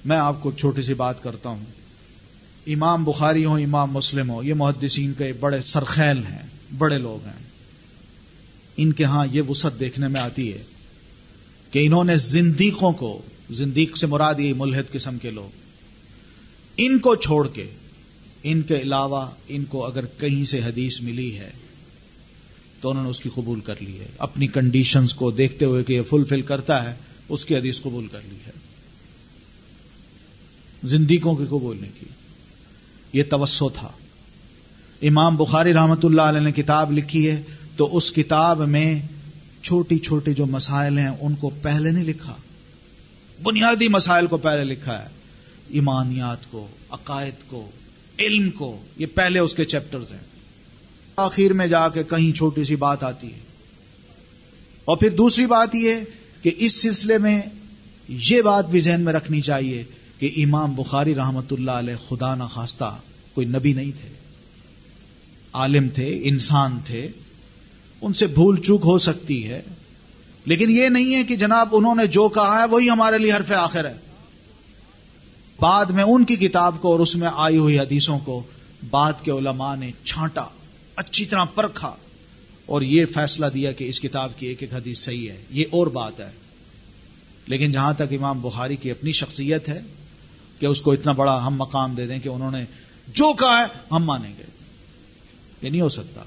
میں 0.06 0.18
آپ 0.18 0.44
کو 0.44 0.52
چھوٹی 0.52 0.82
سی 0.82 0.94
بات 0.94 1.24
کرتا 1.24 1.50
ہوں۔ 1.50 1.66
امام 2.68 3.04
بخاری 3.04 3.46
ہو 3.46 3.56
امام 3.56 3.92
مسلم 3.92 4.30
ہو 4.30 4.44
یہ 4.44 4.54
محدثین 4.54 5.14
کے 5.18 5.34
بڑے 5.40 5.62
سرخیل 5.66 6.18
ہیں، 6.18 6.48
بڑے 6.78 6.98
لوگ 6.98 7.26
ہیں۔ 7.26 7.50
ان 8.78 8.94
کے 8.94 9.04
ہاں 9.04 9.28
یہ 9.32 9.42
وسعت 9.42 9.80
دیکھنے 9.80 10.08
میں 10.08 10.22
آتی 10.22 10.54
ہے 10.54 10.64
کہ 11.72 11.86
انہوں 11.86 12.04
نے 12.04 12.18
زندیقوں 12.18 12.92
کو، 12.92 13.22
زندیق 13.50 13.98
سے 13.98 14.08
مراد 14.08 14.36
یہ 14.38 14.54
ملحد 14.58 14.92
قسم 14.92 15.18
کے 15.18 15.30
لوگ، 15.30 15.58
ان 16.78 17.00
کو 17.00 17.16
چھوڑ 17.16 17.48
کے، 17.48 17.70
ان 18.44 18.62
کے 18.62 18.80
علاوہ 18.80 19.30
ان 19.48 19.66
کو 19.66 19.86
اگر 19.86 20.06
کہیں 20.06 20.44
سے 20.44 20.60
حدیث 20.60 21.02
ملی 21.02 21.38
ہے 21.38 21.52
تو 22.82 22.90
انہوں 22.90 23.04
نے 23.04 23.10
اس 23.10 23.20
کی 23.20 23.30
قبول 23.36 23.60
کر 23.60 23.76
لی 23.80 24.00
ہے۔ 24.00 24.08
اپنی 24.18 24.48
کنڈیشنز 24.48 25.14
کو 25.14 25.32
دیکھتے 25.32 25.66
ہوئے 25.66 25.84
کہ 25.84 25.94
یہ 25.94 26.02
فلفل 26.10 26.42
کرتا 26.42 26.90
ہے 26.90 26.96
اس 27.30 27.46
کی 27.46 27.56
حدیث 27.56 27.82
قبول 27.82 28.08
کر 28.08 28.20
لی 28.30 28.38
ہے۔ 28.48 28.52
زندگیوں 30.84 31.36
کی 31.36 31.46
قبول 31.46 31.78
نہیں 31.82 31.92
کی۔ 32.00 32.06
یہ 33.14 33.24
توسو 33.30 33.70
تھا۔ 33.70 33.92
امام 35.02 35.36
بخاری 35.36 35.74
رحمت 35.74 36.06
اللہ 36.06 36.22
علیہ 36.22 36.40
نے 36.40 36.52
کتاب 36.52 36.92
لکھی 36.92 37.32
ہے 37.32 37.42
تو 37.76 37.98
اس 37.98 38.12
کتاب 38.12 38.68
میں 38.68 39.02
چھوٹی 39.62 40.00
چھوٹی 40.00 40.34
جو 40.34 40.46
مسائل 40.46 40.98
ہیں 40.98 41.10
ان 41.22 41.36
کو 41.36 41.50
پہلے 41.62 41.92
نہیں 41.92 42.04
لکھا۔ 42.04 42.36
بنیادی 43.44 43.88
مسائل 43.88 44.28
کو 44.28 44.38
پہلے 44.38 44.64
لکھا 44.64 45.04
ہے۔ 45.04 45.08
ایمانیات 45.70 46.52
کو، 46.52 46.68
عقائد 46.90 47.34
کو، 47.48 47.72
علم 48.20 48.50
کو، 48.50 48.82
یہ 48.98 49.06
پہلے 49.06 49.40
اس 49.40 49.54
کے 49.54 49.66
چیپٹرز 49.66 50.12
ہیں۔ 50.12 50.30
آخر 51.16 51.54
میں 51.54 51.68
جا 51.68 51.90
کے 51.90 52.04
کہیں 52.04 52.38
چھوٹی 52.38 52.64
سی 52.66 52.76
بات 52.76 53.04
آتی 53.04 53.34
ہے۔ 53.34 53.40
اور 54.86 54.98
پھر 54.98 55.10
دوسری 55.10 55.46
بات 55.46 55.76
یہ 55.76 55.94
کہ 56.42 56.52
اس 56.58 56.82
سلسلے 56.82 57.18
میں 57.18 57.42
یہ 58.08 58.42
بات 58.42 58.70
بھی 58.70 58.80
ذہن 58.80 59.02
میں 59.02 59.14
رکھنی 59.14 59.42
چاہیے 59.42 59.84
کہ 60.20 60.34
امام 60.38 60.76
بخاری 60.76 61.16
رحمت 61.16 61.54
اللہ 61.54 61.72
علیہ 61.72 62.10
خدا 62.10 62.36
نہ 62.36 62.44
خواستہ 62.44 62.98
کوئی 63.34 63.48
نبی 63.48 63.74
نہیں 63.74 63.92
تھے۔ 64.02 64.10
عالم 65.54 65.88
تھے، 65.90 66.20
انسان 66.24 66.78
تھے۔ 66.86 67.08
ان 68.02 68.14
سے 68.14 68.28
بھول 68.28 68.62
چوک 68.62 68.82
ہو 68.86 68.98
سکتی 68.98 69.48
ہے۔ 69.48 69.62
لیکن 70.46 70.70
یہ 70.70 70.90
نہیں 70.90 71.16
ہے 71.16 71.24
کہ 71.24 71.36
جناب 71.36 71.70
انہوں 71.72 71.96
نے 71.96 72.08
جو 72.08 72.30
کہا 72.30 72.62
ہے 72.62 72.68
وہی 72.68 72.90
ہمارے 72.90 73.18
لیے 73.18 73.34
حرف 73.34 73.52
آخر 73.52 73.86
ہے۔ 73.86 73.94
بعد 75.60 75.86
میں 75.86 76.04
ان 76.04 76.26
کی 76.26 76.36
کتاب 76.36 76.76
کو 76.82 76.92
اور 76.92 77.00
اس 77.00 77.16
میں 77.16 77.30
آئی 77.36 77.58
ہوئی 77.58 77.80
حدیثوں 77.80 78.20
کو 78.20 78.44
بعد 78.90 79.14
کے 79.24 79.32
علماء 79.32 79.76
نے 79.76 79.92
چھانٹا، 80.04 80.46
اچھی 80.96 81.26
طرح 81.26 81.44
پرکھا۔ 81.44 81.96
اور 82.70 82.82
یہ 82.82 83.06
فیصلہ 83.06 83.46
دیا 83.54 83.72
کہ 83.72 83.90
اس 83.90 84.00
کتاب 84.00 84.32
کی 84.38 84.48
ایک 84.48 84.58
ایک 84.62 84.74
حدیث 84.74 85.00
صحیح 85.00 85.30
ہے، 85.30 85.44
یہ 85.50 85.66
اور 85.72 85.88
بات 85.88 86.20
ہے۔ 86.20 86.30
لیکن 87.48 87.72
جہاں 87.72 87.94
تک 87.94 88.12
امام 88.12 88.42
بخاری 88.42 88.76
کی 88.76 88.92
اپنی 88.92 89.12
شخصیت 89.12 89.70
ہے 89.70 89.82
کہ 90.60 90.66
اس 90.66 90.82
کو 90.82 90.92
اتنا 90.92 91.12
بڑا 91.12 91.48
ہم 91.48 91.56
مقام 91.56 91.96
دے 91.96 92.08
دیں 92.08 92.20
کہ 92.20 92.30
انہوں 92.30 92.52
نے 92.52 92.66
جو 93.08 93.34
کہا 93.34 93.60
ہے 93.60 93.66
ہم 93.92 94.04
مانیں 94.04 94.34
گے۔ 94.38 94.44
یہ 95.62 95.70
نہیں 95.70 95.82
ہو 95.82 95.90
سکتا۔ 95.90 96.22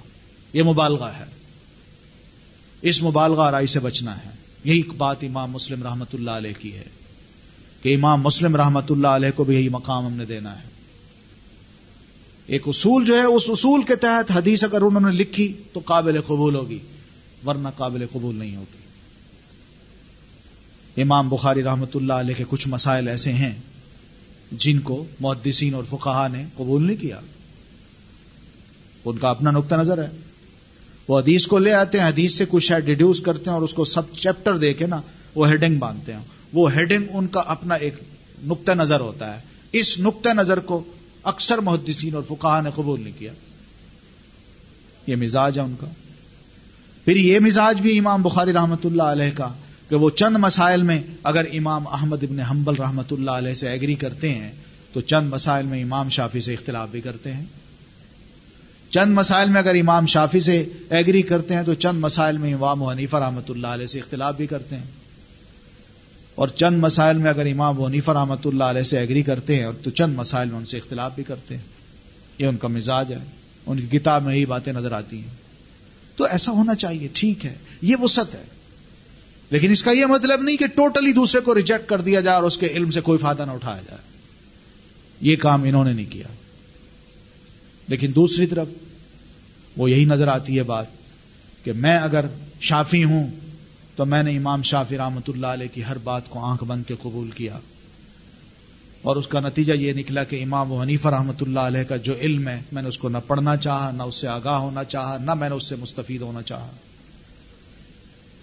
یہ 0.52 0.62
مبالغہ 0.62 1.06
ہے۔ 1.06 1.24
اس 2.82 3.02
مبالغہ 3.02 3.50
رائی 3.50 3.66
سے 3.66 3.80
بچنا 3.80 4.16
ہے۔ 4.16 4.30
یہی 4.64 4.82
بات 4.82 5.16
امام 5.22 5.50
مسلم 5.50 5.82
رحمت 5.82 6.14
اللہ 6.14 6.30
علیہ 6.30 6.52
کی 6.58 6.76
ہے 6.76 6.84
کہ 7.82 7.94
امام 7.94 8.22
مسلم 8.22 8.56
رحمت 8.56 8.90
اللہ 8.90 9.08
علیہ 9.08 9.30
کو 9.36 9.44
بھی 9.44 9.54
یہی 9.54 9.68
مقام 9.68 10.06
ہم 10.06 10.12
نے 10.12 10.24
دینا 10.24 10.62
ہے۔ 10.62 10.71
ایک 12.46 12.62
اصول 12.66 13.04
جو 13.04 13.16
ہے، 13.16 13.22
اس 13.22 13.42
اصول 13.48 13.82
کے 13.82 13.96
تحت 13.96 14.30
حدیث 14.30 14.64
اگر 14.64 14.82
انہوں 14.82 15.10
نے 15.12 15.16
لکھی 15.16 15.52
تو 15.72 15.80
قابل 15.84 16.20
قبول 16.20 16.54
ہوگی، 16.54 16.78
ورنہ 17.46 17.68
قابل 17.76 18.06
قبول 18.12 18.34
نہیں 18.34 18.56
ہوگی۔ 18.56 18.82
امام 21.02 21.28
بخاری 21.28 21.62
رحمت 21.62 21.96
اللہ 21.96 22.12
علیہ 22.12 22.34
کے 22.34 22.44
کچھ 22.48 22.68
مسائل 22.68 23.08
ایسے 23.08 23.32
ہیں 23.32 23.54
جن 24.52 24.80
کو 24.80 25.04
محدثین 25.20 25.74
اور 25.74 25.84
فقہا 25.90 26.28
نے 26.28 26.44
قبول 26.56 26.86
نہیں 26.86 26.96
کیا۔ 26.96 27.20
ان 29.04 29.18
کا 29.18 29.30
اپنا 29.30 29.50
نقطہ 29.50 29.74
نظر 29.74 30.02
ہے۔ 30.02 30.08
وہ 31.08 31.20
حدیث 31.20 31.46
کو 31.46 31.58
لے 31.58 31.72
آتے 31.72 32.00
ہیں، 32.00 32.08
حدیث 32.08 32.34
سے 32.34 32.44
کچھ 32.48 32.64
شاید 32.64 32.84
ڈیڈیوس 32.84 33.20
کرتے 33.20 33.42
ہیں 33.46 33.54
اور 33.54 33.62
اس 33.62 33.74
کو 33.74 33.84
سب 33.84 34.02
چیپٹر 34.16 34.56
دے 34.56 34.74
کے 34.74 34.86
نا 34.86 35.00
وہ 35.34 35.48
ہیڈنگ 35.48 35.78
باندھتے 35.78 36.12
ہیں۔ 36.12 36.20
وہ 36.52 36.72
ہیڈنگ 36.72 37.04
ان 37.10 37.26
کا 37.26 37.40
اپنا 37.40 37.74
ایک 37.74 37.94
نقطہ 38.44 38.72
نظر 38.72 39.00
ہوتا 39.00 39.36
ہے۔ 39.36 39.40
اس 39.72 39.98
نقطہ 39.98 40.28
نظر 40.28 40.58
کو 40.58 40.84
اکثر 41.24 41.58
محدثین 41.58 42.14
اور 42.14 42.22
فقہ 42.28 42.60
نے 42.64 42.70
قبول 42.74 43.00
نہیں 43.00 43.18
کیا۔ 43.18 43.32
یہ 45.06 45.16
مزاج 45.16 45.58
ہے 45.58 45.64
ان 45.64 45.74
کا۔ 45.80 45.86
پھر 47.04 47.16
یہ 47.16 47.38
مزاج 47.38 47.80
بھی 47.80 47.98
امام 47.98 48.22
بخاری 48.22 48.52
رحمت 48.52 48.86
اللہ 48.86 49.02
علیہ 49.02 49.36
کا 49.36 49.48
کہ 49.88 49.96
وہ 49.96 50.10
چند 50.10 50.36
مسائل 50.36 50.82
میں 50.82 51.00
اگر 51.22 51.44
امام 51.52 51.88
احمد 51.88 52.24
ابن 52.24 52.40
حنبل 52.40 52.74
رحمت 52.74 53.12
اللہ 53.12 53.30
علیہ 53.30 53.54
سے 53.54 53.68
ایگری 53.68 53.94
کرتے 53.94 54.34
ہیں، 54.34 54.50
تو 54.92 55.00
چند 55.00 55.30
مسائل 55.30 55.66
میں 55.66 55.82
امام 55.82 56.08
شافی 56.08 56.40
سے 56.40 56.52
اختلاف 56.52 56.88
بھی 56.88 57.00
کرتے 57.00 57.32
ہیں۔ 57.32 57.44
چند 58.90 59.14
مسائل 59.14 59.48
میں 59.48 59.60
اگر 59.60 59.74
امام 59.74 60.06
شافی 60.06 60.40
سے 60.40 60.64
ایگری 60.90 61.22
کرتے 61.22 61.54
ہیں، 61.54 61.62
تو 61.62 61.74
چند 61.74 62.00
مسائل 62.00 62.38
میں 62.38 62.54
امام 62.54 62.82
حنیفہ 62.82 63.16
رحمۃ 63.16 63.48
اللہ 63.48 63.66
علیہ 63.66 63.86
سے 63.86 63.98
اختلاف 63.98 64.36
بھی 64.36 64.46
کرتے 64.46 64.76
ہیں۔ 64.76 65.01
اور 66.34 66.48
چند 66.48 66.78
مسائل 66.78 67.18
میں 67.18 67.30
اگر 67.30 67.46
امام 67.46 67.80
ونیفا 67.80 68.14
رحمۃ 68.14 68.36
اللہ 68.44 68.64
علیہ 68.64 68.82
سے 68.82 68.98
ایگری 68.98 69.22
کرتے 69.22 69.56
ہیں 69.56 69.66
تو 69.82 69.90
چند 69.90 70.14
مسائل 70.16 70.48
میں 70.48 70.56
ان 70.56 70.64
سے 70.64 70.76
اختلاف 70.76 71.14
بھی 71.14 71.22
کرتے 71.22 71.56
ہیں، 71.56 71.62
یہ 72.38 72.46
ان 72.46 72.56
کا 72.56 72.68
مزاج 72.68 73.12
ہے، 73.12 73.18
ان 73.66 73.86
کی 73.86 73.98
کتاب 73.98 74.22
میں 74.22 74.36
یہی 74.36 74.46
باتیں 74.46 74.72
نظر 74.72 74.92
آتی 74.92 75.18
ہیں۔ 75.18 75.34
تو 76.16 76.24
ایسا 76.24 76.52
ہونا 76.52 76.74
چاہیے، 76.74 77.08
ٹھیک 77.12 77.46
ہے، 77.46 77.54
یہ 77.82 77.96
وسط 78.02 78.34
ہے۔ 78.34 78.44
لیکن 79.50 79.70
اس 79.70 79.82
کا 79.82 79.90
یہ 79.90 80.06
مطلب 80.06 80.42
نہیں 80.42 80.56
کہ 80.56 80.66
ٹوٹلی 80.66 81.12
دوسرے 81.12 81.40
کو 81.40 81.54
ریجیکٹ 81.54 81.88
کر 81.88 82.00
دیا 82.00 82.20
جائے 82.20 82.34
اور 82.34 82.44
اس 82.44 82.58
کے 82.58 82.66
علم 82.66 82.90
سے 82.90 83.00
کوئی 83.00 83.18
فائدہ 83.18 83.44
نہ 83.46 83.50
اٹھایا 83.50 83.82
جائے۔ 83.82 83.98
یہ 85.20 85.36
کام 85.36 85.62
انہوں 85.62 85.84
نے 85.84 85.92
نہیں 85.92 86.12
کیا۔ 86.12 86.26
لیکن 87.88 88.12
دوسری 88.14 88.46
طرف 88.46 88.68
وہ 89.76 89.90
یہی 89.90 90.04
نظر 90.04 90.28
آتی 90.28 90.58
ہے 90.58 90.62
بات 90.62 90.86
کہ 91.64 91.72
میں 91.72 91.98
اگر 91.98 92.24
شافی 92.60 93.04
ہوں 93.04 93.30
تو 93.96 94.04
میں 94.04 94.22
نے 94.22 94.36
امام 94.36 94.62
شافی 94.62 94.96
رحمت 94.98 95.30
اللہ 95.30 95.46
علیہ 95.46 95.66
کی 95.74 95.84
ہر 95.84 95.98
بات 95.98 96.22
کو 96.28 96.38
آنکھ 96.44 96.64
بند 96.64 96.82
کے 96.88 96.94
قبول 97.02 97.30
کیا 97.30 97.58
اور 99.02 99.16
اس 99.16 99.26
کا 99.26 99.40
نتیجہ 99.40 99.72
یہ 99.72 99.92
نکلا 99.92 100.24
کہ 100.24 100.42
امام 100.42 100.72
و 100.72 100.82
حنیفہ 100.82 101.08
رحمۃ 101.08 101.32
اللہ 101.40 101.60
علیہ 101.60 101.82
کا 101.82 101.96
جو 101.96 102.14
علم 102.20 102.48
ہے، 102.48 102.62
میں 102.72 102.82
نے 102.82 102.88
اس 102.88 102.98
کو 102.98 103.08
نہ 103.08 103.18
پڑھنا 103.26 103.56
چاہا، 103.56 103.90
نہ 103.90 104.02
اس 104.02 104.14
سے 104.14 104.28
آگاہ 104.28 104.58
ہونا 104.58 104.84
چاہا، 104.84 105.18
نہ 105.18 105.34
میں 105.34 105.48
نے 105.48 105.54
اس 105.54 105.64
سے 105.64 105.76
مستفید 105.76 106.20
ہونا 106.20 106.42
چاہا۔ 106.42 106.70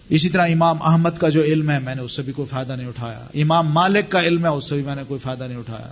اسی 0.10 0.30
طرح 0.30 0.48
امام 0.48 0.82
احمد 0.82 1.10
کا 1.20 1.30
جو 1.30 1.44
علم 1.44 1.70
ہے، 1.70 1.80
میں 1.80 1.96
نے 1.96 2.02
اس 2.02 2.12
سے 2.12 2.22
بھی 2.22 2.34
کوئی 2.34 2.48
فائدہ 2.48 2.74
نہیں 2.74 2.88
اٹھایا۔ 2.88 3.28
امام 3.36 3.68
مالک 3.68 4.12
کا 4.12 4.22
علم 4.22 4.46
ہے، 4.46 4.50
اس 4.50 4.70
سے 4.70 4.76
بھی 4.76 4.84
میں 4.84 4.96
نے 4.96 5.04
کوئی 5.08 5.20
فائدہ 5.20 5.44
نہیں 5.44 5.58
اٹھایا۔ 5.58 5.92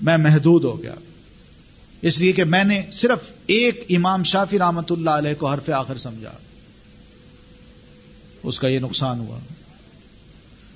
میں 0.00 0.16
محدود 0.16 0.64
ہو 0.64 0.82
گیا۔ 0.82 0.94
اس 2.02 2.20
لیے 2.20 2.32
کہ 2.32 2.44
میں 2.44 2.64
نے 2.64 2.82
صرف 2.92 3.18
ایک 3.46 3.84
امام 3.88 4.24
شافی 4.24 4.58
رحمت 4.58 4.92
اللہ 4.92 5.10
علیہ 5.10 5.34
کو 5.38 5.48
حرف 5.48 5.70
آخر 5.70 5.96
سمجھا۔ 5.96 6.32
اس 8.44 8.58
کا 8.58 8.68
یہ 8.68 8.78
نقصان 8.78 9.18
ہوا۔ 9.18 9.38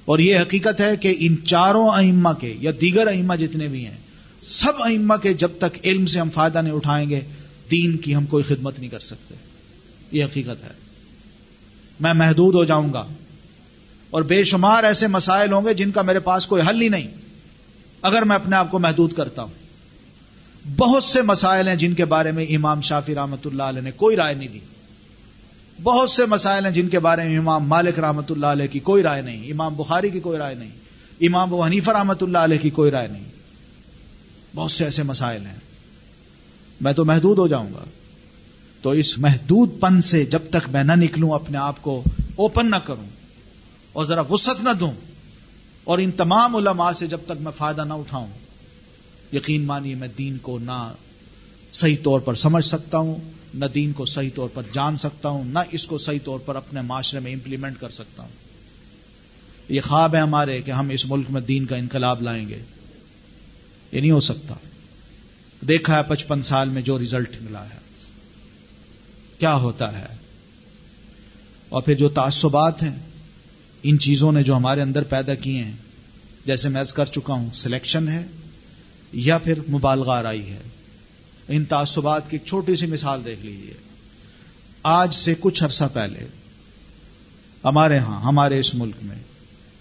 اور 0.05 0.19
یہ 0.19 0.39
حقیقت 0.39 0.81
ہے 0.81 0.97
کہ 0.97 1.17
ان 1.19 1.37
چاروں 1.45 1.89
ائمہ 1.89 2.29
کے 2.41 2.55
یا 2.61 2.71
دیگر 2.81 3.07
ائمہ 3.07 3.35
جتنے 3.35 3.67
بھی 3.67 3.87
ہیں، 3.87 3.97
سب 4.43 4.73
ائمہ 4.83 5.15
کے 5.15 5.35
جب 5.35 5.49
تک 5.59 5.79
علم 5.85 6.07
سے 6.07 6.21
ہم 6.21 6.31
فائدہ 6.31 6.63
نہیں 6.63 6.75
اٹھائیں 6.75 7.11
گے، 7.11 7.21
دین 7.71 7.97
کی 7.97 8.15
ہم 8.15 8.27
کوئی 8.27 8.45
خدمت 8.45 8.79
نہیں 8.79 8.91
کر 8.91 8.99
سکتے۔ 8.99 9.35
یہ 10.13 10.25
حقیقت 10.25 10.65
ہے۔ 10.65 10.71
میں 12.01 12.15
محدود 12.15 12.55
ہو 12.55 12.65
جاؤں 12.65 12.93
گا۔ 12.93 13.07
اور 14.11 14.23
بے 14.23 14.45
شمار 14.45 14.85
ایسے 14.85 15.07
مسائل 15.07 15.53
ہوں 15.53 15.67
گے 15.67 15.75
جن 15.75 15.91
کا 15.91 16.03
میرے 16.03 16.21
پاس 16.21 16.47
کوئی 16.47 16.63
حل 16.69 16.83
ہی 16.83 16.89
نہیں۔ 16.89 17.09
اگر 18.03 18.23
میں 18.23 18.37
اپنے 18.37 18.57
آپ 18.57 18.71
کو 18.71 18.79
محدود 18.79 19.13
کرتا 19.13 19.43
ہوں۔ 19.43 19.53
بہت 20.77 21.03
سے 21.03 21.23
مسائل 21.23 21.69
ہیں 21.69 21.77
جن 21.77 21.95
کے 21.95 22.05
بارے 22.05 22.33
میں 22.33 22.45
امام 22.45 22.81
شافی 22.81 23.15
رحمت 23.15 23.47
اللہ 23.47 23.63
علیہ 23.63 23.81
نے 23.81 23.91
کوئی 23.91 24.17
رائے 24.17 24.35
نہیں 24.35 24.49
دی۔ 24.49 24.59
بہت 25.83 26.11
سے 26.11 26.27
مسائل 26.27 26.65
ہیں 26.65 26.73
جن 26.73 26.89
کے 26.89 26.99
بارے 26.99 27.29
میں 27.29 27.39
امام 27.39 27.65
مالک 27.65 27.99
رحمۃ 27.99 28.23
اللہ 28.31 28.47
علیہ 28.47 28.67
کی 28.67 28.79
کوئی 28.79 29.03
رائے 29.03 29.23
نہیں، 29.23 29.51
امام 29.53 29.75
بخاری 29.75 30.11
کی 30.11 30.21
کوئی 30.21 30.39
رائے 30.39 30.55
نہیں، 30.55 30.71
امام 31.21 31.53
و 31.53 31.63
حنیفہ 31.63 31.91
رحمۃ 31.91 32.15
اللہ 32.21 32.39
علیہ 32.39 32.59
کی 32.59 32.71
کوئی 32.71 32.91
رائے 32.91 33.09
نہیں۔ 33.09 33.25
بہت 34.55 34.73
سے 34.73 34.85
ایسے 34.85 35.03
مسائل 35.03 35.47
ہیں۔ 35.47 35.57
میں 36.81 36.93
تو 36.93 37.05
محدود 37.05 37.39
ہو 37.39 37.47
جاؤں 37.47 37.69
گا۔ 37.75 37.85
تو 38.83 38.91
اس 38.91 39.19
محدود 39.19 39.81
پن 39.81 40.01
سے 40.01 40.25
جب 40.25 40.39
تک 40.51 40.69
میں 40.69 40.85
نہ 40.85 40.93
نکلوں، 40.93 41.31
اپنے 41.31 41.59
آپ 41.59 41.83
کو 41.83 42.03
اوپن 42.37 42.71
نہ 42.71 42.77
کروں 42.77 43.09
اور 43.93 44.05
ذرا 44.05 44.21
وسط 44.21 44.63
نہ 44.63 44.73
دوں 44.81 44.93
اور 45.85 45.99
ان 45.99 46.11
تمام 46.11 46.57
علماء 46.57 46.93
سے 46.93 47.07
جب 47.07 47.19
تک 47.25 47.41
میں 47.41 47.53
فائدہ 47.57 47.85
نہ 47.85 47.93
اٹھاؤں، 47.93 48.27
یقین 49.33 49.67
مانیے 49.67 49.95
میں 49.95 50.09
دین 50.19 50.39
کو 50.39 50.59
نہ 50.59 50.93
صحیح 51.73 51.97
طور 52.03 52.21
پر 52.21 52.35
سمجھ 52.35 52.65
سکتا 52.65 52.99
ہوں۔ 52.99 53.17
نہ 53.55 53.65
دین 53.65 53.93
کو 53.93 54.05
صحیح 54.05 54.31
طور 54.35 54.49
پر 54.55 54.63
جان 54.73 54.97
سکتا 54.97 55.29
ہوں، 55.29 55.45
نہ 55.45 55.59
اس 55.71 55.87
کو 55.87 55.99
صحیح 55.99 56.19
طور 56.25 56.39
پر 56.39 56.57
اپنے 56.57 56.81
معاشرے 56.81 57.21
میں 57.21 57.33
امپلیمنٹ 57.33 57.81
کر 57.81 57.91
سکتا 57.91 58.23
ہوں۔ 58.23 58.31
یہ 59.69 59.81
خواب 59.81 60.15
ہے 60.15 60.21
ہمارے 60.21 60.63
کہ 60.63 60.71
ہم 60.71 60.89
اس 60.89 61.07
ملک 61.07 61.27
میں 61.31 61.41
دین 61.41 61.67
کا 61.67 61.77
انقلاب 61.77 62.23
لائیں 62.23 62.49
گے۔ 62.49 62.59
یہ 63.93 64.01
نہیں 64.01 64.11
ہو 64.11 64.21
سکتا۔ 64.21 64.55
دیکھا 65.69 65.99
ہے 65.99 66.03
پچپن 66.09 66.43
سال 66.43 66.69
میں 66.69 66.83
جو 66.83 66.99
ریزلٹ 66.99 67.31
ملا 67.41 67.65
ہے۔ 67.65 67.79
کیا 69.39 69.55
ہوتا 69.55 70.01
ہے؟ 70.01 70.17
اور 71.69 71.83
پھر 71.83 71.95
جو 71.95 72.09
تعصبات 72.09 72.83
ہیں، 72.83 72.97
ان 73.83 73.99
چیزوں 73.99 74.33
نے 74.33 74.43
جو 74.43 74.57
ہمارے 74.57 74.83
اندر 74.83 75.03
پیدا 75.03 75.35
کیے 75.35 75.65
ہیں، 75.65 75.75
جیسے 76.47 76.69
میں 76.69 76.85
کر 76.95 77.07
چکا 77.07 77.35
ہوں 77.35 77.51
سلیکشن 77.55 78.09
ہے 78.09 78.27
یا 79.13 79.39
پھر 79.39 79.59
مبالغہ 79.71 80.13
آرائی 80.13 80.51
ہے۔ 80.51 80.59
ان 81.49 81.65
تعصبات 81.65 82.31
کی 82.31 82.37
ایک 82.37 82.49
چھوٹی 82.49 82.77
سی 82.77 82.87
مثال 82.87 83.25
دیکھ 83.25 83.47
لیجیے 83.47 83.75
آج 84.83 85.15
سے 85.15 85.35
کچھ 85.41 85.65
عرصہ 85.65 85.85
پہلے 85.93 86.27
ہمارے 87.65 87.99
ہاں 87.99 88.21
ہمارے 88.21 88.61
اس 88.61 88.75
ملک 88.75 88.95
میں 89.03 89.17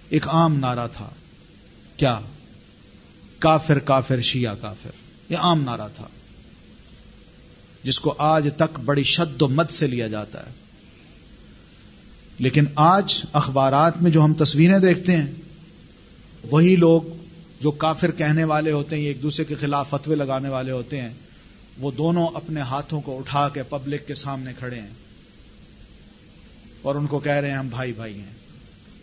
ایک 0.09 0.27
عام 0.27 0.59
نعرہ 0.59 0.87
تھا۔ 0.93 1.09
کیا؟ 1.97 2.19
کافر 3.39 3.79
کافر، 3.79 4.21
شیعہ، 4.21 4.55
کافر۔ 4.61 4.89
یہ 5.29 5.37
عام 5.37 5.63
نعرہ 5.63 5.87
تھا۔ 5.95 6.07
جس 7.83 7.99
کو 7.99 8.15
آج 8.17 8.49
تک 8.57 8.79
بڑی 8.79 9.03
شد 9.03 9.41
و 9.41 9.47
مد 9.47 9.69
سے 9.69 9.87
لیا 9.87 10.07
جاتا 10.07 10.45
ہے۔ 10.45 10.51
لیکن 12.39 12.65
آج 12.75 13.25
اخبارات 13.33 14.01
میں 14.01 14.11
جو 14.11 14.23
ہم 14.23 14.33
تصویریں 14.33 14.79
دیکھتے 14.79 15.15
ہیں، 15.15 15.31
وہی 16.51 16.75
لوگ 16.75 17.01
جو 17.61 17.71
کافر 17.71 18.11
کہنے 18.11 18.43
والے 18.43 18.71
ہوتے 18.71 18.95
ہیں 18.95 19.03
ایک 19.03 19.21
دوسرے 19.21 19.45
کے 19.45 19.55
خلاف 19.55 19.89
فتوے 19.89 20.15
لگانے 20.15 20.49
والے 20.49 20.71
ہوتے 20.71 21.01
ہیں 21.01 21.13
وہ 21.79 21.91
دونوں 21.91 22.27
اپنے 22.27 22.61
ہاتھوں 22.61 23.01
کو 23.01 23.17
اٹھا 23.17 23.49
کے 23.49 23.63
پبلک 23.63 24.07
کے 24.07 24.15
سامنے 24.15 24.53
کھڑے 24.59 24.79
ہیں 24.79 24.93
اور 26.81 26.95
ان 26.95 27.07
کو 27.07 27.19
کہہ 27.19 27.31
رہے 27.31 27.51
ہیں 27.51 27.57
ہم 27.57 27.67
بھائی 27.67 27.93
بھائی 27.93 28.19
ہیں۔ 28.19 28.33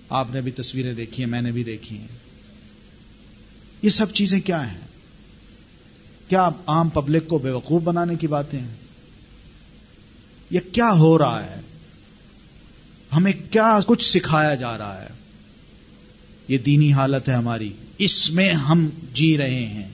آپ 0.09 0.35
نے 0.35 0.41
بھی 0.41 0.51
تصویریں 0.51 0.95
دیکھی 0.95 1.23
ہیں، 1.25 1.31
میں 1.31 1.43
نے 1.43 1.53
بھی 1.53 1.65
دیکھی 1.65 1.99
ہیں۔ 1.99 2.07
یہ 3.83 3.91
سب 3.91 4.13
چیزیں 4.13 4.41
کیا 4.41 4.73
ہیں؟ 4.73 4.81
کیا 6.29 6.51
عام 6.67 6.89
پبلک 6.89 7.29
کو 7.29 7.39
بے 7.39 7.51
وقوف 7.51 7.83
بنانے 7.83 8.17
کی 8.17 8.27
باتیں 8.27 8.61
ہیں؟ 8.61 8.75
یہ 10.51 10.61
کیا 10.73 10.91
ہو 10.93 11.19
رہا 11.19 11.45
ہے؟ 11.45 11.61
ہمیں 13.17 13.33
کیا 13.51 13.79
کچھ 13.87 14.05
سکھایا 14.05 14.55
جا 14.55 14.79
رہا 14.79 15.03
ہے؟ 15.03 15.09
یہ 16.49 16.59
دینی 16.59 16.93
حالت 16.93 17.29
ہے 17.29 17.35
ہماری۔ 17.35 17.73
اس 17.99 18.31
میں 18.31 18.53
ہم 18.53 18.89
جی 19.13 19.39
رہے 19.39 19.67
ہیں۔ 19.67 19.89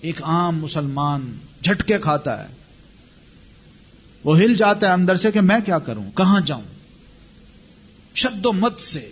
ایک 0.00 0.22
عام 0.22 0.58
مسلمان 0.58 1.36
جھٹکے 1.62 1.98
کھاتا 1.98 2.42
ہے۔ 2.42 2.48
وہ 4.24 4.38
ہل 4.38 4.54
جاتا 4.54 4.88
ہے 4.88 4.92
اندر 4.92 5.14
سے 5.14 5.32
کہ 5.32 5.40
میں 5.40 5.60
کیا 5.66 5.78
کروں؟ 5.78 6.10
کہاں 6.14 6.40
جاؤں؟ 6.40 6.62
شد 8.14 8.46
و 8.46 8.52
مت 8.52 8.80
سے، 8.80 9.10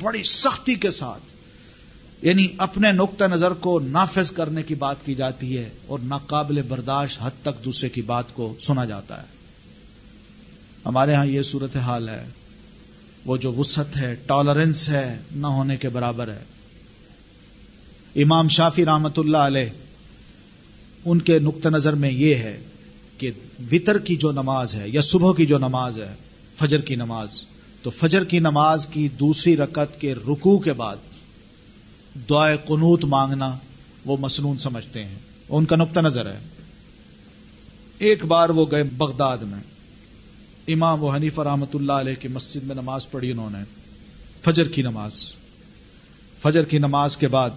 بڑی 0.00 0.22
سختی 0.22 0.74
کے 0.74 0.90
ساتھ۔ 0.90 1.22
یعنی 2.26 2.48
اپنے 2.58 2.92
نقطہ 2.92 3.24
نظر 3.24 3.50
کو 3.50 3.80
نافذ 3.80 4.32
کرنے 4.32 4.62
کی 4.62 4.74
بات 4.74 4.96
کی 5.04 5.14
جاتی 5.14 5.58
ہے 5.58 5.70
اور 5.86 5.98
ناقابل 6.02 6.62
برداشت 6.62 7.18
حد 7.22 7.30
تک 7.42 7.64
دوسرے 7.64 7.88
کی 7.88 8.02
بات 8.02 8.24
کو 8.34 8.54
سنا 8.62 8.84
جاتا 8.84 9.20
ہے۔ 9.20 9.26
ہمارے 10.86 11.14
ہاں 11.14 11.26
یہ 11.26 11.42
صورت 11.42 11.76
حال 11.76 12.08
ہے۔ 12.08 12.28
وہ 13.24 13.36
جو 13.36 13.52
وسط 13.52 13.96
ہے 13.96 14.14
ٹالرنس 14.14 14.88
ہے، 14.88 15.18
نہ 15.34 15.46
ہونے 15.46 15.76
کے 15.76 15.88
برابر 15.88 16.28
ہے۔ 16.28 16.44
امام 18.22 18.48
شافی 18.48 18.84
رحمت 18.84 19.18
اللہ 19.18 19.36
علیہ 19.36 19.68
ان 21.04 21.20
کے 21.20 21.38
نقطہ 21.38 21.68
نظر 21.68 21.92
میں 21.92 22.10
یہ 22.10 22.34
ہے 22.34 22.60
کہ 23.18 23.30
وطر 23.72 23.98
کی 23.98 24.16
جو 24.16 24.32
نماز 24.32 24.74
ہے 24.74 24.88
یا 24.88 25.00
صبح 25.00 25.32
کی 25.32 25.46
جو 25.46 25.58
نماز 25.58 25.98
ہے، 25.98 26.14
فجر 26.58 26.80
کی 26.80 26.94
نماز، 26.94 27.28
تو 27.82 27.90
فجر 27.90 28.24
کی 28.24 28.38
نماز 28.38 28.86
کی 28.86 29.08
دوسری 29.08 29.56
رکعت 29.56 30.00
کے 30.00 30.14
رکوع 30.14 30.58
کے 30.58 30.72
بعد 30.72 30.96
دعائے 32.30 32.56
قنوت 32.56 33.04
مانگنا 33.04 33.58
وہ 34.04 34.16
مسنون 34.20 34.58
سمجھتے 34.58 35.04
ہیں۔ 35.04 35.18
ان 35.48 35.64
کا 35.64 35.76
نقطہ 35.76 36.00
نظر 36.00 36.26
ہے۔ 36.26 36.38
ایک 37.98 38.24
بار 38.24 38.48
وہ 38.48 38.66
گئے 38.70 38.82
بغداد 38.82 39.38
میں۔ 39.38 39.60
امام 40.68 41.02
و 41.02 41.08
حنیف 41.08 41.40
رحمت 41.40 41.74
اللہ 41.74 41.92
علیہ 41.92 42.14
کی 42.20 42.28
مسجد 42.28 42.62
میں 42.62 42.74
نماز 42.74 43.10
پڑھی 43.10 43.30
انہوں 43.30 43.50
نے۔ 43.50 43.58
فجر 44.44 44.68
کی 44.68 44.82
نماز۔ 44.82 45.32
فجر 46.42 46.62
کی 46.62 46.78
نماز 46.78 47.16
کے 47.16 47.28
بعد 47.28 47.50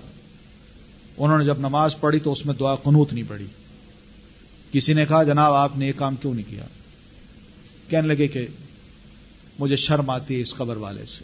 انہوں 1.18 1.38
نے 1.38 1.45
جب 1.45 1.59
نماز 1.59 1.99
پڑھی 1.99 2.20
تو 2.20 2.32
اس 2.32 2.45
میں 2.45 2.53
دعا 2.53 2.76
قنوت 2.76 3.13
نہیں 3.13 3.24
پڑھی۔ 3.28 3.45
کسی 4.72 4.93
نے 4.93 5.05
کہا، 5.05 5.24
جناب، 5.24 5.53
آپ 5.53 5.78
نے 5.78 5.88
یہ 5.88 5.93
کام 5.95 6.16
کیوں 6.16 6.34
نہیں 6.34 6.49
کیا؟ 6.49 6.66
کہنے 7.89 8.07
لگے 8.07 8.28
کہ 8.28 8.47
مجھے 9.59 9.76
شرم 9.76 10.09
آتی 10.09 10.36
ہے 10.36 10.41
اس 10.41 10.55
قبر 10.55 10.78
والے 10.78 11.05
سے 11.05 11.24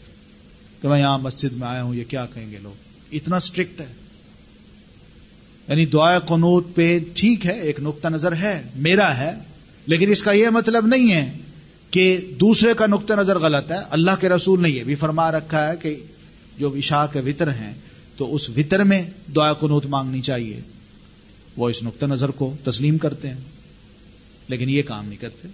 کہ 0.82 0.88
میں 0.88 1.00
یہاں 1.00 1.18
مسجد 1.18 1.54
میں 1.54 1.68
آیا 1.68 1.84
ہوں، 1.84 1.96
یہ 1.96 2.04
کیا 2.10 2.26
کہیں 2.34 2.52
گے 2.52 2.58
لوگ؟ 2.64 2.74
اتنا 3.12 3.36
اسٹرکٹ 3.36 3.82
ہے۔ 3.82 3.94
یعنی 5.68 5.86
دعا 5.86 6.20
قنوت 6.20 6.76
پہ 6.76 7.00
ٹھیک 7.14 7.46
ہے، 7.46 7.60
ایک 7.60 7.80
نقطہ 7.80 8.08
نظر 8.08 8.32
ہے، 8.32 8.64
میرا 8.76 9.18
ہے، 9.18 9.32
لیکن 9.86 10.12
اس 10.12 10.24
کا 10.24 10.32
یہ 10.32 10.50
مطلب 10.50 10.88
نہیں 10.88 11.14
ہے 11.14 11.38
کہ 11.92 12.18
دوسرے 12.40 12.74
کا 12.74 12.86
نقطہ 12.88 13.14
نظر 13.14 13.40
غلط 13.40 13.72
ہے۔ 13.72 13.78
اللہ 13.90 14.12
کے 14.20 14.30
رسول 14.30 14.62
نے 14.62 14.70
یہ 14.70 14.84
بھی 14.84 14.96
فرما 14.96 15.32
رکھا 15.32 15.68
ہے 15.68 15.78
کہ 15.82 15.96
جو 16.60 16.74
عشاء 16.76 17.06
کے 17.14 17.20
وطر 17.20 17.48
ہیں 17.48 17.74
تو 18.22 18.36
اس 18.36 18.50
وطر 18.50 18.84
میں 18.84 19.02
دعا 19.36 19.54
قنوت 19.54 19.86
مانگنی 19.86 20.22
چاہیے۔ 20.22 20.60
وہ 21.58 21.70
اس 21.70 21.84
نقطہ 21.84 22.06
نظر 22.06 22.30
کو 22.32 22.54
تسلیم 22.64 22.98
کرتے 22.98 23.28
ہیں، 23.28 23.40
لیکن 24.48 24.70
یہ 24.70 24.84
کام 24.84 25.08
نہیں 25.08 25.22
کرتے۔ 25.22 25.48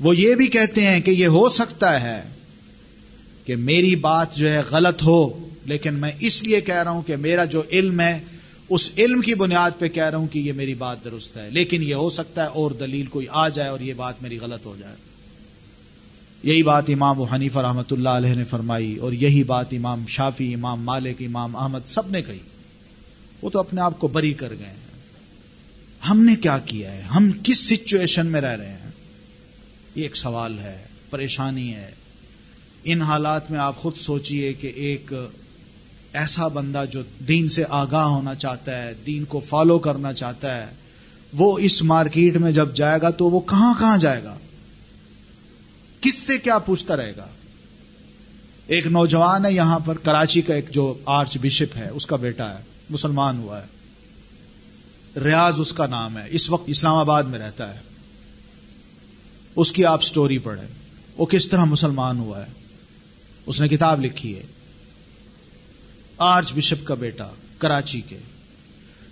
وہ 0.00 0.16
یہ 0.16 0.34
بھی 0.34 0.46
کہتے 0.46 0.86
ہیں 0.86 1.00
کہ 1.00 1.10
یہ 1.10 1.26
ہو 1.26 1.48
سکتا 1.48 2.00
ہے 2.00 2.22
کہ 3.44 3.56
میری 3.56 3.96
بات 3.96 4.36
جو 4.36 4.50
ہے 4.50 4.62
غلط 4.70 5.02
ہو، 5.02 5.48
لیکن 5.66 5.94
میں 5.94 6.12
اس 6.20 6.42
لیے 6.42 6.60
کہہ 6.60 6.82
رہا 6.82 6.90
ہوں 6.90 7.02
کہ 7.02 7.16
میرا 7.16 7.44
جو 7.44 7.62
علم 7.70 8.00
ہے، 8.00 8.18
اس 8.68 8.90
علم 8.98 9.20
کی 9.20 9.34
بنیاد 9.34 9.78
پہ 9.78 9.88
کہہ 9.88 10.04
رہا 10.04 10.18
ہوں 10.18 10.28
کہ 10.28 10.38
یہ 10.38 10.52
میری 10.52 10.74
بات 10.74 11.04
درست 11.04 11.36
ہے، 11.36 11.48
لیکن 11.50 11.82
یہ 11.82 11.94
ہو 11.94 12.10
سکتا 12.10 12.42
ہے 12.42 12.48
اور 12.48 12.70
دلیل 12.70 13.06
کوئی 13.06 13.26
آ 13.30 13.48
جائے 13.48 13.68
اور 13.68 13.80
یہ 13.80 13.94
بات 13.94 14.22
میری 14.22 14.38
غلط 14.38 14.66
ہو 14.66 14.76
جائے۔ 14.80 15.09
یہی 16.42 16.62
بات 16.62 16.84
امام 16.88 17.20
و 17.20 17.24
حنیف 17.24 17.56
رحمۃ 17.56 17.82
اللہ 17.90 18.08
علیہ 18.08 18.34
نے 18.34 18.44
فرمائی 18.44 18.96
اور 18.96 19.12
یہی 19.12 19.44
بات 19.44 19.66
امام 19.70 20.04
شافی 20.08 20.54
امام 20.54 20.82
مالک، 20.82 21.16
امام 21.20 21.56
احمد 21.56 21.78
سب 21.86 22.10
نے 22.10 22.22
کہی۔ 22.22 22.38
وہ 23.42 23.50
تو 23.50 23.58
اپنے 23.58 23.80
آپ 23.80 24.00
کو 24.00 24.08
بری 24.08 24.32
کر 24.32 24.50
گئے 24.58 24.66
ہیں۔ 24.66 24.90
ہم 26.08 26.20
نے 26.20 26.36
کیا 26.36 26.58
کیا 26.58 26.92
ہے؟ 26.92 27.00
ہم 27.00 27.30
کس 27.42 27.68
سچویشن 27.68 28.26
میں 28.26 28.40
رہ 28.40 28.56
رہے 28.56 28.72
ہیں؟ 28.72 28.90
یہ 29.94 30.02
ایک 30.02 30.16
سوال 30.16 30.58
ہے، 30.58 30.78
پریشانی 31.10 31.74
ہے۔ 31.74 31.90
ان 32.84 33.02
حالات 33.02 33.50
میں 33.50 33.58
آپ 33.58 33.76
خود 33.76 33.96
سوچئے 33.96 34.52
کہ 34.52 34.66
ایک 34.66 35.12
ایسا 36.12 36.48
بندہ 36.48 36.84
جو 36.90 37.02
دین 37.28 37.48
سے 37.48 37.64
آگاہ 37.68 38.04
ہونا 38.04 38.34
چاہتا 38.34 38.82
ہے، 38.82 38.92
دین 39.06 39.24
کو 39.24 39.40
فالو 39.40 39.78
کرنا 39.78 40.12
چاہتا 40.12 40.56
ہے، 40.56 40.66
وہ 41.32 41.58
اس 41.58 41.82
مارکیٹ 41.82 42.36
میں 42.36 42.52
جب 42.52 42.74
جائے 42.74 43.00
گا 43.02 43.10
تو 43.10 43.30
وہ 43.30 43.40
کہاں 43.40 43.74
کہاں 43.78 43.98
جائے 43.98 44.24
گا؟ 44.24 44.34
کس 46.00 46.14
سے 46.14 46.38
کیا 46.38 46.58
پوچھتا 46.58 46.96
رہے 46.96 47.12
گا؟ 47.16 47.26
ایک 48.66 48.86
نوجوان 48.86 49.46
ہے 49.46 49.52
یہاں 49.52 49.78
پر، 49.78 49.98
کراچی 49.98 50.42
کا 50.42 50.54
ایک 50.54 50.70
جو 50.70 50.98
آرچ 51.04 51.38
بشپ 51.42 51.76
ہے، 51.76 51.88
اس 51.88 52.06
کا 52.06 52.16
بیٹا 52.16 52.58
ہے، 52.58 52.62
مسلمان 52.90 53.38
ہوا 53.38 53.62
ہے۔ 53.62 53.66
ریاض 55.24 55.60
اس 55.60 55.72
کا 55.72 55.86
نام 55.86 56.18
ہے، 56.18 56.26
اس 56.30 56.50
وقت 56.50 56.64
اسلام 56.66 56.94
آباد 56.94 57.22
میں 57.22 57.38
رہتا 57.38 57.74
ہے۔ 57.74 57.80
اس 59.56 59.72
کی 59.72 59.84
آپ 59.84 60.04
سٹوری 60.04 60.38
پڑھیں۔ 60.38 60.68
وہ 61.18 61.26
کس 61.26 61.48
طرح 61.48 61.64
مسلمان 61.64 62.18
ہوا 62.18 62.46
ہے؟ 62.46 62.50
اس 63.46 63.60
نے 63.60 63.68
کتاب 63.68 64.04
لکھی 64.04 64.36
ہے۔ 64.36 64.42
آرچ 66.18 66.52
بشپ 66.54 66.86
کا 66.86 66.94
بیٹا، 66.94 67.28
کراچی 67.58 68.00
کے، 68.00 68.18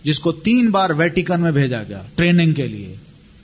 جس 0.03 0.21
کو 0.21 0.33
تین 0.33 0.71
بار 0.71 0.91
ویٹیکن 0.91 1.41
میں 1.41 1.53
بھیجا 1.53 1.83
گیا، 1.83 2.03
ٹریننگ 2.15 2.53
کے 2.53 2.69
لیے۔ 2.69 2.97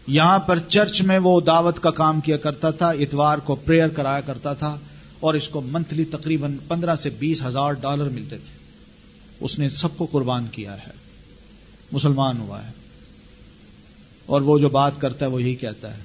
یہاں 0.06 0.38
پر 0.38 0.58
چرچ 0.58 1.02
میں 1.02 1.18
وہ 1.18 1.40
دعوت 1.40 1.82
کا 1.82 1.90
کام 1.90 2.20
کیا 2.20 2.36
کرتا 2.36 2.70
تھا، 2.70 2.90
اتوار 2.90 3.38
کو 3.38 3.54
پریئر 3.54 3.88
کرایا 3.88 4.20
کرتا 4.20 4.54
تھا 4.54 4.78
اور 5.20 5.34
اس 5.34 5.48
کو 5.48 5.60
منتھلی 5.60 6.04
تقریباً 6.04 6.56
پندرہ 6.68 6.96
سے 6.96 7.10
بیس 7.10 7.42
ہزار 7.42 7.72
ڈالر 7.72 8.04
ملتے 8.04 8.38
تھے۔ 8.38 8.58
اس 9.40 9.58
نے 9.58 9.68
سب 9.68 9.88
کو 9.96 10.06
قربان 10.06 10.46
کیا 10.52 10.74
ہے۔ 10.74 10.92
مسلمان 11.92 12.40
ہوا 12.40 12.66
ہے۔ 12.66 12.70
اور 14.26 14.40
وہ 14.40 14.58
جو 14.58 14.68
بات 14.68 14.92
کرتا 15.00 15.26
ہے 15.26 15.30
وہ 15.30 15.42
یہی 15.42 15.54
کہتا 15.54 15.96
ہے 15.96 16.02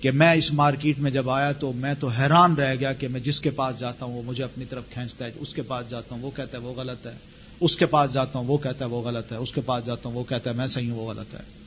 کہ 0.00 0.10
میں 0.10 0.32
اس 0.32 0.52
مارکیٹ 0.52 0.98
میں 0.98 1.10
جب 1.10 1.30
آیا 1.30 1.52
تو 1.52 1.72
میں 1.72 1.94
تو 2.00 2.08
حیران 2.08 2.54
رہ 2.54 2.74
گیا 2.80 2.92
کہ 2.92 3.08
میں 3.08 3.20
جس 3.20 3.40
کے 3.40 3.50
پاس 3.50 3.78
جاتا 3.78 4.04
ہوں 4.04 4.14
وہ 4.14 4.22
مجھے 4.22 4.44
اپنی 4.44 4.64
طرف 4.64 4.82
کھینچتا 4.90 5.24
ہے، 5.24 5.30
اس 5.36 5.54
کے 5.54 5.62
پاس 5.62 5.90
جاتا 5.90 6.14
ہوں 6.14 6.22
وہ 6.22 6.30
کہتا 6.36 6.58
ہے 6.58 6.62
وہ 6.62 6.74
غلط 6.74 7.06
ہے، 7.06 7.12
اس 7.60 7.76
کے 7.76 7.86
پاس 7.86 8.12
جاتا 8.12 8.38
ہوں 8.38 8.46
وہ 8.46 8.58
کہتا 8.58 8.84
ہے 8.84 8.90
وہ 8.90 9.02
غلط 9.02 9.32
ہے، 9.32 9.36
اس 9.36 9.52
کے 9.52 9.60
پاس 9.60 9.86
جاتا 9.86 10.08
ہوں 10.08 10.16
وہ 10.16 10.24
کہتا 10.24 10.50
ہے 10.50 10.54
میں 10.54 10.66
صحیح 10.66 10.90
ہوں 10.90 10.98
وہ 10.98 11.10
غلط 11.10 11.34
ہے۔ 11.34 11.61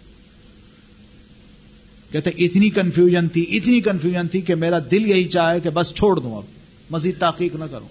کہتے 2.12 2.30
اتنی 2.30 2.70
کنفیوژن 2.70 3.28
تھی، 3.28 3.58
اتنی 3.58 3.82
کنفیوژن 3.82 4.28
تھی 4.28 4.42
کہ 4.42 4.56
میرا 4.56 4.80
دل 4.92 5.10
یہی 5.10 5.28
چاہے 5.28 5.60
کہ 5.60 5.70
بس 5.70 5.94
چھوڑ 5.94 6.20
دوں 6.20 6.36
اب، 6.36 6.44
مزید 6.90 7.16
تحقیق 7.20 7.56
نہ 7.56 7.64
کروں۔ 7.72 7.88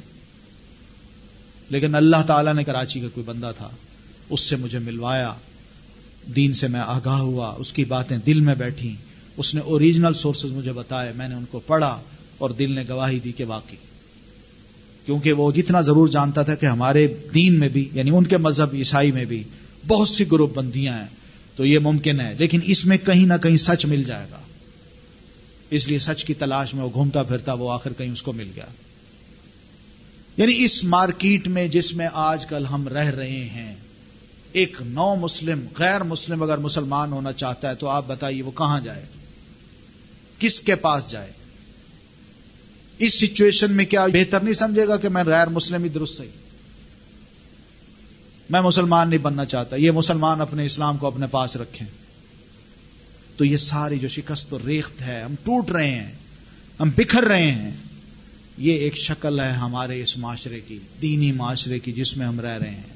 لیکن 1.70 1.94
اللہ 1.94 2.16
تعالیٰ 2.26 2.54
نے 2.54 2.64
کراچی 2.64 3.00
کا 3.00 3.08
کوئی 3.14 3.24
بندہ 3.26 3.52
تھا، 3.56 3.68
اس 4.30 4.40
سے 4.40 4.56
مجھے 4.56 4.78
ملوایا، 4.78 5.34
دین 6.36 6.54
سے 6.54 6.68
میں 6.68 6.80
آگاہ 6.80 7.18
ہوا، 7.18 7.54
اس 7.58 7.72
کی 7.72 7.84
باتیں 7.84 8.18
دل 8.26 8.40
میں 8.40 8.54
بیٹھی، 8.54 8.94
اس 9.36 9.54
نے 9.54 9.60
اوریجنل 9.60 10.12
سورسز 10.12 10.52
مجھے 10.52 10.72
بتائے، 10.72 11.12
میں 11.16 11.28
نے 11.28 11.34
ان 11.34 11.44
کو 11.50 11.58
پڑھا 11.58 12.00
اور 12.38 12.50
دل 12.50 12.72
نے 12.72 12.84
گواہی 12.88 13.18
دی 13.18 13.32
کہ 13.32 13.44
واقعی، 13.44 13.76
کیونکہ 15.06 15.32
وہ 15.32 15.52
جتنا 15.52 15.80
ضرور 15.80 16.08
جانتا 16.08 16.42
تھا 16.42 16.54
کہ 16.54 16.66
ہمارے 16.66 17.14
دین 17.34 17.58
میں 17.58 17.68
بھی 17.68 17.88
یعنی 17.92 18.10
ان 18.10 18.24
کے 18.24 18.36
مذہب 18.36 18.66
عیسائی 18.72 19.12
میں 19.12 19.24
بھی، 19.24 19.42
بہت 19.86 20.08
سی 20.08 20.24
گروپ 20.32 20.54
بندیاں 20.54 20.98
ہیں۔ 20.98 21.23
تو 21.56 21.66
یہ 21.66 21.78
ممکن 21.78 22.20
ہے۔ 22.20 22.34
لیکن 22.38 22.60
اس 22.64 22.84
میں 22.84 22.96
کہیں 22.96 23.26
نہ 23.26 23.34
کہیں 23.42 23.56
سچ 23.56 23.86
مل 23.86 24.04
جائے 24.04 24.26
گا۔ 24.30 24.40
اس 25.70 25.88
لیے 25.88 25.98
سچ 25.98 26.24
کی 26.24 26.34
تلاش 26.34 26.74
میں 26.74 26.84
وہ 26.84 26.90
گھومتا 26.92 27.22
پھرتا 27.22 27.52
وہ 27.52 27.72
آخر 27.72 27.92
کہیں 27.92 28.12
اس 28.12 28.22
کو 28.22 28.32
مل 28.32 28.50
گیا۔ 28.56 28.64
یعنی 30.36 30.64
اس 30.64 30.84
مارکیٹ 30.84 31.48
میں 31.48 31.68
جس 31.68 31.94
میں 31.94 32.08
آج 32.12 32.46
کل 32.46 32.66
ہم 32.66 32.88
رہ 32.88 33.04
رہے 33.04 33.44
ہیں، 33.44 33.74
ایک 34.52 34.76
نو 34.86 35.14
مسلم، 35.14 35.60
غیر 35.78 36.02
مسلم 36.02 36.42
اگر 36.42 36.58
مسلمان 36.58 37.12
ہونا 37.12 37.32
چاہتا 37.32 37.70
ہے 37.70 37.74
تو 37.74 37.88
آپ 37.88 38.04
بتائیے 38.06 38.42
وہ 38.42 38.50
کہاں 38.50 38.80
جائے؟ 38.80 39.04
کس 40.38 40.60
کے 40.60 40.74
پاس 40.74 41.10
جائے؟ 41.10 41.32
اس 42.98 43.20
سچویشن 43.20 43.72
میں 43.72 43.84
کیا 43.84 44.06
بہتر 44.06 44.40
نہیں 44.40 44.54
سمجھے 44.54 44.88
گا 44.88 44.96
کہ 44.96 45.08
میں 45.08 45.24
غیر 45.26 45.46
مسلم 45.46 45.82
ہی 45.82 45.88
درست 45.88 46.14
صحیح؟ 46.14 46.43
میں 48.50 48.60
مسلمان 48.60 49.08
نہیں 49.08 49.18
بننا 49.18 49.44
چاہتا، 49.44 49.76
یہ 49.76 49.90
مسلمان 49.90 50.40
اپنے 50.40 50.66
اسلام 50.66 50.96
کو 50.98 51.06
اپنے 51.06 51.26
پاس 51.26 51.56
رکھیں۔ 51.56 51.86
تو 53.36 53.44
یہ 53.44 53.56
ساری 53.56 53.98
جو 53.98 54.08
شکست 54.08 54.52
و 54.52 54.58
ریخت 54.66 55.00
ہے، 55.00 55.20
ہم 55.20 55.34
ٹوٹ 55.44 55.70
رہے 55.70 55.90
ہیں، 55.90 56.12
ہم 56.80 56.90
بکھر 56.96 57.22
رہے 57.22 57.50
ہیں، 57.50 57.70
یہ 58.58 58.72
ایک 58.72 58.96
شکل 58.96 59.40
ہے 59.40 59.50
ہمارے 59.50 60.02
اس 60.02 60.18
معاشرے 60.18 60.60
کی، 60.60 60.78
دینی 61.02 61.32
معاشرے 61.32 61.78
کی 61.78 61.92
جس 61.92 62.16
میں 62.16 62.26
ہم 62.26 62.40
رہ 62.40 62.58
رہے 62.58 62.70
ہیں۔ 62.70 62.94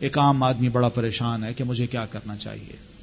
ایک 0.00 0.18
عام 0.18 0.42
آدمی 0.42 0.68
بڑا 0.68 0.88
پریشان 0.88 1.44
ہے 1.44 1.54
کہ 1.54 1.64
مجھے 1.64 1.86
کیا 1.86 2.06
کرنا 2.06 2.36
چاہیے۔ 2.36 2.95